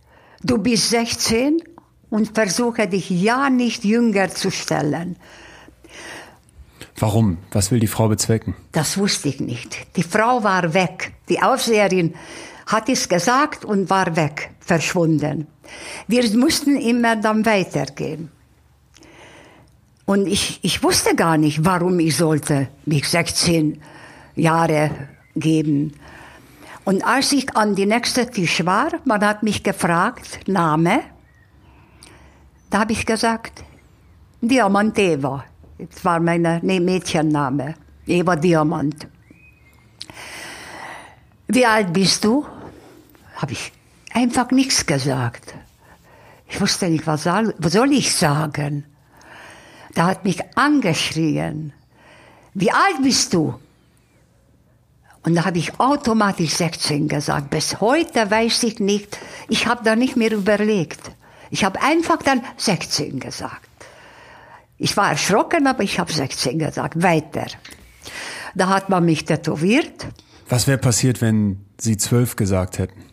[0.43, 1.63] du bist 16
[2.11, 5.15] und versuche dich ja nicht jünger zu stellen.
[6.99, 7.39] Warum?
[7.53, 8.57] Was will die Frau bezwecken?
[8.73, 9.87] Das wusste ich nicht.
[9.95, 11.13] Die Frau war weg.
[11.29, 12.15] Die Aufseherin
[12.67, 15.47] hat es gesagt und war weg, verschwunden.
[16.09, 18.29] Wir mussten immer dann weitergehen.
[20.05, 23.81] Und ich, ich wusste gar nicht, warum ich sollte mich 16
[24.35, 24.91] Jahre
[25.35, 25.95] geben.
[26.85, 31.01] Und als ich an die nächste Tisch war, man hat mich gefragt, Name,
[32.71, 33.65] da habe ich gesagt,
[34.41, 35.45] Diamant Eva.
[35.79, 37.75] Das war mein Mädchenname.
[38.07, 39.07] Eva Diamant.
[41.47, 42.45] Wie alt bist du?
[43.37, 43.73] Habe ich
[44.13, 45.55] einfach nichts gesagt.
[46.49, 48.85] Ich wusste nicht, was soll ich sagen?
[49.95, 51.73] Da hat mich angeschrien.
[52.55, 53.55] Wie alt bist du?
[55.25, 57.51] Und da habe ich automatisch 16 gesagt.
[57.51, 59.19] Bis heute weiß ich nicht,
[59.49, 61.13] ich habe da nicht mehr überlegt.
[61.51, 63.69] Ich habe einfach dann 16 gesagt.
[64.79, 67.03] Ich war erschrocken, aber ich habe 16 gesagt.
[67.03, 67.47] Weiter.
[68.55, 70.07] Da hat man mich tätowiert.
[70.49, 73.05] Was wäre passiert, wenn Sie zwölf gesagt hätten?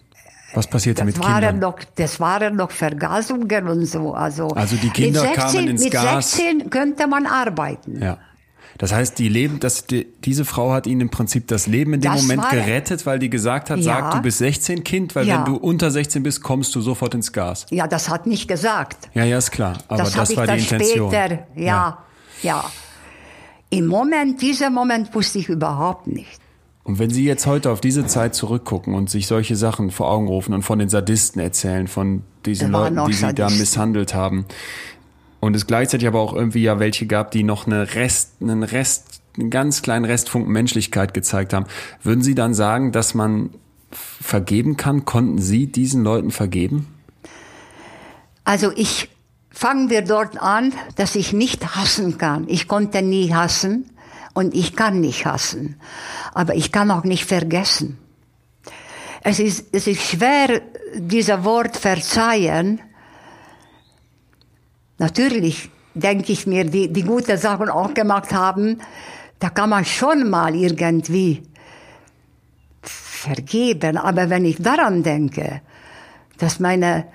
[0.56, 1.60] Was passierte das mit waren Kindern?
[1.60, 4.14] Noch, das waren noch Vergasungen und so.
[4.14, 6.32] Also, Also die Kinder mit 16, kamen ins mit Gas.
[6.32, 8.02] 16 könnte man arbeiten.
[8.02, 8.18] Ja.
[8.80, 12.00] Das heißt, die Leben, das, die, diese Frau hat ihnen im Prinzip das Leben in
[12.02, 14.16] dem Das Moment gerettet, weil die gesagt hat, sag, Ja.
[14.16, 15.38] du bist 16 Kind, weil Ja.
[15.40, 17.66] wenn du unter 16 bist, kommst du sofort ins Gas.
[17.72, 19.10] Ja, das hat nicht gesagt.
[19.14, 19.78] Ja, ja, ist klar.
[19.90, 21.12] Aber das das, war die Intention.
[21.12, 22.00] später, ja,
[22.42, 22.64] ja,
[23.70, 26.40] Im Moment, dieser Moment wusste ich überhaupt nicht.
[26.86, 30.28] Und wenn Sie jetzt heute auf diese Zeit zurückgucken und sich solche Sachen vor Augen
[30.28, 33.60] rufen und von den Sadisten erzählen, von diesen Leuten, die Sie da Sadisten.
[33.60, 34.46] misshandelt haben,
[35.40, 39.22] und es gleichzeitig aber auch irgendwie ja welche gab, die noch eine Rest, einen Rest,
[39.38, 41.66] einen ganz kleinen Restfunken Menschlichkeit gezeigt haben,
[42.04, 43.52] würden Sie dann sagen, dass man
[43.92, 45.06] vergeben kann?
[45.06, 46.88] Konnten Sie diesen Leuten vergeben?
[48.44, 49.10] Also ich
[49.50, 52.48] fangen wir dort an, dass ich nicht hassen kann.
[52.48, 53.90] Ich konnte nie hassen
[54.34, 55.80] und ich kann nicht hassen.
[56.34, 57.98] Aber ich kann auch nicht vergessen.
[59.22, 60.62] Es ist, es ist schwer,
[60.96, 62.80] dieser Wort verzeihen.
[65.00, 68.80] Natürlich denke ich mir, die, die gute Sachen auch gemacht haben,
[69.40, 71.44] da kann man schon mal irgendwie
[72.82, 73.98] vergeben.
[73.98, 75.62] Aber wenn ich daran denke,
[76.38, 77.06] dass meine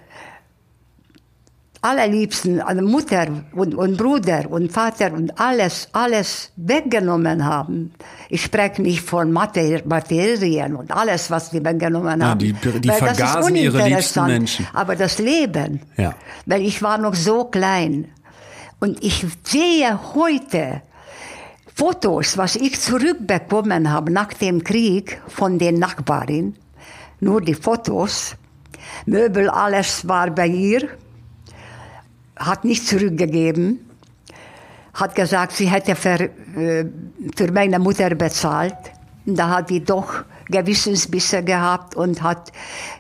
[1.85, 7.93] allerliebsten, also Mutter und, und Bruder und Vater und alles, alles weggenommen haben.
[8.31, 12.39] Ich spreche nicht von Mater Materien und alles, was die weggenommen Ja, haben.
[12.39, 14.27] die- die weil vergasen ihre liebsten.
[14.27, 14.67] Menschen.
[14.73, 16.15] Aber das Leben, Ja.
[16.47, 18.09] weil ich war noch so klein
[18.81, 20.81] und ich sehe heute
[21.75, 26.55] Fotos, was ich zurückbekommen habe nach dem Krieg von den Nachbarin,
[27.21, 28.37] nur die Fotos,
[29.07, 30.89] Möbel, alles war bei ihr,
[32.37, 33.91] hat nicht zurückgegeben,
[34.95, 36.87] hat gesagt, sie hätte für, äh,
[37.37, 38.77] für meine Mutter bezahlt.
[39.27, 42.53] Da hat die doch Gewissensbisse gehabt und hat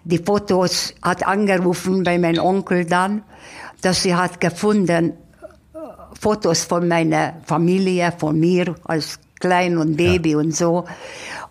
[0.04, 3.22] die Fotos, hat angerufen bei meinem Onkel dann,
[3.82, 5.78] dass sie hat gefunden, äh,
[6.18, 10.84] Fotos von meiner Familie, von mir als Klein und Baby und so.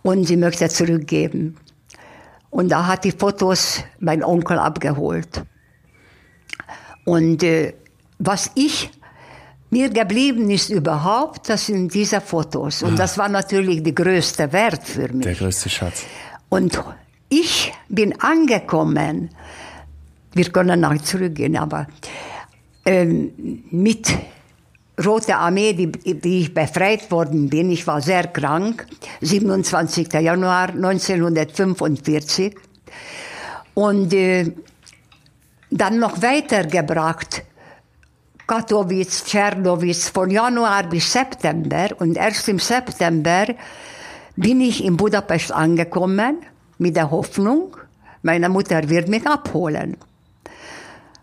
[0.01, 1.57] Und sie möchte zurückgeben.
[2.49, 5.43] Und da hat die Fotos mein Onkel abgeholt.
[7.05, 7.73] Und äh,
[8.19, 8.89] was ich
[9.69, 12.83] mir geblieben ist überhaupt, das sind diese Fotos.
[12.83, 15.25] Und das war natürlich der größte Wert für mich.
[15.25, 16.05] Der größte Schatz.
[16.49, 16.79] Und
[17.29, 19.29] ich bin angekommen,
[20.33, 21.87] wir können noch zurückgehen, aber
[22.85, 24.07] ähm, mit
[25.03, 28.85] Rote Armee, die, die ich befreit worden bin, ich war sehr krank,
[29.21, 30.13] 27.
[30.13, 32.55] Januar 1945.
[33.73, 34.51] Und äh,
[35.77, 37.43] dann noch weitergebracht,
[38.45, 41.89] Katowice, Tschernowitz, von Januar bis September.
[41.97, 43.47] Und erst im September
[44.35, 46.37] bin ich in Budapest angekommen
[46.77, 47.77] mit der Hoffnung,
[48.21, 49.97] meine Mutter wird mich abholen.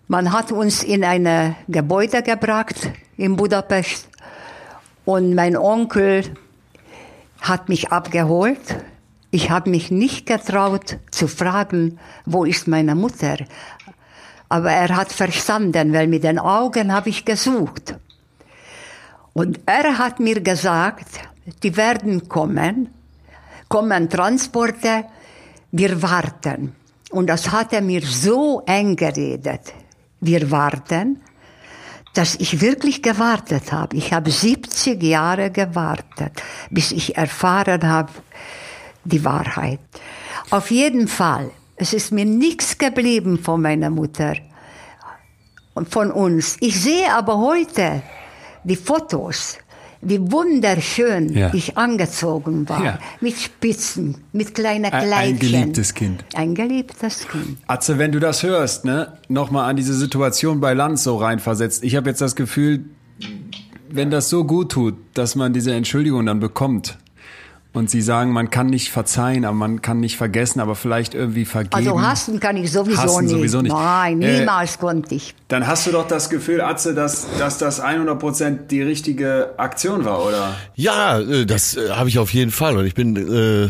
[0.09, 4.09] Man hat uns in ein Gebäude gebracht in Budapest
[5.05, 6.25] und mein Onkel
[7.41, 8.59] hat mich abgeholt.
[9.31, 13.37] Ich habe mich nicht getraut zu fragen, wo ist meine Mutter.
[14.51, 17.95] Aber er hat verstanden, weil mit den Augen habe ich gesucht.
[19.33, 21.21] Und er hat mir gesagt,
[21.63, 22.89] die werden kommen,
[23.69, 25.05] kommen Transporte,
[25.71, 26.75] wir warten.
[27.11, 29.73] Und das hat er mir so eng geredet.
[30.21, 31.23] Wir warten,
[32.15, 33.97] dass ich wirklich gewartet habe.
[33.97, 38.11] Ich habe 70 Jahre gewartet, bis ich erfahren habe,
[39.05, 39.79] die Wahrheit.
[40.51, 44.35] Auf jeden Fall, es ist mir nichts geblieben von meiner Mutter
[45.75, 46.57] und von uns.
[46.61, 48.03] Ich sehe aber heute
[48.65, 49.59] die Fotos.
[50.03, 51.53] wie wunderschön Ja.
[51.53, 52.83] ich angezogen war.
[52.83, 52.99] Ja.
[53.21, 55.35] Mit Spitzen, mit kleinen Ein- Kleidchen.
[55.35, 56.25] ein geliebtes Kind.
[56.35, 57.59] Ein geliebtes Kind.
[57.67, 61.85] Atze, wenn du das hörst, ne, nochmal an diese Situation bei Lanz so reinversetzt.
[61.85, 62.87] Ich habe jetzt das Gefühl,
[63.91, 66.97] wenn das so gut tut, dass man diese Entschuldigung dann bekommt
[67.73, 71.45] und sie sagen, man kann nicht verzeihen, aber man kann nicht vergessen, aber vielleicht irgendwie
[71.45, 71.75] vergeben.
[71.75, 73.31] Also hassen kann ich sowieso, Hassen nicht.
[73.33, 73.73] sowieso nicht.
[73.73, 75.35] Nein, Äh, niemals konnte ich.
[75.49, 80.25] Dann hast du doch das Gefühl, Atze, dass, dass das 100% die richtige Aktion war,
[80.27, 80.55] oder?
[80.75, 83.69] Ja, äh, das äh, habe ich auf jeden Fall und ich bin äh,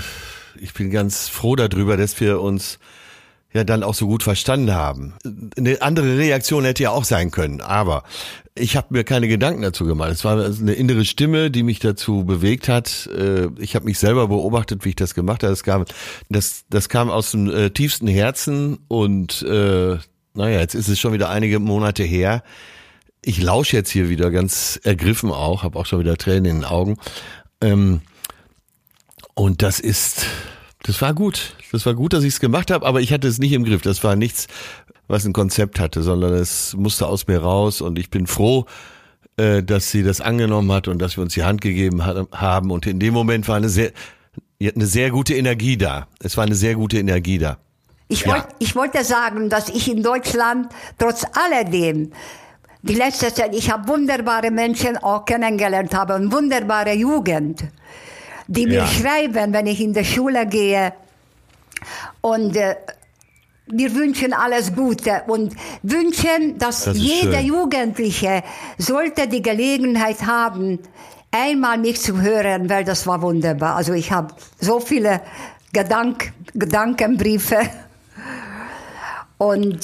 [0.60, 2.78] ich bin ganz froh darüber, dass wir uns
[3.52, 5.14] ja dann auch so gut verstanden haben.
[5.56, 8.04] Eine andere Reaktion hätte ja auch sein können, aber
[8.60, 10.10] ich habe mir keine Gedanken dazu gemacht.
[10.10, 13.08] Es war eine innere Stimme, die mich dazu bewegt hat.
[13.16, 15.52] Äh, Ich habe mich selber beobachtet, wie ich das gemacht habe.
[15.52, 15.84] Das kam,
[16.28, 19.98] das, das kam aus dem äh, tiefsten Herzen und äh,
[20.34, 22.42] naja, jetzt ist es schon wieder einige Monate her.
[23.22, 26.64] Ich lausche jetzt hier wieder ganz ergriffen auch, habe auch schon wieder Tränen in den
[26.64, 26.96] Augen.
[27.60, 28.00] Ähm,
[29.34, 30.26] und das ist,
[30.82, 31.54] das war gut.
[31.72, 33.82] Das war gut, dass ich es gemacht habe, aber ich hatte es nicht im Griff.
[33.82, 34.46] Das war nichts,
[35.10, 38.64] was ein Konzept hatte, sondern es musste aus mir raus und ich bin froh,
[39.36, 42.70] äh, dass sie das angenommen hat und dass wir uns die Hand gegeben ha- haben.
[42.70, 43.90] Und in dem Moment war eine sehr,
[44.62, 46.06] eine sehr gute Energie da.
[46.22, 47.58] Es war eine sehr gute Energie da.
[48.08, 48.32] Ich, Ja.
[48.32, 50.68] wollt, ich wollte sagen, dass ich in Deutschland
[50.98, 52.12] trotz alledem
[52.82, 57.64] die letzte Zeit, ich habe wunderbare Menschen auch kennengelernt habe und wunderbare Jugend,
[58.46, 58.86] die mir Ja.
[58.86, 60.92] schreiben, wenn ich in die Schule gehe
[62.20, 62.76] und äh,
[63.72, 67.46] wir wünschen alles Gute und wünschen, dass Das jeder schön.
[67.46, 68.42] Jugendliche
[68.78, 70.78] sollte die Gelegenheit haben,
[71.30, 73.76] einmal mich zu hören, weil das war wunderbar.
[73.76, 75.20] Also ich habe so viele
[75.72, 77.58] Gedank Gedankenbriefe
[79.38, 79.78] und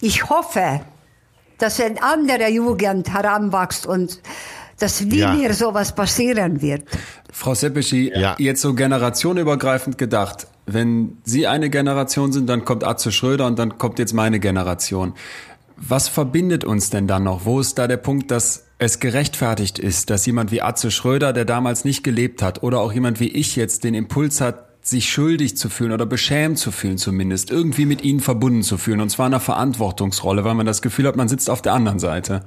[0.00, 0.80] ich hoffe,
[1.58, 4.20] dass eine andere Jugend heranwächst und
[4.78, 5.32] dass wie Ja.
[5.32, 6.82] mir sowas passieren wird.
[7.32, 8.34] Frau Seppischi, Ja.
[8.38, 13.78] jetzt so generationenübergreifend gedacht, wenn Sie eine Generation sind, dann kommt Atze Schröder und dann
[13.78, 15.14] kommt jetzt meine Generation.
[15.76, 17.44] Was verbindet uns denn dann noch?
[17.44, 21.44] Wo ist da der Punkt, dass es gerechtfertigt ist, dass jemand wie Atze Schröder, der
[21.44, 25.56] damals nicht gelebt hat, oder auch jemand wie ich jetzt den Impuls hat, sich schuldig
[25.56, 29.26] zu fühlen oder beschämt zu fühlen zumindest, irgendwie mit ihnen verbunden zu fühlen, und zwar
[29.26, 32.44] in einer Verantwortungsrolle, weil man das Gefühl hat, man sitzt auf der anderen Seite.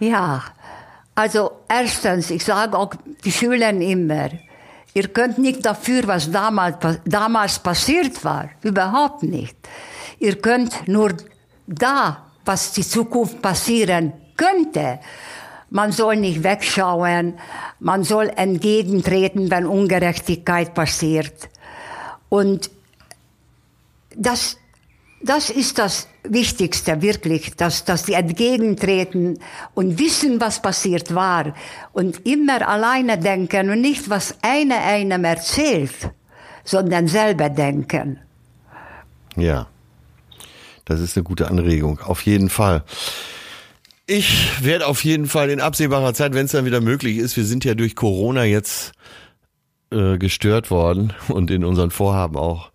[0.00, 0.42] Ja,
[1.14, 4.30] also erstens, ich sage auch die Schülern immer,
[4.96, 9.54] ihr könnt nicht dafür, was damals, damals passiert war, überhaupt nicht.
[10.18, 11.12] Ihr könnt nur
[11.66, 14.98] da, was die Zukunft passieren könnte.
[15.68, 17.34] Man soll nicht wegschauen,
[17.78, 21.50] man soll entgegentreten, wenn Ungerechtigkeit passiert.
[22.30, 22.70] Und
[24.16, 24.56] das,
[25.22, 29.38] das ist das Wichtigste, wirklich, dass, dass die entgegentreten
[29.74, 31.54] und wissen, was passiert war
[31.92, 36.10] und immer alleine denken und nicht, was einer einem erzählt,
[36.64, 38.20] sondern selber denken.
[39.36, 39.68] Ja.
[40.84, 41.98] Das ist eine gute Anregung.
[42.00, 42.84] Auf jeden Fall.
[44.06, 47.44] Ich werde auf jeden Fall in absehbarer Zeit, wenn es dann wieder möglich ist, wir
[47.44, 48.92] sind ja durch Corona jetzt
[49.90, 52.70] äh, gestört worden und in unseren Vorhaben auch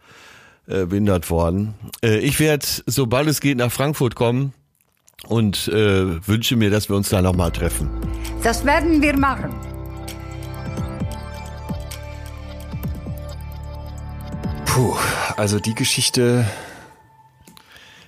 [0.71, 1.73] äh, behindert worden.
[2.03, 4.53] Äh, ich werde, sobald es geht, nach Frankfurt kommen
[5.27, 7.89] und äh, wünsche mir, dass wir uns da nochmal treffen.
[8.43, 9.53] Das werden wir machen.
[14.65, 14.95] Puh,
[15.37, 16.45] also die Geschichte,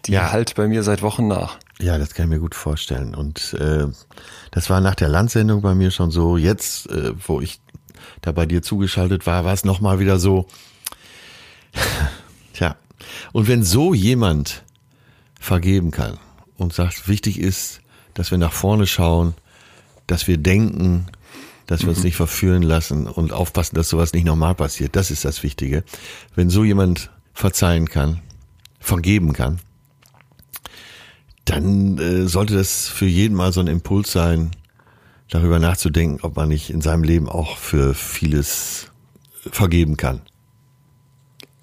[0.05, 0.31] die Ja.
[0.31, 1.57] halt bei mir seit Wochen nach.
[1.79, 3.13] Ja, das kann ich mir gut vorstellen.
[3.15, 3.87] Und äh,
[4.51, 6.37] das war nach der Landsendung bei mir schon so.
[6.37, 7.59] Jetzt, äh, wo ich
[8.21, 10.47] da bei dir zugeschaltet war, war es nochmal wieder so.
[12.53, 12.75] Tja,
[13.31, 14.63] und wenn so jemand
[15.39, 16.17] vergeben kann
[16.55, 17.81] und sagt, wichtig ist,
[18.13, 19.33] dass wir nach vorne schauen,
[20.07, 21.07] dass wir denken,
[21.67, 25.25] dass wir uns nicht verführen lassen und aufpassen, dass sowas nicht normal passiert, das ist
[25.25, 25.83] das Wichtige.
[26.35, 28.21] Wenn so jemand verzeihen kann,
[28.79, 29.59] vergeben kann,
[31.45, 34.51] dann äh, sollte das für jeden mal so ein Impuls sein,
[35.29, 38.87] darüber nachzudenken, ob man nicht in seinem Leben auch für vieles
[39.51, 40.21] vergeben kann.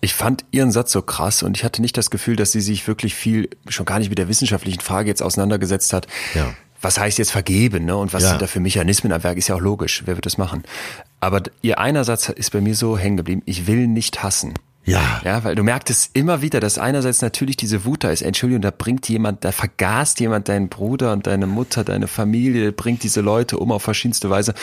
[0.01, 2.87] Ich fand Ihren Satz so krass und ich hatte nicht das Gefühl, dass sie sich
[2.89, 6.07] wirklich viel, schon gar nicht mit der wissenschaftlichen Frage jetzt auseinandergesetzt hat.
[6.35, 6.55] Ja.
[6.81, 7.95] Was heißt jetzt vergeben, ne?
[7.97, 8.31] Und was Ja.
[8.31, 9.37] sind da für Mechanismen am Werk?
[9.37, 10.03] Ist ja auch logisch.
[10.07, 10.63] Wer wird das machen?
[11.21, 13.43] Aber ihr einer Satz ist bei mir so hängen geblieben.
[13.45, 14.55] Ich will nicht hassen.
[14.87, 18.23] Ja, Ja, weil du merkst es immer wieder, dass einerseits natürlich diese Wut da ist.
[18.23, 23.03] Entschuldigung, da bringt jemand, da vergast jemand deinen Bruder und deine Mutter, deine Familie, bringt
[23.03, 24.55] diese Leute um auf verschiedenste Weise.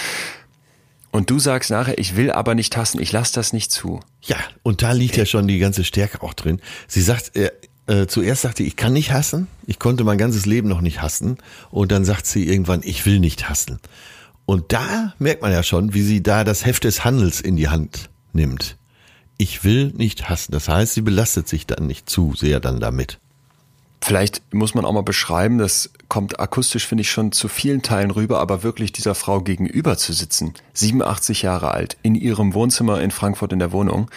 [1.17, 4.01] Und du sagst nachher, ich will aber nicht hassen, ich lass das nicht zu.
[4.21, 6.61] ja, und da liegt ja schon die ganze Stärke auch drin.
[6.87, 7.49] Sie sagt, äh,
[7.87, 11.39] äh, zuerst sagte, ich kann nicht hassen, ich konnte mein ganzes Leben noch nicht hassen,
[11.71, 13.79] und dann sagt sie irgendwann, ich will nicht hassen.
[14.45, 17.69] Und da merkt man ja schon, wie sie da das Heft des Handels in die
[17.69, 18.77] Hand nimmt.
[19.39, 20.51] Ich will nicht hassen.
[20.51, 23.17] Das heißt, sie belastet sich dann nicht zu sehr dann damit.
[24.01, 28.11] Vielleicht muss man auch mal beschreiben, das kommt akustisch, finde ich, schon zu vielen Teilen
[28.11, 33.11] rüber, aber wirklich dieser Frau gegenüber zu sitzen, 87 Jahre alt, in ihrem Wohnzimmer in
[33.11, 34.09] Frankfurt in der Wohnung,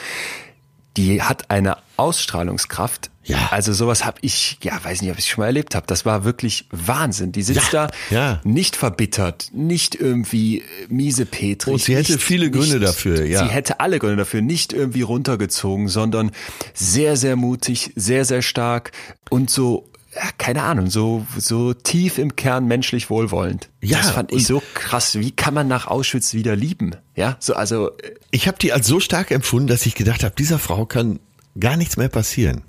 [0.96, 3.09] die hat eine Ausstrahlungskraft.
[3.22, 3.48] Ja.
[3.50, 5.86] Also sowas habe ich, ja, weiß nicht, ob ich schon mal erlebt habe.
[5.86, 7.32] Das war wirklich Wahnsinn.
[7.32, 8.40] Die sitzt Ja, da ja.
[8.44, 11.72] nicht verbittert, nicht irgendwie äh, miesepetrig.
[11.74, 13.44] Und sie hätte nicht, viele Gründe dafür, ja.
[13.44, 16.30] Sie hätte alle Gründe dafür, nicht irgendwie runtergezogen, sondern
[16.72, 18.92] sehr, sehr mutig, sehr, sehr stark
[19.28, 23.68] und so, ja, keine Ahnung, so, so tief im Kern menschlich wohlwollend.
[23.82, 25.16] Ja, das fand ich so krass.
[25.18, 26.96] Wie kann man nach Auschwitz wieder lieben?
[27.14, 30.34] Ja, so, also, äh, Ich habe die als so stark empfunden, dass ich gedacht habe,
[30.36, 31.20] dieser Frau kann
[31.58, 32.62] gar nichts mehr passieren.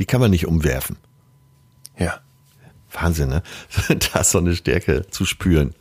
[0.00, 0.96] Die kann man nicht umwerfen.
[1.96, 2.20] ja.
[2.92, 3.42] Wahnsinn, ne?
[4.12, 5.74] Da ist so eine Stärke zu spüren.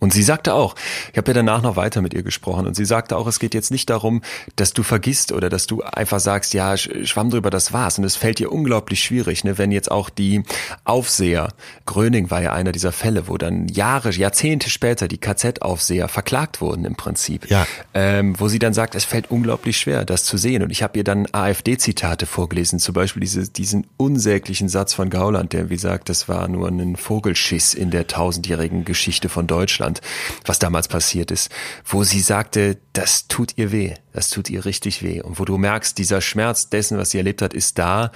[0.00, 0.74] Und sie sagte auch,
[1.12, 3.54] ich habe ja danach noch weiter mit ihr gesprochen, und sie sagte auch, es geht
[3.54, 4.22] jetzt nicht darum,
[4.56, 7.98] dass du vergisst oder dass du einfach sagst, ja, sch- schwamm drüber, das war's.
[7.98, 10.42] Und es fällt ihr unglaublich schwierig, ne, wenn jetzt auch die
[10.84, 11.48] Aufseher,
[11.86, 16.84] Gröning war ja einer dieser Fälle, wo dann Jahre, Jahrzehnte später die KZ-Aufseher verklagt wurden
[16.84, 17.50] im Prinzip.
[17.50, 17.66] Ja.
[17.92, 20.62] Ähm, wo sie dann sagt, es fällt unglaublich schwer, das zu sehen.
[20.62, 25.52] Und ich habe ihr dann AfD-Zitate vorgelesen, zum Beispiel diese, diesen unsäglichen Satz von Gauland,
[25.52, 29.89] der wie sagt, das war nur ein Vogelschiss in der tausendjährigen Geschichte von Deutschland,
[30.44, 31.50] was damals passiert ist,
[31.84, 35.20] wo sie sagte, das tut ihr weh, das tut ihr richtig weh.
[35.22, 38.12] Und wo du merkst, dieser Schmerz dessen, was sie erlebt hat, ist da,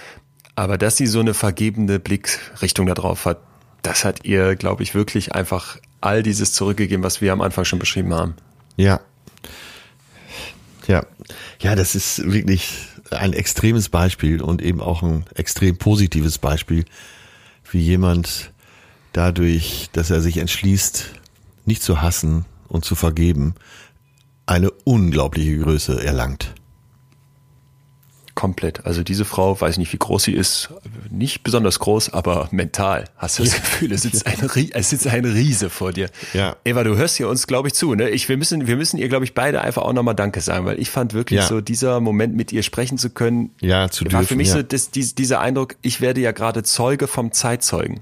[0.57, 3.41] aber dass sie so eine vergebende Blickrichtung da drauf hat,
[3.83, 7.79] das hat ihr, glaube ich, wirklich einfach all dieses zurückgegeben, was wir am Anfang schon
[7.79, 8.35] beschrieben haben.
[8.77, 9.01] Ja.
[10.87, 11.05] Ja.
[11.61, 12.71] Ja, das ist wirklich
[13.11, 16.85] ein extremes Beispiel und eben auch ein extrem positives Beispiel,
[17.71, 18.53] wie jemand
[19.13, 21.11] dadurch, dass er sich entschließt,
[21.65, 23.55] nicht zu hassen und zu vergeben,
[24.47, 26.55] eine unglaubliche Größe erlangt.
[28.35, 28.85] Komplett.
[28.85, 30.71] Also diese Frau, weiß nicht, wie groß sie ist,
[31.09, 34.37] nicht besonders groß, aber mental hast du das Gefühl, es sitzt, ein,
[34.73, 36.11] es sitzt ein Riese vor dir.
[36.33, 36.57] Ja.
[36.65, 37.95] Eva, du hörst hier uns, glaube ich, zu.
[37.95, 38.11] Ne?
[38.11, 40.81] Ich, wir, müssen, wir müssen ihr, glaube ich, beide einfach auch nochmal Danke sagen, weil
[40.81, 41.47] ich fand wirklich Ja.
[41.47, 44.55] so, dieser Moment mit ihr sprechen zu können, Ja, zu war für dürfen, mich ja.
[44.55, 48.01] so das, dies, dieser Eindruck, ich werde ja gerade Zeuge vom Zeitzeugen.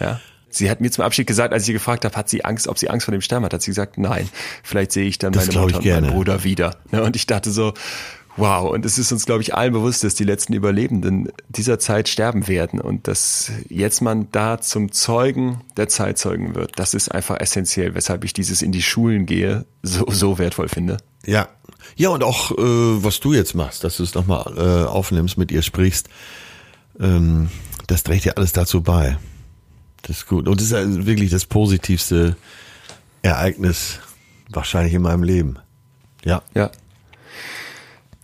[0.00, 0.20] Ja.
[0.48, 2.78] Sie hat mir zum Abschied gesagt, als ich sie gefragt habe, hat sie Angst, ob
[2.78, 4.28] sie Angst vor dem Sterben hat, hat sie gesagt, nein,
[4.62, 6.10] vielleicht sehe ich dann Das meine Mutter und meinen.
[6.10, 6.76] Bruder wieder.
[6.92, 7.02] Ne?
[7.02, 7.74] Und ich dachte so,
[8.36, 12.08] wow, und es ist uns, glaube ich, allen bewusst, dass die letzten Überlebenden dieser Zeit
[12.08, 16.78] sterben werden und dass jetzt man da zum Zeugen der Zeitzeugen wird.
[16.78, 20.98] Das ist einfach essentiell, weshalb ich dieses in die Schulen gehe, so, so wertvoll finde.
[21.24, 21.48] Ja.
[21.96, 25.50] Ja, und auch, äh, was du jetzt machst, dass du es nochmal äh, aufnimmst, mit
[25.50, 26.08] ihr sprichst,
[27.00, 27.48] ähm,
[27.86, 29.16] das trägt ja alles dazu bei.
[30.06, 30.46] Das ist gut.
[30.46, 32.36] Und das ist ja wirklich das positivste
[33.22, 33.98] Ereignis
[34.48, 35.58] wahrscheinlich in meinem Leben.
[36.24, 36.42] Ja.
[36.54, 36.70] Ja.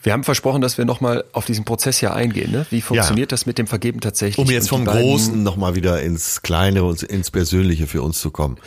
[0.00, 2.50] Wir haben versprochen, dass wir nochmal auf diesen Prozess hier eingehen.
[2.50, 2.66] Ne?
[2.70, 4.38] Wie funktioniert das mit dem Vergeben tatsächlich?
[4.38, 8.58] Um jetzt vom Großen nochmal wieder ins Kleine und ins Persönliche für uns zu kommen.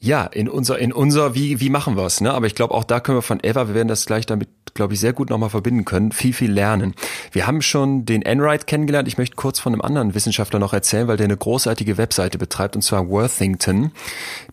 [0.00, 2.32] Ja, in unser, in unser, wie, wie machen wir's, ne?
[2.34, 4.94] Aber ich glaube, auch da können wir von Eva, wir werden das gleich damit, glaube
[4.94, 6.94] ich, sehr gut nochmal verbinden können, viel, viel lernen.
[7.30, 9.06] Wir haben schon den Enright kennengelernt.
[9.06, 12.74] Ich möchte kurz von einem anderen Wissenschaftler noch erzählen, weil der eine großartige Webseite betreibt,
[12.74, 13.92] und zwar Worthington.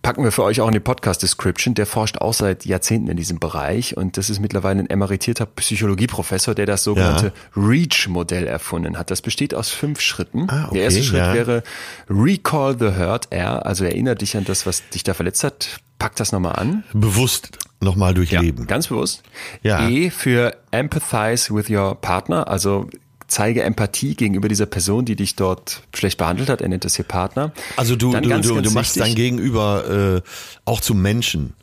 [0.03, 1.73] Packen wir für euch auch in die Podcast-Description.
[1.73, 6.53] Der forscht auch seit Jahrzehnten in diesem Bereich und das ist mittlerweile ein emeritierter Psychologieprofessor,
[6.53, 9.10] der das sogenannte REACH-Modell erfunden hat.
[9.10, 10.48] Das besteht aus fünf Schritten.
[10.49, 11.34] Ah, okay, der erste Schritt ja.
[11.34, 11.64] wäre
[12.10, 15.80] Recall the Hurt, R, also erinnere dich an das, was dich da verletzt hat.
[15.98, 16.84] Pack das nochmal an.
[16.93, 18.68] Bewusst nochmal durchleben.
[18.68, 19.24] Ganz bewusst.
[19.64, 19.90] Ja.
[19.90, 22.88] E für Empathize with your partner, also
[23.28, 26.62] zeige Empathie gegenüber dieser Person, die dich dort schlecht behandelt hat.
[26.62, 27.53] Er nennt das hier Partner.
[27.78, 30.22] Also du, Dann du, ganz, du, ganz du machst dein Gegenüber äh,
[30.66, 31.53] auch zum Menschen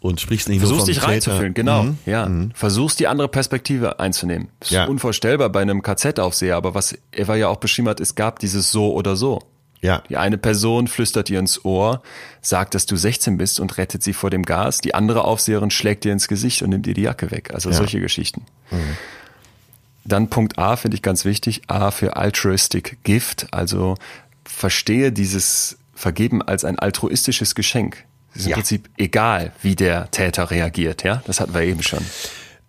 [0.00, 1.84] und sprichst nicht nur Versuchst vom dich reinzufühlen, genau.
[1.84, 1.98] Mhm.
[2.04, 2.30] Ja.
[2.54, 4.48] Versuchst die andere Perspektive einzunehmen.
[4.60, 4.84] Das ist Ja.
[4.84, 8.92] unvorstellbar bei einem KZ-Aufseher, aber was Eva ja auch beschrieben hat, es gab dieses so
[8.92, 9.40] oder so.
[9.82, 10.02] Ja.
[10.08, 12.02] Die eine Person flüstert ihr ins Ohr,
[12.40, 14.78] sagt, dass du 16 bist und rettet sie vor dem Gas.
[14.78, 17.50] Die andere Aufseherin schlägt dir ins Gesicht und nimmt dir die Jacke weg.
[17.52, 18.42] Also solche Geschichten.
[20.04, 21.62] Dann Punkt A finde ich ganz wichtig.
[21.68, 23.48] A für Altruistic Gift.
[23.52, 23.96] Also
[24.44, 28.04] verstehe dieses Vergeben als ein altruistisches Geschenk.
[28.34, 28.56] Es ist im Ja.
[28.56, 31.02] Prinzip egal, wie der Täter reagiert.
[31.04, 32.04] Ja, das hatten wir eben schon.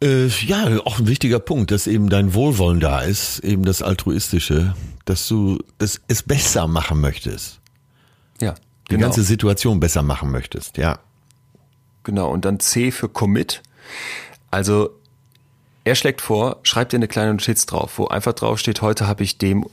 [0.02, 4.76] Äh, ja, auch ein wichtiger Punkt, dass eben dein Wohlwollen da ist, eben das Altruistische,
[5.06, 7.60] dass du das, es besser machen möchtest.
[8.40, 9.08] Ja, Die genau.
[9.08, 11.00] ganze Situation besser machen möchtest, ja.
[12.04, 13.64] Genau, und dann C für Commit.
[14.52, 14.92] Also
[15.84, 19.24] er schlägt vor, schreibt dir eine kleine Notiz drauf, wo einfach drauf steht, heute habe
[19.24, 19.66] ich dem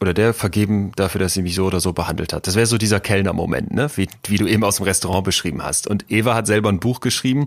[0.00, 2.46] oder der vergeben dafür, dass sie mich so oder so behandelt hat.
[2.46, 3.90] Das wäre so dieser Kellner-Moment, ne?
[3.94, 5.86] wie, wie du eben aus dem Restaurant beschrieben hast.
[5.86, 7.46] Und Eva hat selber ein Buch geschrieben.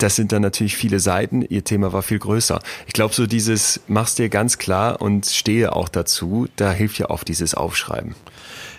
[0.00, 1.42] Das sind dann natürlich viele Seiten.
[1.42, 2.60] Ihr Thema war viel größer.
[2.86, 7.10] Ich glaube, so dieses machst dir ganz klar und stehe auch dazu, da hilft ja
[7.10, 8.14] oft dieses Aufschreiben.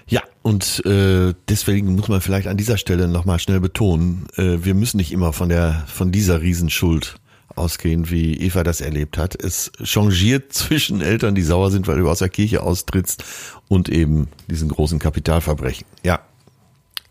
[0.08, 4.74] Ja, und äh, deswegen muss man vielleicht an dieser Stelle nochmal schnell betonen, äh, wir
[4.74, 7.16] müssen nicht immer von der von dieser Riesenschuld
[7.56, 9.36] ausgehen, wie Eva das erlebt hat.
[9.36, 13.24] Es changiert zwischen Eltern, die sauer sind, weil du aus der Kirche austrittst
[13.68, 15.86] und eben diesen großen Kapitalverbrechen.
[16.04, 16.20] Ja.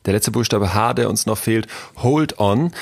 [0.07, 2.73] Der letzte Buchstabe H, der uns noch fehlt, hold on.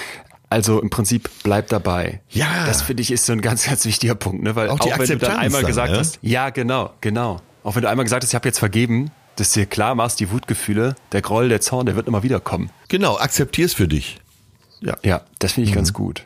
[0.50, 2.20] Also im Prinzip bleib dabei.
[2.30, 2.66] Ja.
[2.66, 4.56] Das finde ich ist so ein ganz, ganz wichtiger Punkt, ne?
[4.56, 5.98] Weil auch, auch, wenn du dann einmal dann, gesagt ja?
[5.98, 7.40] hast, ja, genau, genau.
[7.64, 10.20] Auch wenn du einmal gesagt hast, ich habe jetzt vergeben, dass du dir klar machst,
[10.20, 12.70] die Wutgefühle, der Groll, der Zorn, der wird immer wieder kommen.
[12.88, 14.20] Genau, akzeptier's für dich.
[14.80, 14.96] Ja.
[15.02, 16.24] Ja, das finde ich ganz gut.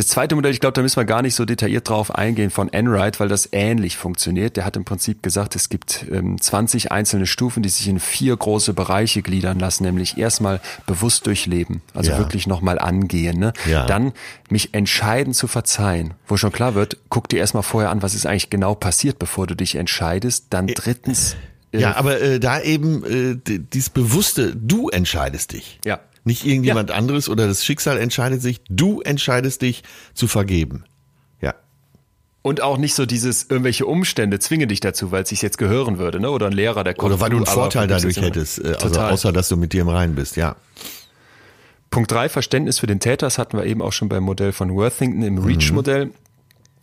[0.00, 2.72] Das zweite Modell, ich glaube, da müssen wir gar nicht so detailliert drauf eingehen von
[2.72, 4.56] Enright, weil das ähnlich funktioniert.
[4.56, 8.34] Der hat im Prinzip gesagt, es gibt ähm, 20 einzelne Stufen, die sich in vier
[8.34, 12.18] große Bereiche gliedern lassen, nämlich erstmal bewusst durchleben, also Ja.
[12.18, 13.38] wirklich nochmal angehen.
[13.38, 13.52] Ne?
[13.68, 13.84] Ja.
[13.84, 14.12] Dann
[14.48, 18.24] mich entscheiden zu verzeihen, wo schon klar wird, guck dir erstmal vorher an, was ist
[18.24, 20.46] eigentlich genau passiert, bevor du dich entscheidest.
[20.48, 21.36] Dann drittens,
[21.74, 25.78] äh, Ja, aber äh, da eben äh, dieses bewusste, du entscheidest dich.
[25.84, 26.00] Ja.
[26.24, 29.82] Nicht irgendjemand anderes oder das Schicksal entscheidet sich, du entscheidest dich
[30.12, 30.84] zu vergeben.
[31.40, 31.54] Ja.
[32.42, 35.98] Und auch nicht so dieses, irgendwelche Umstände zwingen dich dazu, weil es sich jetzt gehören
[35.98, 36.30] würde, ne?
[36.30, 37.12] Oder ein Lehrer, der kommt.
[37.12, 39.88] Oder weil du einen Vorteil dadurch hättest, äh, also außer dass du mit dir im
[39.88, 40.56] Reinen bist, ja.
[41.90, 44.74] Punkt drei Verständnis für den Täter, das hatten wir eben auch schon beim Modell von
[44.74, 46.12] Worthington im Reach-Modell.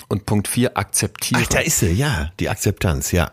[0.09, 1.41] Und Punkt vier akzeptieren.
[1.43, 3.31] Ach, da ist sie, ja, die Akzeptanz, ja.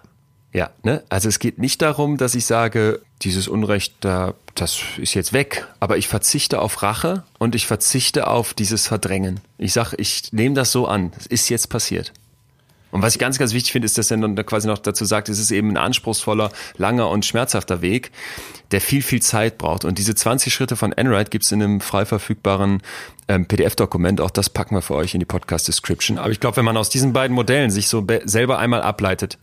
[0.54, 1.02] Ja, ne?
[1.08, 5.66] Also es geht nicht darum, dass ich sage, dieses Unrecht, da, das ist jetzt weg,
[5.80, 9.40] aber ich verzichte auf Rache und ich verzichte auf dieses Verdrängen.
[9.58, 12.12] Ich sage, ich nehme das so an, es ist jetzt passiert.
[12.92, 15.28] Und was ich ganz, ganz wichtig finde, ist, dass er dann quasi noch dazu sagt,
[15.28, 18.12] es ist eben ein anspruchsvoller, langer und schmerzhafter Weg,
[18.70, 19.84] der viel, viel Zeit braucht.
[19.84, 22.80] Und diese 20 Schritte von Enright gibt's in einem frei verfügbaren
[23.26, 24.20] ähm, PDF-Dokument.
[24.20, 26.18] Auch das packen wir für euch in die Podcast-Description.
[26.18, 29.38] Aber ich glaube, wenn man aus diesen beiden Modellen sich so be- selber einmal ableitet,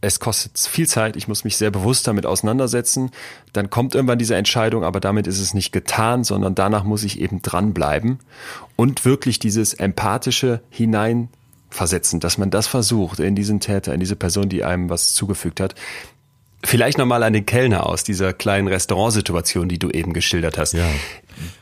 [0.00, 3.10] es kostet viel Zeit, ich muss mich sehr bewusst damit auseinandersetzen.
[3.52, 7.20] Dann kommt irgendwann diese Entscheidung, aber damit ist es nicht getan, sondern danach muss ich
[7.20, 8.18] eben dranbleiben
[8.76, 14.48] und wirklich dieses empathische hineinversetzen, dass man das versucht in diesen Täter, in diese Person,
[14.48, 15.74] die einem was zugefügt hat.
[16.62, 20.74] Vielleicht nochmal an den Kellner aus dieser kleinen Restaurantsituation, die du eben geschildert hast.
[20.74, 20.86] Ja.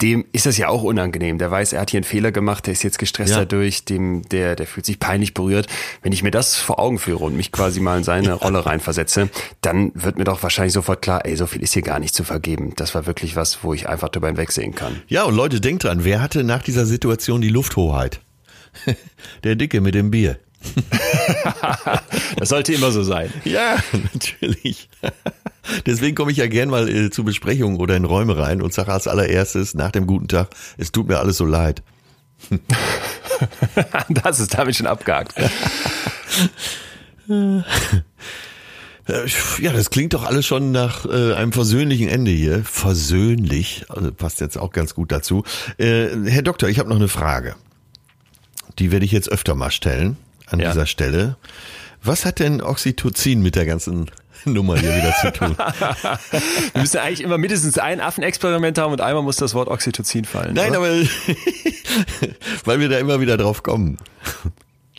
[0.02, 1.38] Dem ist das ja auch unangenehm.
[1.38, 3.38] Der weiß, er hat hier einen Fehler gemacht, der ist jetzt gestresst Ja.
[3.40, 5.68] dadurch, dem, der, der fühlt sich peinlich berührt.
[6.02, 9.28] Wenn ich mir das vor Augen führe und mich quasi mal in seine Rolle reinversetze,
[9.60, 12.24] dann wird mir doch wahrscheinlich sofort klar, ey, so viel ist hier gar nicht zu
[12.24, 12.72] vergeben.
[12.74, 15.00] Das war wirklich was, wo ich einfach drüber hinwegsehen kann.
[15.06, 18.20] Ja, und Leute, denkt dran, wer hatte nach dieser Situation die Lufthoheit?
[19.44, 20.38] Der Dicke mit dem Bier.
[22.36, 23.32] Das sollte immer so sein.
[23.44, 23.76] Ja,
[24.12, 24.88] natürlich.
[25.86, 28.92] Deswegen komme ich ja gern mal äh, zu Besprechungen oder in Räume rein und sage
[28.92, 31.82] als allererstes nach dem guten Tag, es tut mir alles so leid.
[34.08, 35.34] Das ist damit schon abgehakt.
[37.28, 37.62] Äh,
[39.60, 42.62] Ja, das klingt doch alles schon nach äh, einem versöhnlichen Ende hier.
[42.64, 45.44] Versöhnlich, also passt jetzt auch ganz gut dazu.
[45.78, 47.54] Äh, Herr Doktor, ich habe noch eine Frage.
[48.78, 50.16] Die werde ich jetzt öfter mal stellen
[50.50, 50.70] an Ja.
[50.70, 51.36] dieser Stelle.
[52.02, 54.10] Was hat denn Oxytocin mit der ganzen
[54.44, 55.56] Nummer hier wieder zu tun?
[56.72, 60.54] Wir müssen eigentlich immer mindestens ein Affenexperiment haben und einmal muss das Wort Oxytocin fallen.
[60.54, 60.78] Nein, oder?
[60.78, 60.88] aber
[62.64, 63.98] weil wir da immer wieder drauf kommen.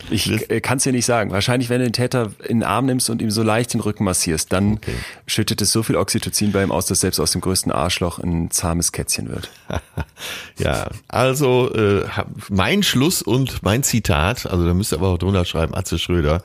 [0.08, 1.30] Ich äh, kann es dir nicht sagen.
[1.30, 4.04] Wahrscheinlich, wenn du den Täter in den Arm nimmst und ihm so leicht den Rücken
[4.04, 4.94] massierst, dann Okay.
[5.26, 8.50] schüttet es so viel Oxytocin bei ihm aus, dass selbst aus dem größten Arschloch ein
[8.50, 9.50] zahmes Kätzchen wird.
[10.58, 12.04] Ja, also äh,
[12.50, 16.42] mein Schluss und mein Zitat, also da müsst ihr aber auch drunter schreiben, Atze Schröder,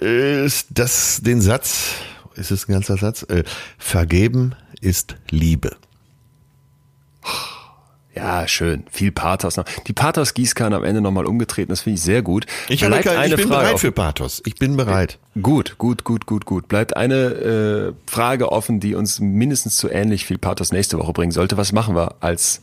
[0.00, 1.92] ist das den Satz,
[2.36, 3.24] ist es ein ganzer Satz?
[3.24, 3.44] Äh,
[3.76, 5.76] vergeben ist Liebe.
[8.14, 8.84] Ja, schön.
[8.90, 9.64] Viel Pathos noch.
[9.86, 12.46] Die Pathos-Gießkanne am Ende nochmal umgetreten, das finde ich sehr gut.
[12.68, 14.42] Ich, habe Bleibt kein, ich eine bin Frage bereit für Pathos.
[14.44, 15.18] Ich bin bereit.
[15.40, 16.66] Gut, gut, gut, gut, gut.
[16.66, 21.30] Bleibt eine äh, Frage offen, die uns mindestens zu ähnlich viel Pathos nächste Woche bringen
[21.30, 21.56] sollte.
[21.56, 22.62] Was machen wir als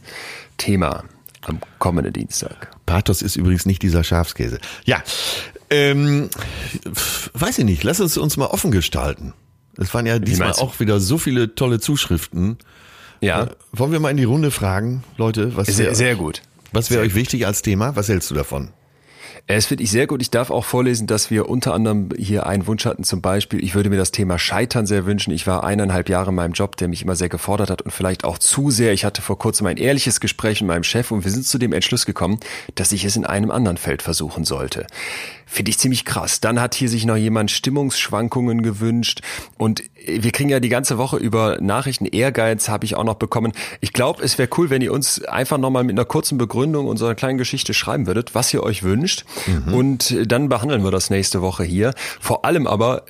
[0.58, 1.06] Thema
[1.44, 2.72] am kommenden Dienstag?
[2.86, 4.60] Pathos ist übrigens nicht dieser Schafskäse.
[4.84, 5.02] Ja,
[5.70, 6.30] ähm,
[7.34, 7.84] weiß ich nicht.
[7.84, 9.34] Lass uns uns mal offen gestalten.
[9.78, 12.58] Es waren ja diesmal auch wieder so viele tolle Zuschriften.
[13.22, 15.56] Ja, Äh, Wollen wir mal in die Runde fragen, Leute?
[15.56, 16.42] Was sehr, sehr gut.
[16.72, 17.96] Was wäre euch wichtig als Thema?
[17.96, 18.70] Was hältst du davon?
[19.50, 20.22] Es finde ich sehr gut.
[20.22, 23.06] Ich darf auch vorlesen, dass wir unter anderem hier einen Wunsch hatten.
[23.06, 25.32] Zum Beispiel, ich würde mir das Thema Scheitern sehr wünschen.
[25.32, 28.26] Ich war eineinhalb Jahre in meinem Job, der mich immer sehr gefordert hat und vielleicht
[28.26, 28.92] auch zu sehr.
[28.92, 31.72] Ich hatte vor kurzem ein ehrliches Gespräch mit meinem Chef und wir sind zu dem
[31.72, 32.42] Entschluss gekommen,
[32.76, 34.86] dass ich es in einem anderen Feld versuchen sollte.
[35.50, 36.42] Finde ich ziemlich krass.
[36.42, 39.22] Dann hat hier sich noch jemand Stimmungsschwankungen gewünscht
[39.58, 42.06] und wir kriegen ja die ganze Woche über Nachrichten.
[42.06, 43.54] Ehrgeiz habe ich auch noch bekommen.
[43.82, 47.16] Ich glaube, es wäre cool, wenn ihr uns einfach nochmal mit einer kurzen Begründung unserer
[47.16, 49.26] kleinen Geschichte schreiben würdet, was ihr euch wünscht.
[49.48, 49.74] Mhm.
[49.74, 51.94] Und dann behandeln wir das nächste Woche hier.
[52.20, 53.06] Vor allem aber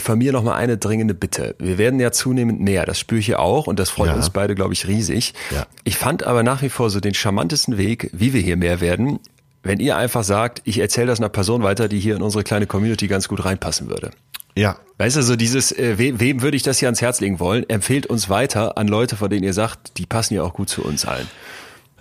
[0.00, 1.54] von mir noch mal eine dringende Bitte.
[1.58, 4.14] Wir werden ja zunehmend mehr, das spüre ich hier auch und das freut ja.
[4.14, 5.34] uns beide, glaube ich, riesig.
[5.50, 5.66] Ja.
[5.84, 9.18] Ich fand aber nach wie vor so den charmantesten Weg, wie wir hier mehr werden,
[9.62, 12.66] wenn ihr einfach sagt, ich erzähle das einer Person weiter, die hier in unsere kleine
[12.66, 14.10] Community ganz gut reinpassen würde.
[14.54, 14.76] Ja.
[14.98, 17.68] Weißt du, so dieses, äh, wem, wem würde ich das hier ans Herz legen wollen?
[17.68, 20.84] Empfehlt uns weiter an Leute, von denen ihr sagt, die passen ja auch gut zu
[20.84, 21.28] uns allen.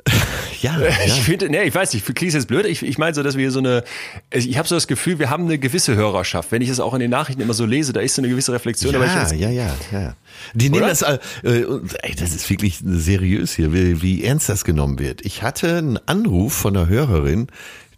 [0.62, 1.24] Ja, ich ja.
[1.24, 2.66] finde, nee, ich weiß nicht, klingt jetzt blöd.
[2.66, 3.84] Ich, ich meine so, dass wir so eine,
[4.32, 6.52] ich habe so das Gefühl, wir haben eine gewisse Hörerschaft.
[6.52, 8.54] Wenn ich das auch in den Nachrichten immer so lese, da ist so eine gewisse
[8.54, 8.94] Reflexion.
[8.94, 10.16] Ja, ich ja, ja, ja.
[10.54, 10.80] Die Oder?
[10.80, 15.26] nehmen das, äh, ey, das ist wirklich seriös hier, wie, wie ernst das genommen wird.
[15.26, 17.48] Ich hatte einen Anruf von einer Hörerin,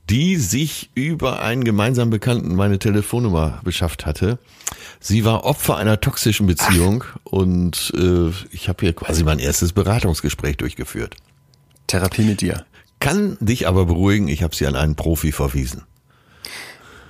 [0.09, 4.38] die sich über einen gemeinsamen Bekannten meine Telefonnummer beschafft hatte.
[4.99, 7.19] Sie war Opfer einer toxischen Beziehung Ach.
[7.25, 11.15] und äh, ich habe hier quasi mein erstes Beratungsgespräch durchgeführt.
[11.93, 12.65] Therapie mit dir.
[12.99, 15.83] Kann dich aber beruhigen, ich habe sie an einen Profi verwiesen.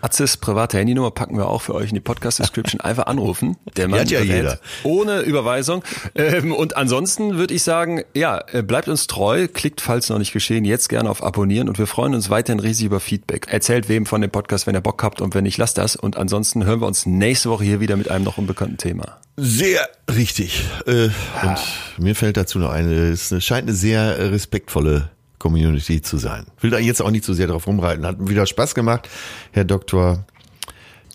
[0.04, 2.82] Atzes private Handynummer packen wir auch für euch in die Podcast-Description.
[2.82, 3.56] Einfach anrufen.
[3.78, 4.60] Der Mann ja jeder.
[4.84, 5.82] ohne Überweisung.
[6.16, 10.34] Ähm, und ansonsten würde ich sagen, ja, äh, bleibt uns treu, klickt, falls noch nicht
[10.34, 13.48] geschehen, jetzt gerne auf Abonnieren und wir freuen uns weiterhin riesig über Feedback.
[13.50, 15.96] Erzählt wem von dem Podcast, wenn ihr Bock habt und wenn nicht, lasst das.
[15.96, 19.20] Und ansonsten hören wir uns nächste Woche hier wieder mit einem noch unbekannten Thema.
[19.38, 20.66] Sehr richtig.
[20.86, 21.06] Äh,
[21.44, 21.58] und
[21.98, 25.10] mir fällt dazu noch eine, es scheint eine sehr respektvolle
[25.44, 26.46] Community zu sein.
[26.62, 28.06] Will da jetzt auch nicht so sehr drauf rumreiten.
[28.06, 29.10] Hat wieder Spaß gemacht,
[29.52, 30.26] Herr Doktor.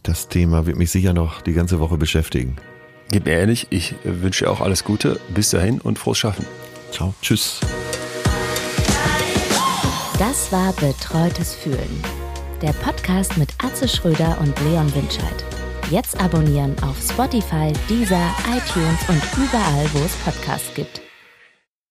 [0.02, 2.56] Das Thema wird mich sicher noch die ganze Woche beschäftigen.
[3.10, 5.18] Gib mir ehrlich, ich wünsche dir auch alles Gute.
[5.32, 6.44] Bis dahin und frohes Schaffen.
[6.92, 7.14] Ciao.
[7.22, 7.60] Tschüss.
[10.18, 12.02] Das war Betreutes Fühlen.
[12.60, 15.44] Der Podcast mit Atze Schröder und Leon Winscheid.
[15.90, 21.07] Jetzt abonnieren auf Spotify, Deezer, iTunes und überall, wo es Podcasts gibt.